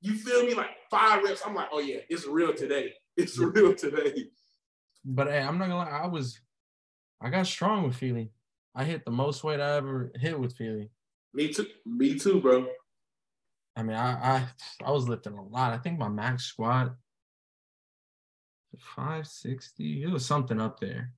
You 0.00 0.14
feel 0.14 0.46
me? 0.46 0.54
Like 0.54 0.70
five 0.90 1.22
reps. 1.22 1.42
I'm 1.44 1.54
like, 1.54 1.68
oh 1.72 1.80
yeah, 1.80 1.98
it's 2.08 2.26
real 2.26 2.54
today. 2.54 2.94
It's 3.16 3.38
mm-hmm. 3.38 3.50
real 3.50 3.74
today. 3.74 4.30
But 5.04 5.26
hey, 5.28 5.40
I'm 5.40 5.58
not 5.58 5.68
gonna 5.68 5.76
lie, 5.76 6.00
I 6.04 6.06
was 6.06 6.40
I 7.20 7.30
got 7.30 7.46
strong 7.46 7.84
with 7.84 7.96
Feely. 7.96 8.30
I 8.74 8.84
hit 8.84 9.04
the 9.04 9.10
most 9.10 9.42
weight 9.42 9.60
I 9.60 9.76
ever 9.76 10.12
hit 10.14 10.38
with 10.38 10.54
Feely. 10.54 10.90
Me 11.34 11.52
too. 11.52 11.66
Me 11.84 12.18
too, 12.18 12.40
bro. 12.40 12.66
I 13.76 13.82
mean, 13.82 13.96
I 13.96 14.10
I 14.36 14.48
I 14.84 14.90
was 14.90 15.08
lifting 15.08 15.34
a 15.34 15.44
lot. 15.44 15.72
I 15.72 15.78
think 15.78 15.98
my 15.98 16.08
max 16.08 16.44
squat 16.44 16.94
560. 18.96 20.02
It 20.02 20.10
was 20.10 20.26
something 20.26 20.60
up 20.60 20.80
there. 20.80 21.12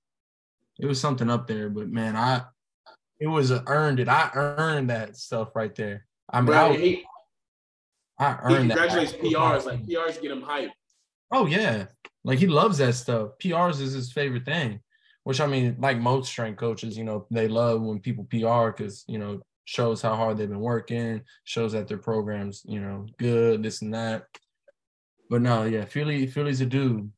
It 0.79 0.87
was 0.87 1.01
something 1.01 1.31
up 1.31 1.47
there, 1.47 1.69
but 1.69 1.89
man, 1.89 2.17
I 2.17 2.43
it 3.19 3.27
was 3.27 3.51
earned 3.51 4.01
it. 4.01 4.09
I 4.09 4.31
earned 4.35 4.91
that 4.91 5.17
stuff 5.17 5.55
right 5.55 5.75
there. 5.75 6.07
I 6.31 6.41
mean, 6.41 6.47
bro, 6.47 6.71
I, 6.71 6.77
he, 6.77 7.05
I 8.19 8.39
earned 8.43 8.63
he 8.63 8.69
that. 8.69 8.79
congratulates 8.79 9.13
PRs. 9.13 9.67
Like 9.67 9.85
PRs 9.85 10.21
get 10.21 10.31
him 10.31 10.43
hype. 10.43 10.71
Oh 11.31 11.47
yeah, 11.47 11.87
like 12.25 12.39
he 12.39 12.47
loves 12.47 12.79
that 12.79 12.95
stuff. 12.95 13.33
PRs 13.43 13.81
is 13.81 13.93
his 13.93 14.13
favorite 14.13 14.45
thing. 14.45 14.81
Which 15.25 15.41
I 15.41 15.47
mean, 15.47 15.77
like 15.79 15.99
most 15.99 16.29
strength 16.29 16.59
coaches, 16.59 16.97
you 16.97 17.05
know, 17.05 17.27
they 17.31 17.47
love 17.47 17.83
when 17.83 18.01
people 18.01 18.25
PR 18.25 18.71
because 18.71 19.05
you 19.07 19.19
know 19.19 19.43
shows 19.71 20.03
how 20.03 20.17
hard 20.17 20.37
they've 20.37 20.49
been 20.49 20.59
working, 20.59 21.23
shows 21.45 21.71
that 21.71 21.87
their 21.87 21.97
programs, 21.97 22.63
you 22.65 22.81
know, 22.81 23.07
good, 23.19 23.63
this 23.63 23.83
and 23.83 23.95
that. 23.95 24.25
But 25.31 25.43
no, 25.43 25.63
yeah, 25.63 25.85
Feely, 25.85 26.27
Feely's 26.27 26.61
a 26.61 26.67
dude. 26.67 27.09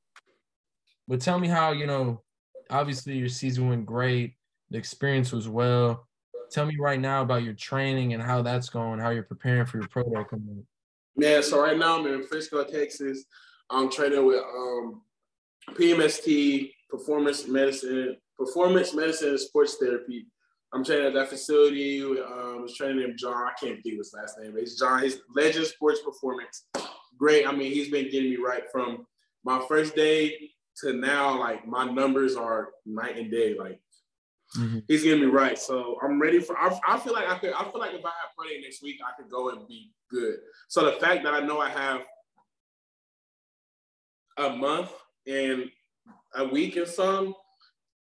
But 1.09 1.23
tell 1.23 1.38
me 1.38 1.49
how, 1.49 1.73
you 1.73 1.87
know, 1.87 2.21
obviously 2.69 3.17
your 3.17 3.31
season 3.31 3.71
went 3.71 3.87
great, 3.87 4.35
the 4.71 4.77
experience 4.77 5.33
was 5.33 5.49
well. 5.49 6.07
Tell 6.51 6.67
me 6.67 6.77
right 6.79 7.01
now 7.01 7.23
about 7.23 7.43
your 7.43 7.55
training 7.55 8.12
and 8.12 8.23
how 8.23 8.43
that's 8.43 8.69
going, 8.69 9.01
how 9.01 9.09
you're 9.09 9.23
preparing 9.23 9.65
for 9.65 9.79
your 9.79 9.88
pro 9.88 10.03
day 10.03 10.23
coming 10.29 10.59
up. 10.59 10.65
Man, 11.17 11.43
so 11.43 11.59
right 11.59 11.79
now 11.79 11.99
I'm 11.99 12.07
in 12.07 12.23
Frisco, 12.23 12.65
Texas. 12.65 13.25
I'm 13.71 13.91
training 13.91 14.27
with 14.27 14.43
um, 14.43 15.01
PMST, 15.71 16.71
performance 16.91 17.49
medicine, 17.49 18.19
performance 18.37 18.93
medicine 18.93 19.31
and 19.31 19.41
sports 19.41 19.79
therapy. 19.81 20.27
I'm 20.75 20.85
training 20.85 21.07
at 21.07 21.15
that 21.15 21.29
facility. 21.29 22.03
Um, 22.03 22.17
I 22.19 22.61
was 22.61 22.75
training 22.75 23.01
him, 23.01 23.15
John. 23.17 23.35
I 23.35 23.53
can't 23.61 23.83
think 23.83 23.95
of 23.95 23.99
his 23.99 24.15
last 24.15 24.39
name. 24.41 24.55
It's 24.57 24.79
John. 24.79 25.03
He's 25.03 25.19
Legend 25.35 25.67
Sports 25.67 26.01
Performance. 26.03 26.65
Great. 27.19 27.47
I 27.47 27.53
mean, 27.53 27.73
he's 27.73 27.91
been 27.91 28.11
getting 28.11 28.31
me 28.31 28.37
right 28.37 28.63
from 28.73 29.07
my 29.45 29.63
first 29.69 29.95
day 29.95 30.51
to 30.79 30.95
now. 30.95 31.39
Like 31.39 31.67
my 31.67 31.85
numbers 31.85 32.37
are 32.37 32.71
night 32.87 33.19
and 33.19 33.31
day. 33.31 33.55
Like 33.55 33.81
mm-hmm. 34.57 34.79
he's 34.89 35.03
getting 35.03 35.21
me 35.21 35.27
right. 35.27 35.59
So 35.59 35.99
I'm 36.03 36.21
ready 36.21 36.41
for. 36.41 36.57
I, 36.57 36.79
I, 36.89 36.99
feel 36.99 37.13
like 37.13 37.29
I 37.29 37.39
could. 37.39 37.53
I 37.53 37.65
feel 37.71 37.81
like 37.81 37.93
if 37.93 38.05
I 38.05 38.09
have 38.09 38.35
pro 38.37 38.49
day 38.49 38.61
next 38.63 38.83
week, 38.83 38.97
I 39.07 39.21
could 39.21 39.31
go 39.31 39.51
and 39.51 39.69
be 39.69 39.93
good. 40.11 40.37
So 40.69 40.87
the 40.87 40.93
fact 40.93 41.23
that 41.25 41.35
I 41.35 41.41
know 41.41 41.61
I 41.61 41.69
have 41.69 42.01
a 44.39 44.57
month 44.57 44.91
and 45.27 45.71
a 46.35 46.47
week 46.47 46.77
and 46.77 46.89
some, 46.89 47.35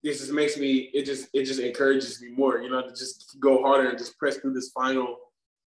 this 0.02 0.18
just 0.18 0.32
makes 0.32 0.56
me 0.56 0.90
it 0.92 1.04
just 1.04 1.28
it 1.32 1.44
just 1.44 1.60
encourages 1.60 2.20
me 2.20 2.30
more, 2.30 2.58
you 2.58 2.70
know, 2.70 2.82
to 2.82 2.90
just 2.90 3.36
go 3.40 3.62
harder 3.62 3.88
and 3.88 3.98
just 3.98 4.18
press 4.18 4.36
through 4.36 4.54
this 4.54 4.70
final, 4.70 5.16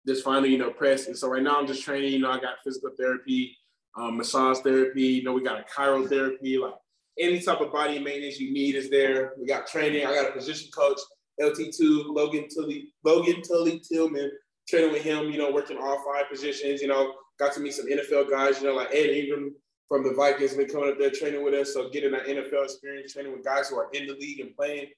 this 0.04 0.22
final, 0.22 0.46
you 0.46 0.58
know, 0.58 0.70
press. 0.70 1.06
And 1.06 1.16
so 1.16 1.28
right 1.28 1.42
now 1.42 1.58
I'm 1.58 1.66
just 1.66 1.82
training, 1.82 2.12
you 2.12 2.18
know, 2.20 2.30
I 2.30 2.40
got 2.40 2.56
physical 2.64 2.90
therapy, 2.98 3.56
um, 3.96 4.16
massage 4.16 4.58
therapy, 4.58 5.02
you 5.02 5.22
know, 5.22 5.32
we 5.32 5.42
got 5.42 5.60
a 5.60 5.64
chirotherapy, 5.74 6.58
like 6.58 6.74
any 7.18 7.40
type 7.40 7.60
of 7.60 7.72
body 7.72 7.98
maintenance 7.98 8.40
you 8.40 8.52
need 8.52 8.74
is 8.74 8.88
there. 8.88 9.34
We 9.38 9.46
got 9.46 9.66
training, 9.66 10.06
I 10.06 10.14
got 10.14 10.30
a 10.30 10.32
position 10.32 10.70
coach, 10.70 10.98
LT2, 11.40 12.06
Logan 12.06 12.46
Tuley, 12.46 12.84
Logan 13.04 13.42
Tuley 13.42 13.86
Tillman, 13.86 14.30
training 14.68 14.92
with 14.92 15.02
him, 15.02 15.30
you 15.30 15.38
know, 15.38 15.50
working 15.50 15.76
all 15.76 16.02
five 16.04 16.30
positions, 16.30 16.80
you 16.80 16.88
know, 16.88 17.14
got 17.38 17.52
to 17.52 17.60
meet 17.60 17.74
some 17.74 17.86
NFL 17.86 18.30
guys, 18.30 18.60
you 18.60 18.68
know, 18.68 18.74
like 18.74 18.94
Ed 18.94 19.10
Ingram, 19.10 19.54
from 19.88 20.04
the 20.04 20.14
Vikings 20.14 20.54
been 20.54 20.68
coming 20.68 20.90
up 20.90 20.98
there 20.98 21.10
training 21.10 21.44
with 21.44 21.54
us. 21.54 21.74
So 21.74 21.90
getting 21.90 22.12
that 22.12 22.26
NFL 22.26 22.64
experience, 22.64 23.12
training 23.12 23.32
with 23.32 23.44
guys 23.44 23.68
who 23.68 23.78
are 23.78 23.88
in 23.92 24.06
the 24.06 24.14
league 24.14 24.40
and 24.40 24.54
playing. 24.56 24.88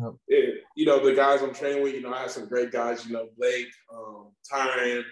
Yep. 0.00 0.14
It, 0.28 0.62
you 0.76 0.86
know, 0.86 1.04
the 1.04 1.14
guys 1.14 1.42
I'm 1.42 1.54
training 1.54 1.82
with, 1.82 1.94
you 1.94 2.02
know, 2.02 2.12
I 2.12 2.20
have 2.20 2.30
some 2.30 2.46
great 2.46 2.70
guys, 2.70 3.06
you 3.06 3.12
know, 3.12 3.28
Blake, 3.36 3.68
um, 3.92 4.28
Tyron, 4.50 5.02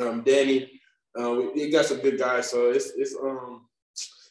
um, 0.00 0.22
Danny. 0.22 0.80
Um, 1.18 1.52
we, 1.54 1.70
got 1.70 1.86
some 1.86 2.00
good 2.00 2.18
guys. 2.18 2.50
So 2.50 2.70
it's 2.70 2.92
it's 2.96 3.16
um 3.20 3.66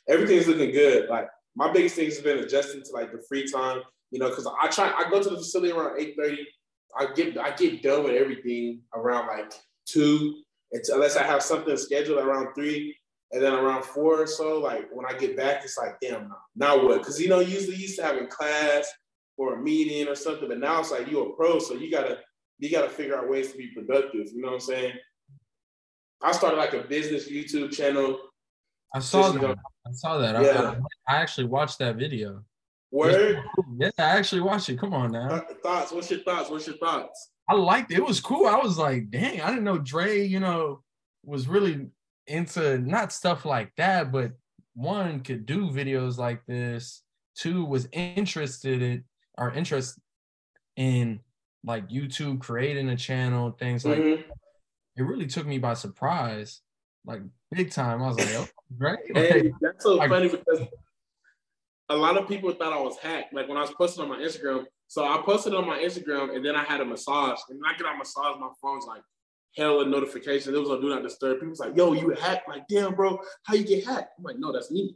everything's 0.07 0.47
looking 0.47 0.71
good. 0.71 1.09
Like 1.09 1.27
my 1.55 1.71
biggest 1.71 1.95
thing 1.95 2.05
has 2.05 2.19
been 2.19 2.39
adjusting 2.39 2.83
to 2.83 2.91
like 2.93 3.11
the 3.11 3.21
free 3.27 3.49
time, 3.49 3.81
you 4.11 4.19
know, 4.19 4.29
because 4.29 4.47
I 4.47 4.67
try 4.69 4.91
I 4.91 5.09
go 5.09 5.21
to 5.21 5.29
the 5.29 5.37
facility 5.37 5.73
around 5.73 5.99
8:30. 5.99 6.37
I 6.97 7.13
get 7.13 7.37
I 7.37 7.51
get 7.51 7.83
done 7.83 8.03
with 8.03 8.15
everything 8.15 8.81
around 8.95 9.27
like 9.27 9.51
two. 9.85 10.41
It's, 10.71 10.89
unless 10.89 11.17
I 11.17 11.23
have 11.23 11.41
something 11.41 11.75
scheduled 11.77 12.19
around 12.19 12.53
three. 12.53 12.95
And 13.31 13.43
then 13.43 13.53
around 13.53 13.83
four 13.83 14.21
or 14.21 14.27
so, 14.27 14.59
like 14.59 14.89
when 14.91 15.05
I 15.05 15.17
get 15.17 15.37
back, 15.37 15.63
it's 15.63 15.77
like, 15.77 15.99
damn, 16.01 16.33
now 16.55 16.83
what? 16.83 16.99
Because 16.99 17.21
you 17.21 17.29
know, 17.29 17.39
usually 17.39 17.75
used 17.75 17.97
to 17.97 18.03
having 18.03 18.27
class 18.27 18.91
or 19.37 19.55
a 19.55 19.61
meeting 19.61 20.07
or 20.07 20.15
something, 20.15 20.47
but 20.47 20.59
now 20.59 20.79
it's 20.79 20.91
like 20.91 21.09
you're 21.09 21.29
a 21.29 21.33
pro, 21.33 21.59
so 21.59 21.75
you 21.75 21.91
gotta 21.91 22.19
you 22.57 22.71
gotta 22.71 22.89
figure 22.89 23.17
out 23.17 23.29
ways 23.29 23.51
to 23.51 23.57
be 23.57 23.67
productive. 23.67 24.27
You 24.33 24.41
know 24.41 24.47
what 24.49 24.53
I'm 24.55 24.59
saying? 24.59 24.93
I 26.21 26.31
started 26.31 26.57
like 26.57 26.73
a 26.73 26.81
business 26.81 27.29
YouTube 27.29 27.71
channel. 27.71 28.19
I 28.93 28.99
saw 28.99 29.31
that. 29.31 29.57
I 29.87 29.91
saw 29.91 30.17
that. 30.17 30.43
Yeah. 30.43 30.75
I, 31.07 31.15
I, 31.15 31.21
actually 31.21 31.47
watched 31.47 31.79
that 31.79 31.95
video. 31.95 32.43
Word? 32.91 33.39
Yeah, 33.77 33.91
I 33.99 34.17
actually 34.17 34.41
watched 34.41 34.69
it. 34.69 34.79
Come 34.79 34.93
on 34.93 35.11
now. 35.11 35.45
Thoughts? 35.61 35.91
What's 35.91 36.09
your 36.09 36.21
thoughts? 36.21 36.49
What's 36.49 36.67
your 36.67 36.77
thoughts? 36.77 37.29
I 37.47 37.53
liked 37.53 37.91
it. 37.91 37.97
It 37.97 38.05
was 38.05 38.19
cool. 38.19 38.47
I 38.47 38.57
was 38.57 38.77
like, 38.77 39.09
dang, 39.09 39.41
I 39.41 39.49
didn't 39.49 39.63
know 39.63 39.77
Dre, 39.77 40.25
you 40.25 40.39
know, 40.39 40.83
was 41.23 41.47
really 41.47 41.87
into 42.29 42.77
not 42.79 43.11
stuff 43.11 43.45
like 43.45 43.71
that, 43.77 44.11
but 44.11 44.33
one 44.75 45.21
could 45.21 45.45
do 45.45 45.69
videos 45.69 46.17
like 46.17 46.45
this. 46.45 47.03
Two 47.35 47.65
was 47.65 47.87
interested 47.91 48.81
in 48.81 49.03
or 49.37 49.51
interest 49.51 49.99
in 50.75 51.19
like 51.65 51.89
YouTube 51.89 52.39
creating 52.39 52.89
a 52.89 52.95
channel, 52.95 53.51
things 53.51 53.85
like 53.85 53.99
mm-hmm. 53.99 54.21
it 54.95 55.03
really 55.03 55.27
took 55.27 55.45
me 55.45 55.57
by 55.57 55.73
surprise, 55.73 56.61
like 57.05 57.21
big 57.51 57.71
time. 57.71 58.01
I 58.01 58.07
was 58.07 58.17
like, 58.17 58.29
oh, 58.35 58.47
great. 58.77 58.99
Hey, 59.13 59.51
that's 59.61 59.83
so 59.83 59.95
like, 59.95 60.09
funny 60.09 60.29
because 60.29 60.67
a 61.89 61.95
lot 61.95 62.17
of 62.17 62.27
people 62.27 62.51
thought 62.53 62.73
I 62.73 62.81
was 62.81 62.97
hacked. 62.97 63.33
Like 63.33 63.47
when 63.47 63.57
I 63.57 63.61
was 63.61 63.71
posting 63.71 64.03
on 64.03 64.09
my 64.09 64.17
Instagram. 64.17 64.65
So 64.87 65.05
I 65.05 65.21
posted 65.23 65.53
on 65.53 65.67
my 65.67 65.77
Instagram 65.77 66.35
and 66.35 66.43
then 66.43 66.55
I 66.55 66.63
had 66.63 66.81
a 66.81 66.85
massage. 66.85 67.37
And 67.49 67.59
when 67.59 67.69
I 67.71 67.77
get 67.77 67.85
on 67.85 67.99
massage, 67.99 68.39
my 68.39 68.49
phone's 68.59 68.85
like 68.85 69.03
hella 69.57 69.85
notifications. 69.85 70.55
It 70.55 70.59
was 70.59 70.69
on 70.69 70.81
do 70.81 70.89
not 70.89 71.03
disturb. 71.03 71.37
People 71.37 71.49
was 71.49 71.59
like, 71.59 71.75
yo, 71.75 71.93
you 71.93 72.09
hacked. 72.11 72.47
Like, 72.47 72.67
damn, 72.67 72.95
bro, 72.95 73.19
how 73.43 73.55
you 73.55 73.63
get 73.63 73.85
hacked? 73.85 74.11
I'm 74.17 74.23
like, 74.23 74.37
no, 74.39 74.51
that's 74.51 74.71
me. 74.71 74.95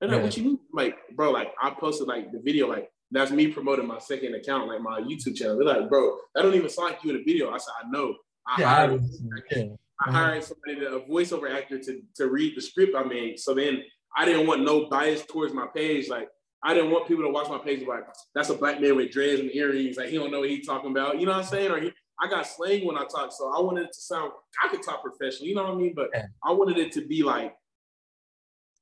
And 0.00 0.10
like, 0.10 0.22
what 0.22 0.36
you 0.36 0.44
mean? 0.44 0.58
Like, 0.72 0.96
bro, 1.14 1.30
like 1.30 1.52
I 1.62 1.70
posted 1.70 2.08
like 2.08 2.32
the 2.32 2.40
video 2.40 2.66
like 2.68 2.90
That's 3.12 3.30
me 3.30 3.48
promoting 3.48 3.86
my 3.86 3.98
second 3.98 4.34
account, 4.34 4.68
like 4.68 4.80
my 4.80 5.00
YouTube 5.00 5.36
channel. 5.36 5.56
They're 5.58 5.66
like, 5.66 5.88
bro, 5.88 6.16
that 6.34 6.42
don't 6.42 6.54
even 6.54 6.68
sound 6.70 6.90
like 6.92 7.04
you 7.04 7.10
in 7.10 7.18
the 7.18 7.24
video. 7.24 7.50
I 7.50 7.58
said, 7.58 7.72
I 7.84 7.88
know. 7.90 8.16
I 8.46 8.60
Yeah, 8.60 8.66
I 8.66 8.74
hired, 8.74 8.92
was- 8.92 9.22
yeah. 9.50 9.64
I 10.04 10.10
hired 10.10 10.42
somebody, 10.42 10.80
to, 10.80 10.96
a 10.96 11.00
voiceover 11.08 11.54
actor, 11.54 11.78
to 11.78 12.02
to 12.16 12.26
read 12.28 12.56
the 12.56 12.60
script 12.60 12.96
I 12.96 13.04
made. 13.04 13.38
So 13.38 13.54
then 13.54 13.82
I 14.16 14.24
didn't 14.24 14.46
want 14.48 14.62
no 14.64 14.88
bias 14.88 15.24
towards 15.26 15.54
my 15.54 15.66
page. 15.72 16.08
Like 16.08 16.28
I 16.64 16.74
didn't 16.74 16.90
want 16.90 17.06
people 17.06 17.22
to 17.24 17.30
watch 17.30 17.48
my 17.48 17.58
page 17.58 17.86
like, 17.86 18.04
that's 18.34 18.48
a 18.50 18.54
black 18.54 18.80
man 18.80 18.96
with 18.96 19.12
dreads 19.12 19.40
and 19.40 19.54
earrings. 19.54 19.96
Like 19.96 20.08
he 20.08 20.16
don't 20.16 20.30
know 20.32 20.40
what 20.40 20.48
he's 20.48 20.66
talking 20.66 20.90
about. 20.90 21.20
You 21.20 21.26
know 21.26 21.32
what 21.32 21.44
I'm 21.44 21.50
saying? 21.50 21.70
Or 21.70 21.78
he, 21.80 21.92
I 22.22 22.28
got 22.28 22.46
slang 22.46 22.86
when 22.86 22.96
I 22.96 23.04
talk, 23.04 23.32
so 23.32 23.52
I 23.52 23.60
wanted 23.60 23.86
it 23.86 23.92
to 23.94 24.00
sound. 24.00 24.30
I 24.62 24.68
could 24.68 24.82
talk 24.82 25.02
professional. 25.02 25.48
You 25.48 25.56
know 25.56 25.64
what 25.64 25.72
I 25.72 25.76
mean? 25.76 25.92
But 25.94 26.10
Yeah. 26.14 26.26
I 26.44 26.52
wanted 26.52 26.78
it 26.78 26.92
to 26.92 27.04
be 27.04 27.24
like, 27.24 27.56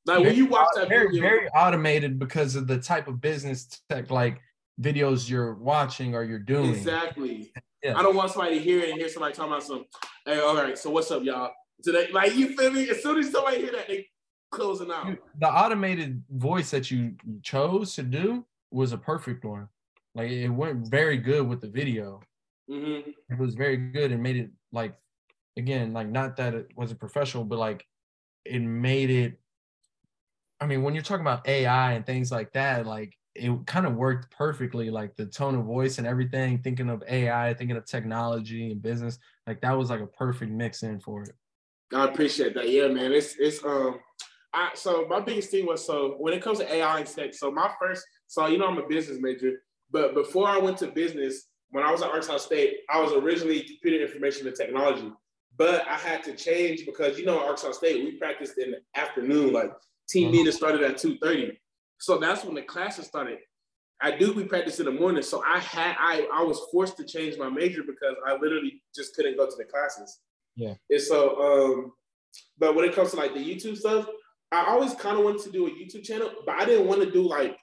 like 0.04 0.20
when 0.20 0.34
you 0.34 0.46
watch 0.46 0.68
that 0.76 0.88
very 0.88 1.06
video, 1.06 1.22
very 1.22 1.48
automated 1.48 2.18
because 2.18 2.54
of 2.54 2.66
the 2.66 2.78
type 2.78 3.08
of 3.08 3.20
business 3.20 3.80
tech 3.88 4.10
like 4.10 4.40
videos 4.80 5.28
you're 5.28 5.54
watching 5.54 6.14
or 6.14 6.22
you're 6.22 6.38
doing. 6.38 6.70
Exactly. 6.70 7.52
Yeah. 7.82 7.98
I 7.98 8.02
don't 8.02 8.14
want 8.14 8.30
somebody 8.30 8.58
to 8.58 8.62
hear 8.62 8.80
it 8.80 8.90
and 8.90 8.98
hear 8.98 9.08
somebody 9.08 9.34
talking 9.34 9.52
about 9.52 9.62
some, 9.62 9.86
hey, 10.26 10.38
all 10.40 10.54
right, 10.54 10.76
so 10.76 10.90
what's 10.90 11.10
up, 11.10 11.22
y'all? 11.22 11.50
Today, 11.82 12.08
like 12.12 12.34
you 12.34 12.54
feel 12.56 12.72
me? 12.72 12.90
As 12.90 13.02
soon 13.02 13.18
as 13.18 13.30
somebody 13.30 13.58
hear 13.58 13.72
that, 13.72 13.88
they 13.88 14.06
closing 14.50 14.90
out. 14.90 15.16
The 15.38 15.48
automated 15.48 16.22
voice 16.30 16.70
that 16.72 16.90
you 16.90 17.14
chose 17.42 17.94
to 17.94 18.02
do 18.02 18.44
was 18.70 18.92
a 18.92 18.98
perfect 18.98 19.46
one. 19.46 19.66
Like 20.14 20.30
it 20.30 20.48
went 20.48 20.88
very 20.88 21.16
good 21.16 21.48
with 21.48 21.62
the 21.62 21.68
video. 21.68 22.20
Hmm 22.70 23.10
It 23.28 23.38
was 23.38 23.54
very 23.54 23.76
good 23.76 24.12
and 24.12 24.22
made 24.22 24.36
it 24.36 24.50
like 24.72 24.94
again, 25.56 25.92
like 25.92 26.08
not 26.08 26.36
that 26.36 26.54
it 26.54 26.70
wasn't 26.76 27.00
professional, 27.00 27.44
but 27.44 27.58
like 27.58 27.86
it 28.44 28.60
made 28.60 29.10
it. 29.10 29.40
I 30.60 30.66
mean, 30.66 30.82
when 30.82 30.94
you're 30.94 31.02
talking 31.02 31.22
about 31.22 31.48
AI 31.48 31.92
and 31.92 32.04
things 32.04 32.30
like 32.30 32.52
that, 32.52 32.86
like 32.86 33.16
it 33.34 33.50
kind 33.66 33.86
of 33.86 33.94
worked 33.94 34.30
perfectly, 34.30 34.90
like 34.90 35.16
the 35.16 35.26
tone 35.26 35.54
of 35.54 35.64
voice 35.64 35.98
and 35.98 36.06
everything, 36.06 36.58
thinking 36.58 36.90
of 36.90 37.02
AI, 37.08 37.54
thinking 37.54 37.76
of 37.76 37.86
technology 37.86 38.70
and 38.70 38.82
business, 38.82 39.18
like 39.46 39.60
that 39.62 39.76
was 39.76 39.90
like 39.90 40.00
a 40.00 40.06
perfect 40.06 40.52
mix 40.52 40.82
in 40.82 41.00
for 41.00 41.22
it. 41.22 41.32
I 41.92 42.04
appreciate 42.04 42.54
that. 42.54 42.68
Yeah, 42.68 42.88
man. 42.88 43.12
It's 43.12 43.36
it's 43.38 43.64
um 43.64 44.00
I 44.52 44.70
so 44.74 45.06
my 45.08 45.20
biggest 45.20 45.50
thing 45.50 45.66
was 45.66 45.84
so 45.84 46.14
when 46.18 46.34
it 46.34 46.42
comes 46.42 46.58
to 46.58 46.72
AI 46.72 46.98
and 47.00 47.06
tech, 47.06 47.34
so 47.34 47.50
my 47.50 47.70
first 47.80 48.04
so 48.26 48.46
you 48.46 48.58
know 48.58 48.66
I'm 48.66 48.78
a 48.78 48.86
business 48.86 49.18
major, 49.20 49.62
but 49.90 50.14
before 50.14 50.46
I 50.46 50.58
went 50.58 50.78
to 50.78 50.88
business, 50.88 51.46
when 51.70 51.84
I 51.84 51.90
was 51.90 52.02
at 52.02 52.08
Arkansas 52.08 52.38
State, 52.38 52.78
I 52.92 53.00
was 53.00 53.12
originally 53.12 53.62
computer 53.62 54.04
information 54.04 54.46
and 54.46 54.56
technology. 54.56 55.10
But 55.56 55.86
I 55.88 55.96
had 55.96 56.22
to 56.24 56.34
change 56.34 56.86
because 56.86 57.18
you 57.18 57.26
know 57.26 57.38
at 57.40 57.44
Arkansas 57.44 57.72
State, 57.72 58.04
we 58.04 58.12
practiced 58.12 58.58
in 58.58 58.72
the 58.72 58.78
afternoon, 58.94 59.52
like 59.52 59.72
team 60.08 60.28
Mhm. 60.28 60.32
meeting 60.32 60.52
started 60.52 60.82
at 60.82 60.96
2:30. 60.98 61.58
So 61.98 62.18
that's 62.18 62.44
when 62.44 62.54
the 62.54 62.62
classes 62.62 63.06
started. 63.06 63.38
I 64.02 64.12
do 64.12 64.32
we 64.32 64.44
practiced 64.44 64.80
in 64.80 64.86
the 64.86 64.92
morning. 64.92 65.22
So 65.22 65.42
I 65.44 65.58
had 65.58 65.96
I 65.98 66.26
I 66.32 66.42
was 66.42 66.58
forced 66.72 66.96
to 66.96 67.04
change 67.04 67.36
my 67.36 67.50
major 67.50 67.82
because 67.82 68.16
I 68.26 68.34
literally 68.36 68.82
just 68.94 69.14
couldn't 69.14 69.36
go 69.36 69.46
to 69.48 69.56
the 69.56 69.64
classes. 69.64 70.20
Yeah, 70.56 70.74
and 70.88 71.00
so, 71.00 71.18
um, 71.40 71.92
but 72.58 72.74
when 72.74 72.84
it 72.84 72.94
comes 72.94 73.10
to 73.10 73.16
like 73.16 73.34
the 73.34 73.40
YouTube 73.40 73.76
stuff, 73.76 74.08
I 74.52 74.64
always 74.66 74.94
kind 74.94 75.16
of 75.18 75.24
wanted 75.24 75.42
to 75.42 75.50
do 75.52 75.66
a 75.66 75.70
YouTube 75.70 76.04
channel, 76.04 76.32
but 76.46 76.54
I 76.56 76.64
didn't 76.64 76.86
want 76.86 77.02
to 77.02 77.10
do 77.10 77.22
like, 77.22 77.56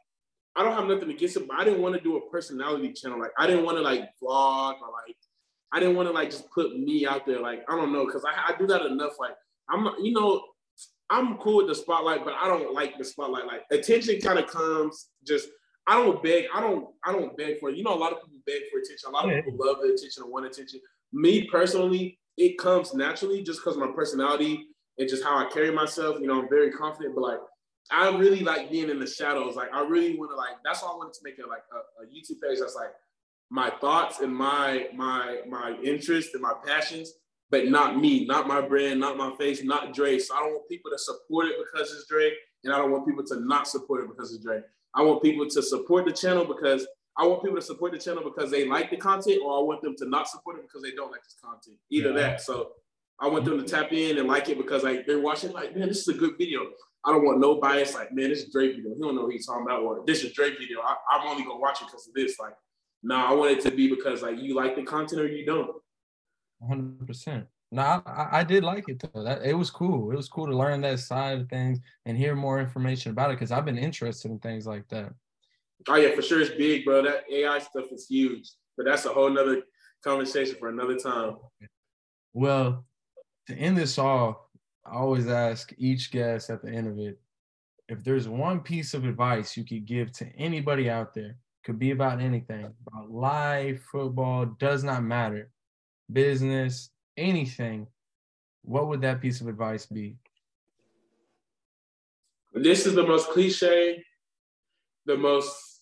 I 0.57 0.63
don't 0.63 0.73
have 0.73 0.87
nothing 0.87 1.11
against 1.11 1.37
it, 1.37 1.47
but 1.47 1.57
I 1.57 1.63
didn't 1.63 1.81
want 1.81 1.95
to 1.95 2.01
do 2.01 2.17
a 2.17 2.29
personality 2.29 2.91
channel. 2.91 3.19
Like, 3.19 3.31
I 3.37 3.45
didn't 3.45 3.63
want 3.63 3.77
to 3.77 3.83
like 3.83 4.09
vlog 4.21 4.73
or 4.81 4.89
like, 5.05 5.15
I 5.71 5.79
didn't 5.79 5.95
want 5.95 6.09
to 6.09 6.13
like 6.13 6.31
just 6.31 6.49
put 6.49 6.77
me 6.77 7.05
out 7.05 7.27
there. 7.27 7.39
Like, 7.39 7.63
I 7.69 7.75
don't 7.75 7.93
know, 7.93 8.05
because 8.05 8.25
I, 8.25 8.53
I 8.53 8.57
do 8.57 8.65
that 8.67 8.81
enough. 8.85 9.13
Like, 9.19 9.35
I'm, 9.69 9.87
you 10.01 10.13
know, 10.13 10.43
I'm 11.09 11.37
cool 11.37 11.57
with 11.57 11.67
the 11.67 11.75
spotlight, 11.75 12.25
but 12.25 12.33
I 12.33 12.47
don't 12.47 12.73
like 12.73 12.97
the 12.97 13.05
spotlight. 13.05 13.45
Like, 13.45 13.61
attention 13.71 14.19
kind 14.19 14.39
of 14.39 14.47
comes 14.47 15.09
just. 15.25 15.47
I 15.89 16.03
don't 16.03 16.21
beg. 16.21 16.45
I 16.53 16.59
don't. 16.59 16.87
I 17.05 17.13
don't 17.13 17.37
beg 17.37 17.59
for 17.59 17.69
it. 17.69 17.77
You 17.77 17.83
know, 17.83 17.93
a 17.93 17.95
lot 17.95 18.11
of 18.11 18.17
people 18.17 18.39
beg 18.45 18.63
for 18.69 18.79
attention. 18.79 19.07
A 19.07 19.11
lot 19.11 19.23
of 19.23 19.45
people 19.45 19.65
love 19.65 19.77
the 19.81 19.93
attention 19.93 20.23
and 20.23 20.31
want 20.31 20.45
attention. 20.45 20.81
Me 21.13 21.47
personally, 21.49 22.19
it 22.35 22.57
comes 22.57 22.93
naturally 22.93 23.41
just 23.41 23.61
because 23.61 23.77
my 23.77 23.87
personality 23.95 24.65
and 24.97 25.07
just 25.07 25.23
how 25.23 25.37
I 25.37 25.45
carry 25.45 25.71
myself. 25.71 26.17
You 26.19 26.27
know, 26.27 26.41
I'm 26.41 26.49
very 26.49 26.71
confident, 26.71 27.15
but 27.15 27.21
like 27.21 27.39
I 27.91 28.09
really 28.17 28.41
like 28.41 28.69
being 28.71 28.89
in 28.89 28.99
the 28.99 29.07
shadows. 29.07 29.55
Like 29.55 29.69
I 29.73 29.81
really 29.85 30.17
want 30.17 30.31
to 30.31 30.35
like 30.35 30.57
that's 30.63 30.81
why 30.83 30.89
I 30.89 30.95
wanted 30.95 31.13
to 31.13 31.19
make 31.23 31.39
it 31.39 31.47
like 31.47 31.63
a, 31.71 32.03
a 32.03 32.05
YouTube 32.07 32.41
page 32.41 32.59
that's 32.59 32.75
like 32.75 32.91
my 33.49 33.69
thoughts 33.81 34.19
and 34.19 34.35
my 34.35 34.87
my 34.95 35.39
my 35.47 35.77
interests 35.83 36.33
and 36.33 36.41
my 36.41 36.53
passions, 36.65 37.13
but 37.49 37.67
not 37.67 37.97
me, 37.97 38.25
not 38.25 38.47
my 38.47 38.61
brand, 38.61 38.99
not 38.99 39.17
my 39.17 39.33
face, 39.37 39.63
not 39.63 39.93
Dre. 39.93 40.19
So 40.19 40.35
I 40.35 40.39
don't 40.39 40.51
want 40.53 40.69
people 40.69 40.91
to 40.91 40.97
support 40.97 41.47
it 41.47 41.55
because 41.57 41.91
it's 41.93 42.07
Dre, 42.07 42.31
and 42.63 42.73
I 42.73 42.77
don't 42.77 42.91
want 42.91 43.07
people 43.07 43.23
to 43.25 43.39
not 43.39 43.67
support 43.67 44.03
it 44.03 44.09
because 44.09 44.33
it's 44.33 44.43
Dre. 44.43 44.61
I 44.93 45.01
want 45.03 45.21
people 45.21 45.47
to 45.47 45.61
support 45.61 46.05
the 46.05 46.11
channel 46.11 46.43
because 46.45 46.85
I 47.17 47.25
want 47.25 47.41
people 47.41 47.57
to 47.57 47.61
support 47.63 47.93
the 47.93 47.99
channel 47.99 48.23
because 48.23 48.51
they 48.51 48.67
like 48.67 48.89
the 48.89 48.97
content, 48.97 49.39
or 49.43 49.59
I 49.59 49.63
want 49.63 49.81
them 49.81 49.95
to 49.97 50.09
not 50.09 50.27
support 50.27 50.57
it 50.57 50.63
because 50.63 50.81
they 50.81 50.91
don't 50.91 51.11
like 51.11 51.23
this 51.23 51.37
content. 51.41 51.77
Either 51.89 52.09
Yeah. 52.09 52.15
that. 52.15 52.41
So 52.41 52.71
I 53.19 53.27
want 53.27 53.45
them 53.45 53.57
to 53.57 53.63
tap 53.63 53.91
in 53.93 54.17
and 54.17 54.27
like 54.27 54.49
it 54.49 54.57
because 54.57 54.83
like 54.83 55.07
they're 55.07 55.19
watching 55.21 55.51
like, 55.51 55.75
man, 55.75 55.87
this 55.87 55.99
is 55.99 56.07
a 56.09 56.13
good 56.13 56.37
video. 56.37 56.61
I 57.07 57.11
don't 57.11 57.25
want 57.25 57.39
no 57.39 57.55
bias. 57.55 57.95
Like, 57.95 58.11
man, 58.13 58.29
this 58.29 58.43
is 58.43 58.51
Drake 58.51 58.75
video. 58.75 58.93
He 58.93 58.99
don't 58.99 59.15
know 59.15 59.23
what 59.23 59.31
he's 59.31 59.45
talking 59.47 59.63
about. 59.65 59.81
Or 59.81 60.03
this 60.05 60.23
is 60.23 60.33
Drake 60.33 60.57
video. 60.59 60.81
I, 60.81 60.95
I'm 61.11 61.25
only 61.27 61.43
gonna 61.43 61.57
watch 61.57 61.81
it 61.81 61.85
because 61.85 62.05
of 62.07 62.13
this. 62.13 62.37
Like, 62.37 62.53
no, 63.01 63.15
I 63.15 63.31
want 63.33 63.51
it 63.51 63.61
to 63.63 63.71
be 63.71 63.87
because 63.89 64.21
like 64.21 64.37
you 64.39 64.53
like 64.55 64.75
the 64.75 64.83
content 64.83 65.21
or 65.21 65.27
you 65.27 65.45
don't. 65.45 65.71
100 66.59 67.05
percent 67.07 67.45
no 67.71 67.83
I, 67.83 68.39
I- 68.39 68.43
did 68.43 68.63
like 68.63 68.89
it 68.89 68.99
though 69.13 69.23
that 69.23 69.43
it 69.45 69.53
was 69.53 69.69
cool 69.69 70.11
it 70.11 70.15
was 70.15 70.27
cool 70.27 70.47
to 70.47 70.57
learn 70.57 70.81
that 70.81 70.97
side 70.97 71.39
of 71.39 71.49
things 71.49 71.77
and 72.07 72.17
hear 72.17 72.33
more 72.35 72.59
information 72.59 73.11
about 73.11 73.29
it 73.29 73.33
because 73.35 73.51
i've 73.51 73.63
been 73.65 73.77
interested 73.77 74.31
in 74.31 74.39
things 74.39 74.65
like 74.65 74.87
that 74.87 75.13
Oh 75.87 75.95
yeah, 75.95 76.15
for 76.15 76.23
sure 76.23 76.41
it's 76.41 76.49
big, 76.49 76.83
bro. 76.85 77.03
That 77.03 77.25
AI 77.31 77.59
stuff 77.59 77.85
is 77.91 78.07
huge. 78.09 78.49
But 78.75 78.87
that's 78.87 79.05
a 79.05 79.09
whole 79.09 79.29
nother 79.29 79.61
conversation 80.03 80.55
for 80.59 80.69
another 80.69 80.97
time. 80.97 81.37
well 82.33 82.83
to 83.45 83.53
end 83.53 83.77
this 83.77 83.99
off 83.99 84.37
i 84.87 84.95
always 84.95 85.27
ask 85.27 85.73
each 85.77 86.11
guest 86.11 86.49
at 86.49 86.61
the 86.61 86.69
end 86.69 86.87
of 86.87 86.97
it 86.99 87.19
if 87.89 88.03
there's 88.03 88.27
one 88.27 88.59
piece 88.59 88.93
of 88.93 89.05
advice 89.05 89.55
you 89.55 89.63
could 89.63 89.85
give 89.85 90.11
to 90.11 90.25
anybody 90.35 90.89
out 90.89 91.13
there 91.13 91.35
could 91.63 91.79
be 91.79 91.91
about 91.91 92.21
anything 92.21 92.73
about 92.87 93.11
life 93.11 93.81
football 93.91 94.45
does 94.45 94.83
not 94.83 95.03
matter 95.03 95.49
business 96.11 96.89
anything 97.17 97.87
what 98.63 98.87
would 98.87 99.01
that 99.01 99.21
piece 99.21 99.41
of 99.41 99.47
advice 99.47 99.85
be 99.85 100.15
This 102.53 102.85
is 102.85 102.95
the 102.95 103.05
most 103.05 103.29
cliche, 103.29 104.03
the 105.05 105.15
most, 105.15 105.81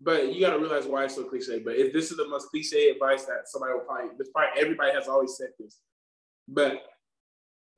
but 0.00 0.32
you 0.32 0.40
got 0.40 0.50
to 0.50 0.58
realize 0.58 0.86
why 0.86 1.04
it's 1.04 1.14
so 1.14 1.24
cliche. 1.24 1.60
But 1.60 1.76
if 1.76 1.92
this 1.92 2.10
is 2.10 2.16
the 2.16 2.28
most 2.28 2.48
cliche 2.48 2.90
advice 2.90 3.24
that 3.26 3.46
somebody 3.46 3.74
will 3.74 3.80
probably, 3.80 4.10
probably 4.32 4.60
everybody 4.60 4.92
has 4.92 5.08
always 5.08 5.36
said 5.36 5.50
this. 5.58 5.78
But 6.48 6.82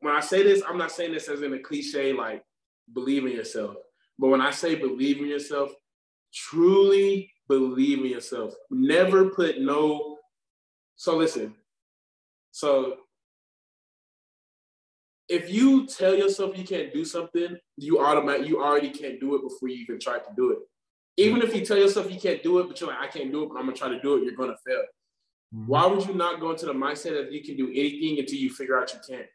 when 0.00 0.14
I 0.14 0.20
say 0.20 0.42
this, 0.42 0.62
I'm 0.66 0.78
not 0.78 0.90
saying 0.90 1.12
this 1.12 1.28
as 1.28 1.42
in 1.42 1.52
a 1.54 1.58
cliche, 1.58 2.12
like 2.12 2.42
believe 2.92 3.24
in 3.24 3.32
yourself. 3.32 3.76
But 4.18 4.28
when 4.28 4.40
I 4.40 4.50
say 4.50 4.74
believe 4.74 5.18
in 5.18 5.26
yourself, 5.26 5.70
truly 6.32 7.32
believe 7.48 7.98
in 7.98 8.06
yourself. 8.06 8.54
Never 8.70 9.30
put 9.30 9.60
no. 9.60 10.18
So 10.96 11.16
listen. 11.16 11.54
So 12.50 12.96
if 15.28 15.50
you 15.50 15.86
tell 15.86 16.14
yourself 16.14 16.58
you 16.58 16.64
can't 16.64 16.92
do 16.92 17.04
something, 17.04 17.56
you 17.76 18.00
automatic 18.00 18.48
you 18.48 18.60
already 18.60 18.90
can't 18.90 19.20
do 19.20 19.36
it 19.36 19.42
before 19.42 19.68
you 19.68 19.76
even 19.76 20.00
try 20.00 20.18
to 20.18 20.30
do 20.36 20.50
it. 20.52 20.58
Even 21.16 21.42
if 21.42 21.54
you 21.54 21.64
tell 21.64 21.76
yourself 21.76 22.10
you 22.10 22.20
can't 22.20 22.42
do 22.42 22.58
it, 22.58 22.68
but 22.68 22.80
you're 22.80 22.90
like, 22.90 23.00
I 23.00 23.06
can't 23.06 23.30
do 23.30 23.44
it, 23.44 23.48
but 23.50 23.58
I'm 23.58 23.66
gonna 23.66 23.76
try 23.76 23.88
to 23.88 24.00
do 24.00 24.16
it, 24.16 24.24
you're 24.24 24.34
gonna 24.34 24.56
fail. 24.66 24.82
Mm-hmm. 25.54 25.66
Why 25.66 25.86
would 25.86 26.06
you 26.06 26.14
not 26.14 26.40
go 26.40 26.50
into 26.50 26.66
the 26.66 26.72
mindset 26.72 27.12
that 27.12 27.32
you 27.32 27.42
can 27.42 27.56
do 27.56 27.68
anything 27.68 28.18
until 28.18 28.38
you 28.38 28.50
figure 28.50 28.80
out 28.80 28.92
you 28.92 29.00
can't? 29.08 29.26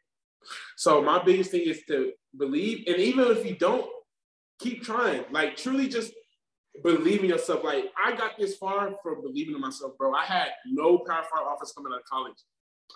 So 0.76 1.02
my 1.02 1.22
biggest 1.22 1.50
thing 1.50 1.62
is 1.62 1.82
to 1.88 2.12
believe, 2.36 2.84
and 2.86 2.96
even 2.98 3.28
if 3.28 3.44
you 3.44 3.56
don't, 3.56 3.86
keep 4.58 4.82
trying. 4.82 5.24
Like 5.30 5.56
truly 5.56 5.88
just 5.88 6.12
believe 6.82 7.22
in 7.22 7.30
yourself. 7.30 7.64
Like 7.64 7.86
I 8.02 8.14
got 8.14 8.32
this 8.38 8.56
far 8.56 8.92
from 9.02 9.22
believing 9.22 9.54
in 9.54 9.60
myself, 9.60 9.96
bro. 9.98 10.14
I 10.14 10.24
had 10.24 10.48
no 10.66 10.98
power 10.98 11.22
five 11.22 11.46
offers 11.46 11.72
coming 11.76 11.92
out 11.92 12.00
of 12.00 12.04
college. 12.04 12.36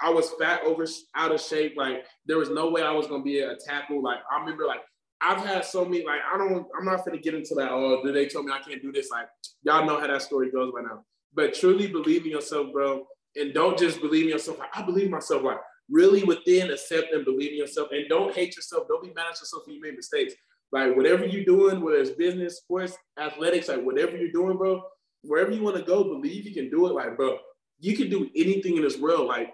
I 0.00 0.10
was 0.10 0.30
fat, 0.38 0.62
over, 0.64 0.86
out 1.16 1.32
of 1.32 1.40
shape. 1.40 1.74
Like 1.76 2.04
there 2.26 2.38
was 2.38 2.50
no 2.50 2.70
way 2.70 2.82
I 2.82 2.92
was 2.92 3.06
gonna 3.06 3.22
be 3.22 3.40
a 3.40 3.56
tackle. 3.56 4.02
Like 4.02 4.18
I 4.30 4.40
remember, 4.40 4.66
like 4.66 4.80
I've 5.20 5.44
had 5.44 5.64
so 5.64 5.84
many. 5.84 6.04
Like 6.04 6.20
I 6.32 6.38
don't, 6.38 6.66
I'm 6.78 6.84
not 6.84 7.04
gonna 7.04 7.18
get 7.18 7.34
into 7.34 7.54
that. 7.56 7.70
Oh, 7.70 8.02
did 8.04 8.14
they 8.14 8.26
tell 8.26 8.42
me 8.42 8.52
I 8.52 8.60
can't 8.60 8.82
do 8.82 8.92
this? 8.92 9.10
Like 9.10 9.26
y'all 9.62 9.86
know 9.86 9.98
how 9.98 10.06
that 10.06 10.22
story 10.22 10.50
goes 10.50 10.72
by 10.72 10.82
now. 10.82 11.04
But 11.34 11.54
truly 11.54 11.86
believe 11.86 12.24
in 12.24 12.30
yourself, 12.30 12.72
bro, 12.72 13.04
and 13.36 13.54
don't 13.54 13.78
just 13.78 14.00
believe 14.00 14.24
in 14.24 14.30
yourself. 14.30 14.58
Like 14.58 14.70
I 14.74 14.82
believe 14.82 15.10
myself. 15.10 15.42
Like 15.42 15.58
really 15.90 16.22
within, 16.24 16.70
accept 16.70 17.12
and 17.12 17.24
believe 17.24 17.52
in 17.52 17.58
yourself, 17.58 17.88
and 17.92 18.08
don't 18.08 18.34
hate 18.34 18.56
yourself. 18.56 18.86
Don't 18.88 19.02
be 19.02 19.12
mad 19.12 19.26
at 19.30 19.40
yourself 19.40 19.64
when 19.66 19.76
you 19.76 19.82
make 19.82 19.96
mistakes. 19.96 20.34
Like 20.72 20.96
whatever 20.96 21.26
you're 21.26 21.44
doing, 21.44 21.80
whether 21.80 21.98
it's 21.98 22.10
business, 22.10 22.58
sports, 22.58 22.96
athletics, 23.18 23.68
like 23.68 23.82
whatever 23.82 24.16
you're 24.16 24.30
doing, 24.30 24.56
bro, 24.56 24.82
wherever 25.22 25.50
you 25.50 25.62
want 25.62 25.76
to 25.76 25.82
go, 25.82 26.04
believe 26.04 26.46
you 26.46 26.54
can 26.54 26.70
do 26.70 26.86
it. 26.86 26.94
Like, 26.94 27.16
bro, 27.16 27.38
you 27.80 27.96
can 27.96 28.08
do 28.08 28.30
anything 28.36 28.76
in 28.76 28.82
this 28.82 28.98
world. 28.98 29.26
Like, 29.26 29.52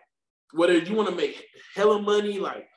whether 0.53 0.76
you 0.76 0.95
want 0.95 1.09
to 1.09 1.14
make 1.14 1.43
hella 1.74 2.01
money, 2.03 2.39
like, 2.39 2.68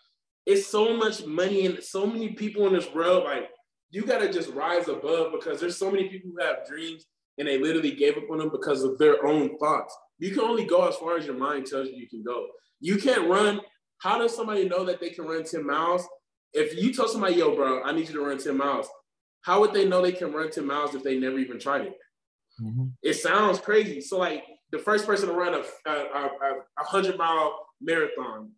it's 0.46 0.66
so 0.66 0.96
much 0.96 1.26
money 1.26 1.66
and 1.66 1.84
so 1.84 2.08
many 2.08 2.30
people 2.30 2.66
in 2.68 2.74
this 2.74 2.92
world. 2.94 3.26
Like, 3.26 3.50
you 3.92 4.04
gotta 4.04 4.32
just 4.32 4.50
rise 4.52 4.88
above 4.88 5.34
because 5.34 5.60
there's 5.60 5.78
so 5.78 5.92
many 5.92 6.08
people 6.08 6.32
who 6.32 6.44
have 6.44 6.66
dreams 6.68 7.06
and 7.38 7.48
they 7.48 7.58
literally 7.58 7.92
gave 7.92 8.18
up 8.18 8.30
on 8.32 8.38
them 8.38 8.50
because 8.50 8.84
of 8.84 8.98
their 8.98 9.26
own 9.26 9.58
thoughts. 9.58 9.96
You 10.20 10.32
can 10.32 10.42
only 10.42 10.66
go 10.66 10.88
as 10.88 10.96
far 10.96 11.18
as 11.18 11.26
your 11.26 11.38
mind 11.38 11.66
tells 11.66 11.88
you 11.88 11.96
you 11.96 12.10
can 12.10 12.24
go. 12.24 12.48
You 12.80 12.98
can't 12.98 13.30
run. 13.30 13.62
How 14.00 14.18
does 14.18 14.36
somebody 14.36 14.68
know 14.68 14.86
that 14.86 15.02
they 15.02 15.10
can 15.10 15.26
run 15.26 15.44
10 15.44 15.66
miles? 15.66 16.08
If 16.54 16.82
you 16.82 16.94
tell 16.94 17.08
somebody, 17.08 17.36
yo, 17.36 17.56
bro, 17.56 17.84
I 17.84 17.92
need 17.92 18.08
you 18.08 18.14
to 18.16 18.26
run 18.26 18.38
10 18.38 18.58
miles, 18.58 18.88
how 19.42 19.60
would 19.60 19.74
they 19.74 19.88
know 19.88 20.02
they 20.02 20.12
can 20.12 20.34
run 20.34 20.52
10 20.52 20.66
miles 20.66 20.96
if 20.96 21.04
they 21.04 21.20
never 21.20 21.40
even 21.40 21.60
tried 21.60 21.82
it? 21.82 21.98
Mm-hmm. 22.62 22.86
It 23.04 23.14
sounds 23.14 23.60
crazy. 23.60 24.02
So, 24.02 24.18
like, 24.18 24.44
the 24.72 24.80
first 24.80 25.06
person 25.06 25.30
to 25.30 25.34
run 25.34 25.54
a, 25.54 25.90
a, 25.90 25.94
a, 25.94 26.26
a 26.26 26.84
100 26.84 27.18
mile 27.18 27.68
marathon. 27.82 28.52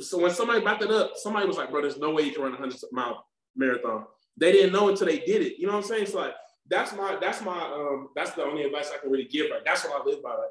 So, 0.00 0.18
when 0.18 0.30
somebody 0.30 0.64
backed 0.64 0.82
it 0.82 0.90
up, 0.90 1.12
somebody 1.16 1.46
was 1.46 1.56
like, 1.56 1.70
bro, 1.70 1.82
there's 1.82 1.98
no 1.98 2.10
way 2.10 2.22
you 2.22 2.32
can 2.32 2.42
run 2.42 2.52
a 2.52 2.60
100 2.60 2.78
mile 2.92 3.24
marathon. 3.56 4.04
They 4.38 4.52
didn't 4.52 4.72
know 4.72 4.88
until 4.88 5.06
they 5.06 5.18
did 5.18 5.42
it. 5.42 5.58
You 5.58 5.66
know 5.66 5.74
what 5.74 5.84
I'm 5.84 5.88
saying? 5.88 6.06
So, 6.06 6.18
like, 6.18 6.34
that's 6.68 6.94
my, 6.94 7.18
that's 7.20 7.42
my, 7.42 7.60
um, 7.60 8.08
that's 8.14 8.30
the 8.32 8.44
only 8.44 8.62
advice 8.62 8.90
I 8.94 8.98
can 8.98 9.10
really 9.10 9.26
give. 9.26 9.50
Like, 9.50 9.64
that's 9.64 9.84
what 9.84 10.00
I 10.00 10.04
live 10.04 10.22
by. 10.22 10.30
Like, 10.30 10.50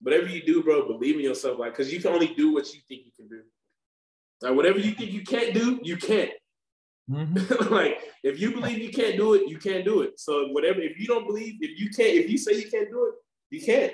whatever 0.00 0.26
you 0.26 0.42
do, 0.42 0.62
bro, 0.62 0.86
believe 0.86 1.16
in 1.16 1.22
yourself. 1.22 1.58
Like, 1.58 1.74
cause 1.74 1.92
you 1.92 2.00
can 2.00 2.12
only 2.12 2.28
do 2.28 2.52
what 2.52 2.72
you 2.72 2.80
think 2.88 3.02
you 3.04 3.12
can 3.16 3.28
do. 3.28 3.42
Like, 4.42 4.54
whatever 4.54 4.78
you 4.78 4.92
think 4.92 5.12
you 5.12 5.22
can't 5.22 5.52
do, 5.52 5.80
you 5.82 5.96
can't. 5.96 6.30
Mm-hmm. 7.10 7.74
like, 7.74 7.98
if 8.22 8.40
you 8.40 8.52
believe 8.52 8.78
you 8.78 8.90
can't 8.90 9.16
do 9.16 9.34
it, 9.34 9.48
you 9.48 9.58
can't 9.58 9.84
do 9.84 10.02
it. 10.02 10.18
So 10.18 10.48
whatever, 10.48 10.80
if 10.80 10.98
you 10.98 11.06
don't 11.06 11.26
believe, 11.26 11.56
if 11.60 11.78
you 11.78 11.90
can't, 11.90 12.16
if 12.16 12.30
you 12.30 12.38
say 12.38 12.54
you 12.54 12.70
can't 12.70 12.90
do 12.90 13.06
it, 13.06 13.14
you 13.50 13.60
can't. 13.60 13.92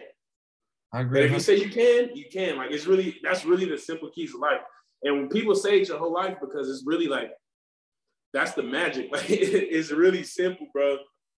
I 0.92 1.00
agree. 1.00 1.20
But 1.20 1.26
if 1.26 1.32
you 1.32 1.40
say 1.40 1.56
you 1.56 1.70
can, 1.70 2.16
you 2.16 2.26
can. 2.32 2.56
Like, 2.56 2.70
it's 2.70 2.86
really 2.86 3.18
that's 3.22 3.44
really 3.44 3.64
the 3.64 3.78
simple 3.78 4.10
keys 4.10 4.34
of 4.34 4.40
life. 4.40 4.60
And 5.02 5.16
when 5.16 5.28
people 5.28 5.54
say 5.54 5.80
it 5.80 5.88
your 5.88 5.98
whole 5.98 6.12
life, 6.12 6.36
because 6.40 6.68
it's 6.68 6.84
really 6.86 7.06
like 7.08 7.30
that's 8.32 8.52
the 8.52 8.62
magic. 8.62 9.08
Like, 9.12 9.30
it's 9.30 9.90
really 9.90 10.22
simple, 10.22 10.68
bro. 10.72 10.98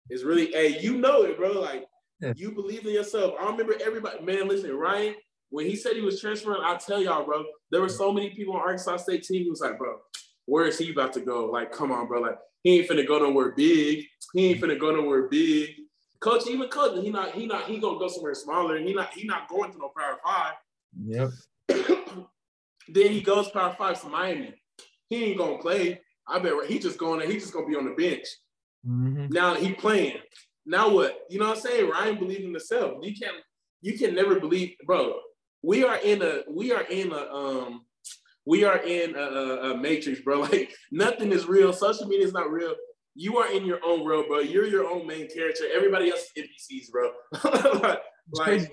It's 0.09 0.23
really, 0.23 0.53
hey, 0.53 0.79
you 0.81 0.99
know 0.99 1.23
it, 1.23 1.37
bro. 1.37 1.53
Like 1.53 1.85
yeah. 2.21 2.33
You 2.37 2.53
believe 2.53 2.87
in 2.87 2.95
yourself. 2.95 3.35
I 3.41 3.51
remember 3.51 3.75
everybody, 3.85 4.25
man, 4.25 4.49
listen, 4.49 4.73
Ryan, 4.75 5.15
when 5.51 5.67
he 5.67 5.77
said 5.77 5.93
he 5.93 6.01
was 6.01 6.21
transferring, 6.21 6.63
I'll 6.63 6.79
tell 6.79 7.01
y'all, 7.01 7.25
bro, 7.25 7.45
there 7.71 7.81
were 7.81 7.89
so 7.89 8.13
many 8.13 8.31
people 8.31 8.55
on 8.55 8.61
Arkansas 8.61 8.99
State 8.99 9.23
team 9.23 9.45
He 9.45 9.51
was 9.51 9.61
like, 9.61 9.79
bro, 9.79 9.99
where 10.47 10.67
is 10.67 10.79
he 10.79 10.91
about 10.91 11.13
to 11.15 11.21
go? 11.21 11.47
Like, 11.47 11.73
come 11.73 11.93
on, 11.93 12.07
bro. 12.09 12.21
Like, 12.21 12.39
he 12.63 12.81
ain't 12.81 12.89
finna 12.89 13.07
go 13.07 13.19
nowhere 13.19 13.53
big. 13.53 14.05
He 14.33 14.47
ain't 14.47 14.61
finna 14.61 14.79
go 14.79 14.95
nowhere 14.95 15.29
big. 15.29 15.71
Coach, 16.21 16.47
even 16.49 16.69
coach, 16.69 17.03
he 17.03 17.11
not, 17.11 17.33
he 17.35 17.47
not, 17.47 17.65
he 17.67 17.79
gonna 17.79 17.99
go 17.99 18.09
somewhere 18.09 18.35
smaller. 18.35 18.79
He 18.79 18.95
not, 18.95 19.13
he 19.13 19.27
not 19.27 19.49
going 19.49 19.71
to 19.73 19.79
no 19.79 19.93
power 19.97 20.19
five. 20.25 20.55
Yep. 21.05 21.31
then 22.89 23.13
he 23.13 23.21
goes 23.21 23.51
power 23.51 23.75
five 23.79 24.01
to 24.01 24.09
Miami. 24.09 24.55
He 25.09 25.25
ain't 25.25 25.39
gonna 25.39 25.59
play. 25.59 26.01
I 26.27 26.39
bet 26.39 26.55
he 26.67 26.79
just 26.79 26.99
going 26.99 27.21
there, 27.21 27.29
he 27.31 27.39
just 27.39 27.53
gonna 27.53 27.67
be 27.67 27.77
on 27.77 27.85
the 27.85 27.95
bench. 27.95 28.27
Mm-hmm. 28.87 29.27
Now 29.31 29.55
he 29.55 29.73
playing. 29.73 30.19
Now 30.67 30.89
what? 30.89 31.21
You 31.31 31.39
know 31.39 31.49
what 31.49 31.59
I'm 31.59 31.63
saying? 31.63 31.89
Ryan 31.89 32.19
believed 32.19 32.43
in 32.43 32.51
himself. 32.51 32.99
You 33.03 33.15
can't 33.15 33.37
you 33.83 33.97
can 33.97 34.15
never 34.15 34.41
believe, 34.41 34.75
bro. 34.85 35.15
We 35.63 35.85
are 35.85 35.97
in 35.97 36.23
a 36.23 36.43
we 36.51 36.73
are 36.73 36.83
in 36.83 37.13
a 37.13 37.33
um 37.33 37.87
we 38.45 38.65
are 38.65 38.79
in 38.79 39.17
a, 39.17 39.21
a, 39.21 39.73
a 39.73 39.77
matrix, 39.77 40.21
bro. 40.21 40.41
Like 40.47 40.73
nothing 40.91 41.33
is 41.33 41.47
real. 41.47 41.73
Social 41.73 42.07
media 42.07 42.27
is 42.27 42.33
not 42.33 42.51
real. 42.51 42.75
You 43.15 43.39
are 43.39 43.51
in 43.51 43.65
your 43.65 43.81
own 43.85 44.05
world, 44.05 44.27
bro. 44.29 44.41
You're 44.41 44.67
your 44.67 44.87
own 44.87 45.07
main 45.07 45.29
character. 45.29 45.65
Everybody 45.75 46.11
else 46.11 46.27
is 46.37 46.45
NPCs, 46.45 46.91
bro. 46.91 47.97
like. 48.33 48.71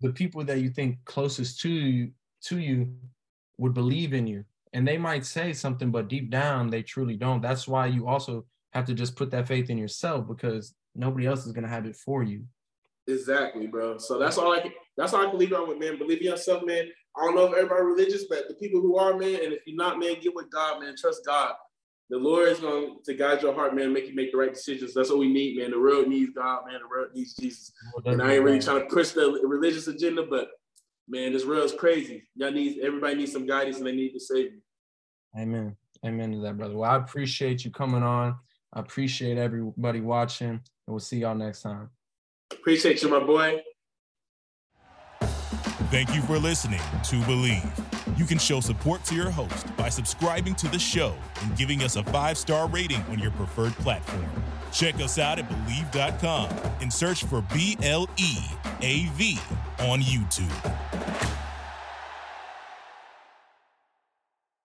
The 0.00 0.12
people 0.12 0.44
that 0.44 0.60
you 0.60 0.70
think 0.70 0.98
closest 1.04 1.60
to 1.60 1.68
you 1.68 2.10
to 2.46 2.58
you 2.58 2.94
would 3.58 3.74
believe 3.74 4.14
in 4.14 4.26
you, 4.26 4.44
and 4.72 4.86
they 4.86 4.98
might 4.98 5.24
say 5.24 5.52
something, 5.52 5.90
but 5.90 6.08
deep 6.08 6.30
down 6.30 6.70
they 6.70 6.82
truly 6.82 7.16
don't. 7.16 7.40
That's 7.40 7.68
why 7.68 7.86
you 7.86 8.08
also 8.08 8.46
have 8.72 8.86
to 8.86 8.94
just 8.94 9.14
put 9.14 9.30
that 9.30 9.46
faith 9.46 9.70
in 9.70 9.78
yourself 9.78 10.26
because 10.26 10.74
nobody 10.94 11.26
else 11.26 11.46
is 11.46 11.52
gonna 11.52 11.68
have 11.68 11.86
it 11.86 11.96
for 11.96 12.22
you. 12.22 12.44
Exactly, 13.06 13.66
bro. 13.66 13.98
So 13.98 14.18
that's 14.18 14.38
all 14.38 14.52
I 14.52 14.60
can. 14.60 14.72
That's 14.96 15.12
all 15.12 15.26
I 15.26 15.30
can 15.30 15.38
leave 15.38 15.52
on 15.52 15.68
with, 15.68 15.78
man. 15.78 15.98
Believe 15.98 16.20
in 16.20 16.28
yourself, 16.28 16.64
man. 16.64 16.88
I 17.16 17.24
don't 17.24 17.36
know 17.36 17.46
if 17.46 17.54
everybody 17.54 17.82
religious, 17.82 18.24
but 18.28 18.48
the 18.48 18.54
people 18.54 18.80
who 18.80 18.96
are, 18.96 19.16
man, 19.16 19.40
and 19.42 19.52
if 19.52 19.60
you're 19.66 19.76
not, 19.76 19.98
man, 19.98 20.16
get 20.20 20.34
with 20.34 20.50
God, 20.50 20.80
man. 20.80 20.94
Trust 20.98 21.24
God. 21.26 21.52
The 22.10 22.18
Lord 22.18 22.48
is 22.48 22.60
going 22.60 22.98
to 23.04 23.14
guide 23.14 23.42
your 23.42 23.54
heart, 23.54 23.74
man. 23.74 23.92
Make 23.92 24.08
you 24.08 24.14
make 24.14 24.30
the 24.30 24.38
right 24.38 24.52
decisions. 24.52 24.92
That's 24.94 25.08
what 25.10 25.18
we 25.18 25.32
need, 25.32 25.56
man. 25.56 25.70
The 25.70 25.80
world 25.80 26.08
needs 26.08 26.32
God, 26.34 26.64
man. 26.66 26.80
The 26.80 26.88
world 26.88 27.08
needs 27.14 27.34
Jesus. 27.34 27.72
Well, 27.94 28.12
and 28.12 28.22
I 28.22 28.34
ain't 28.34 28.44
really 28.44 28.60
trying 28.60 28.80
to 28.80 28.94
push 28.94 29.10
the 29.10 29.40
religious 29.44 29.88
agenda, 29.88 30.24
but 30.28 30.48
man, 31.08 31.32
this 31.32 31.46
world 31.46 31.64
is 31.64 31.72
crazy. 31.72 32.24
Y'all 32.34 32.50
need 32.50 32.80
everybody 32.82 33.14
needs 33.14 33.32
some 33.32 33.46
guidance, 33.46 33.78
and 33.78 33.86
they 33.86 33.92
need 33.92 34.12
to 34.12 34.20
save 34.20 34.52
you. 34.52 34.60
Amen. 35.38 35.76
Amen 36.04 36.32
to 36.32 36.40
that, 36.40 36.58
brother. 36.58 36.76
Well, 36.76 36.90
I 36.90 36.96
appreciate 36.96 37.64
you 37.64 37.70
coming 37.70 38.02
on. 38.02 38.36
I 38.72 38.80
appreciate 38.80 39.38
everybody 39.38 40.00
watching, 40.00 40.60
and 40.86 40.94
we'll 40.94 41.00
see 41.00 41.18
y'all 41.18 41.34
next 41.34 41.62
time. 41.62 41.90
Appreciate 42.50 43.02
you, 43.02 43.08
my 43.08 43.20
boy. 43.20 43.62
Thank 45.90 46.14
you 46.14 46.22
for 46.22 46.38
listening 46.38 46.80
to 47.04 47.16
Bleav. 47.22 48.18
You 48.18 48.24
can 48.24 48.38
show 48.38 48.60
support 48.60 49.04
to 49.04 49.14
your 49.14 49.30
host 49.30 49.76
by 49.76 49.88
subscribing 49.88 50.54
to 50.56 50.68
the 50.68 50.78
show 50.78 51.14
and 51.42 51.56
giving 51.56 51.82
us 51.82 51.96
a 51.96 52.04
five 52.04 52.36
star 52.36 52.68
rating 52.68 53.02
on 53.10 53.18
your 53.18 53.30
preferred 53.32 53.72
platform. 53.74 54.26
Check 54.72 54.96
us 54.96 55.18
out 55.18 55.38
at 55.38 55.48
Bleav.com 55.48 56.48
and 56.80 56.92
search 56.92 57.24
for 57.24 57.42
B 57.54 57.76
L 57.82 58.08
E 58.16 58.38
A 58.80 59.06
V 59.14 59.38
on 59.80 60.00
YouTube. 60.00 60.93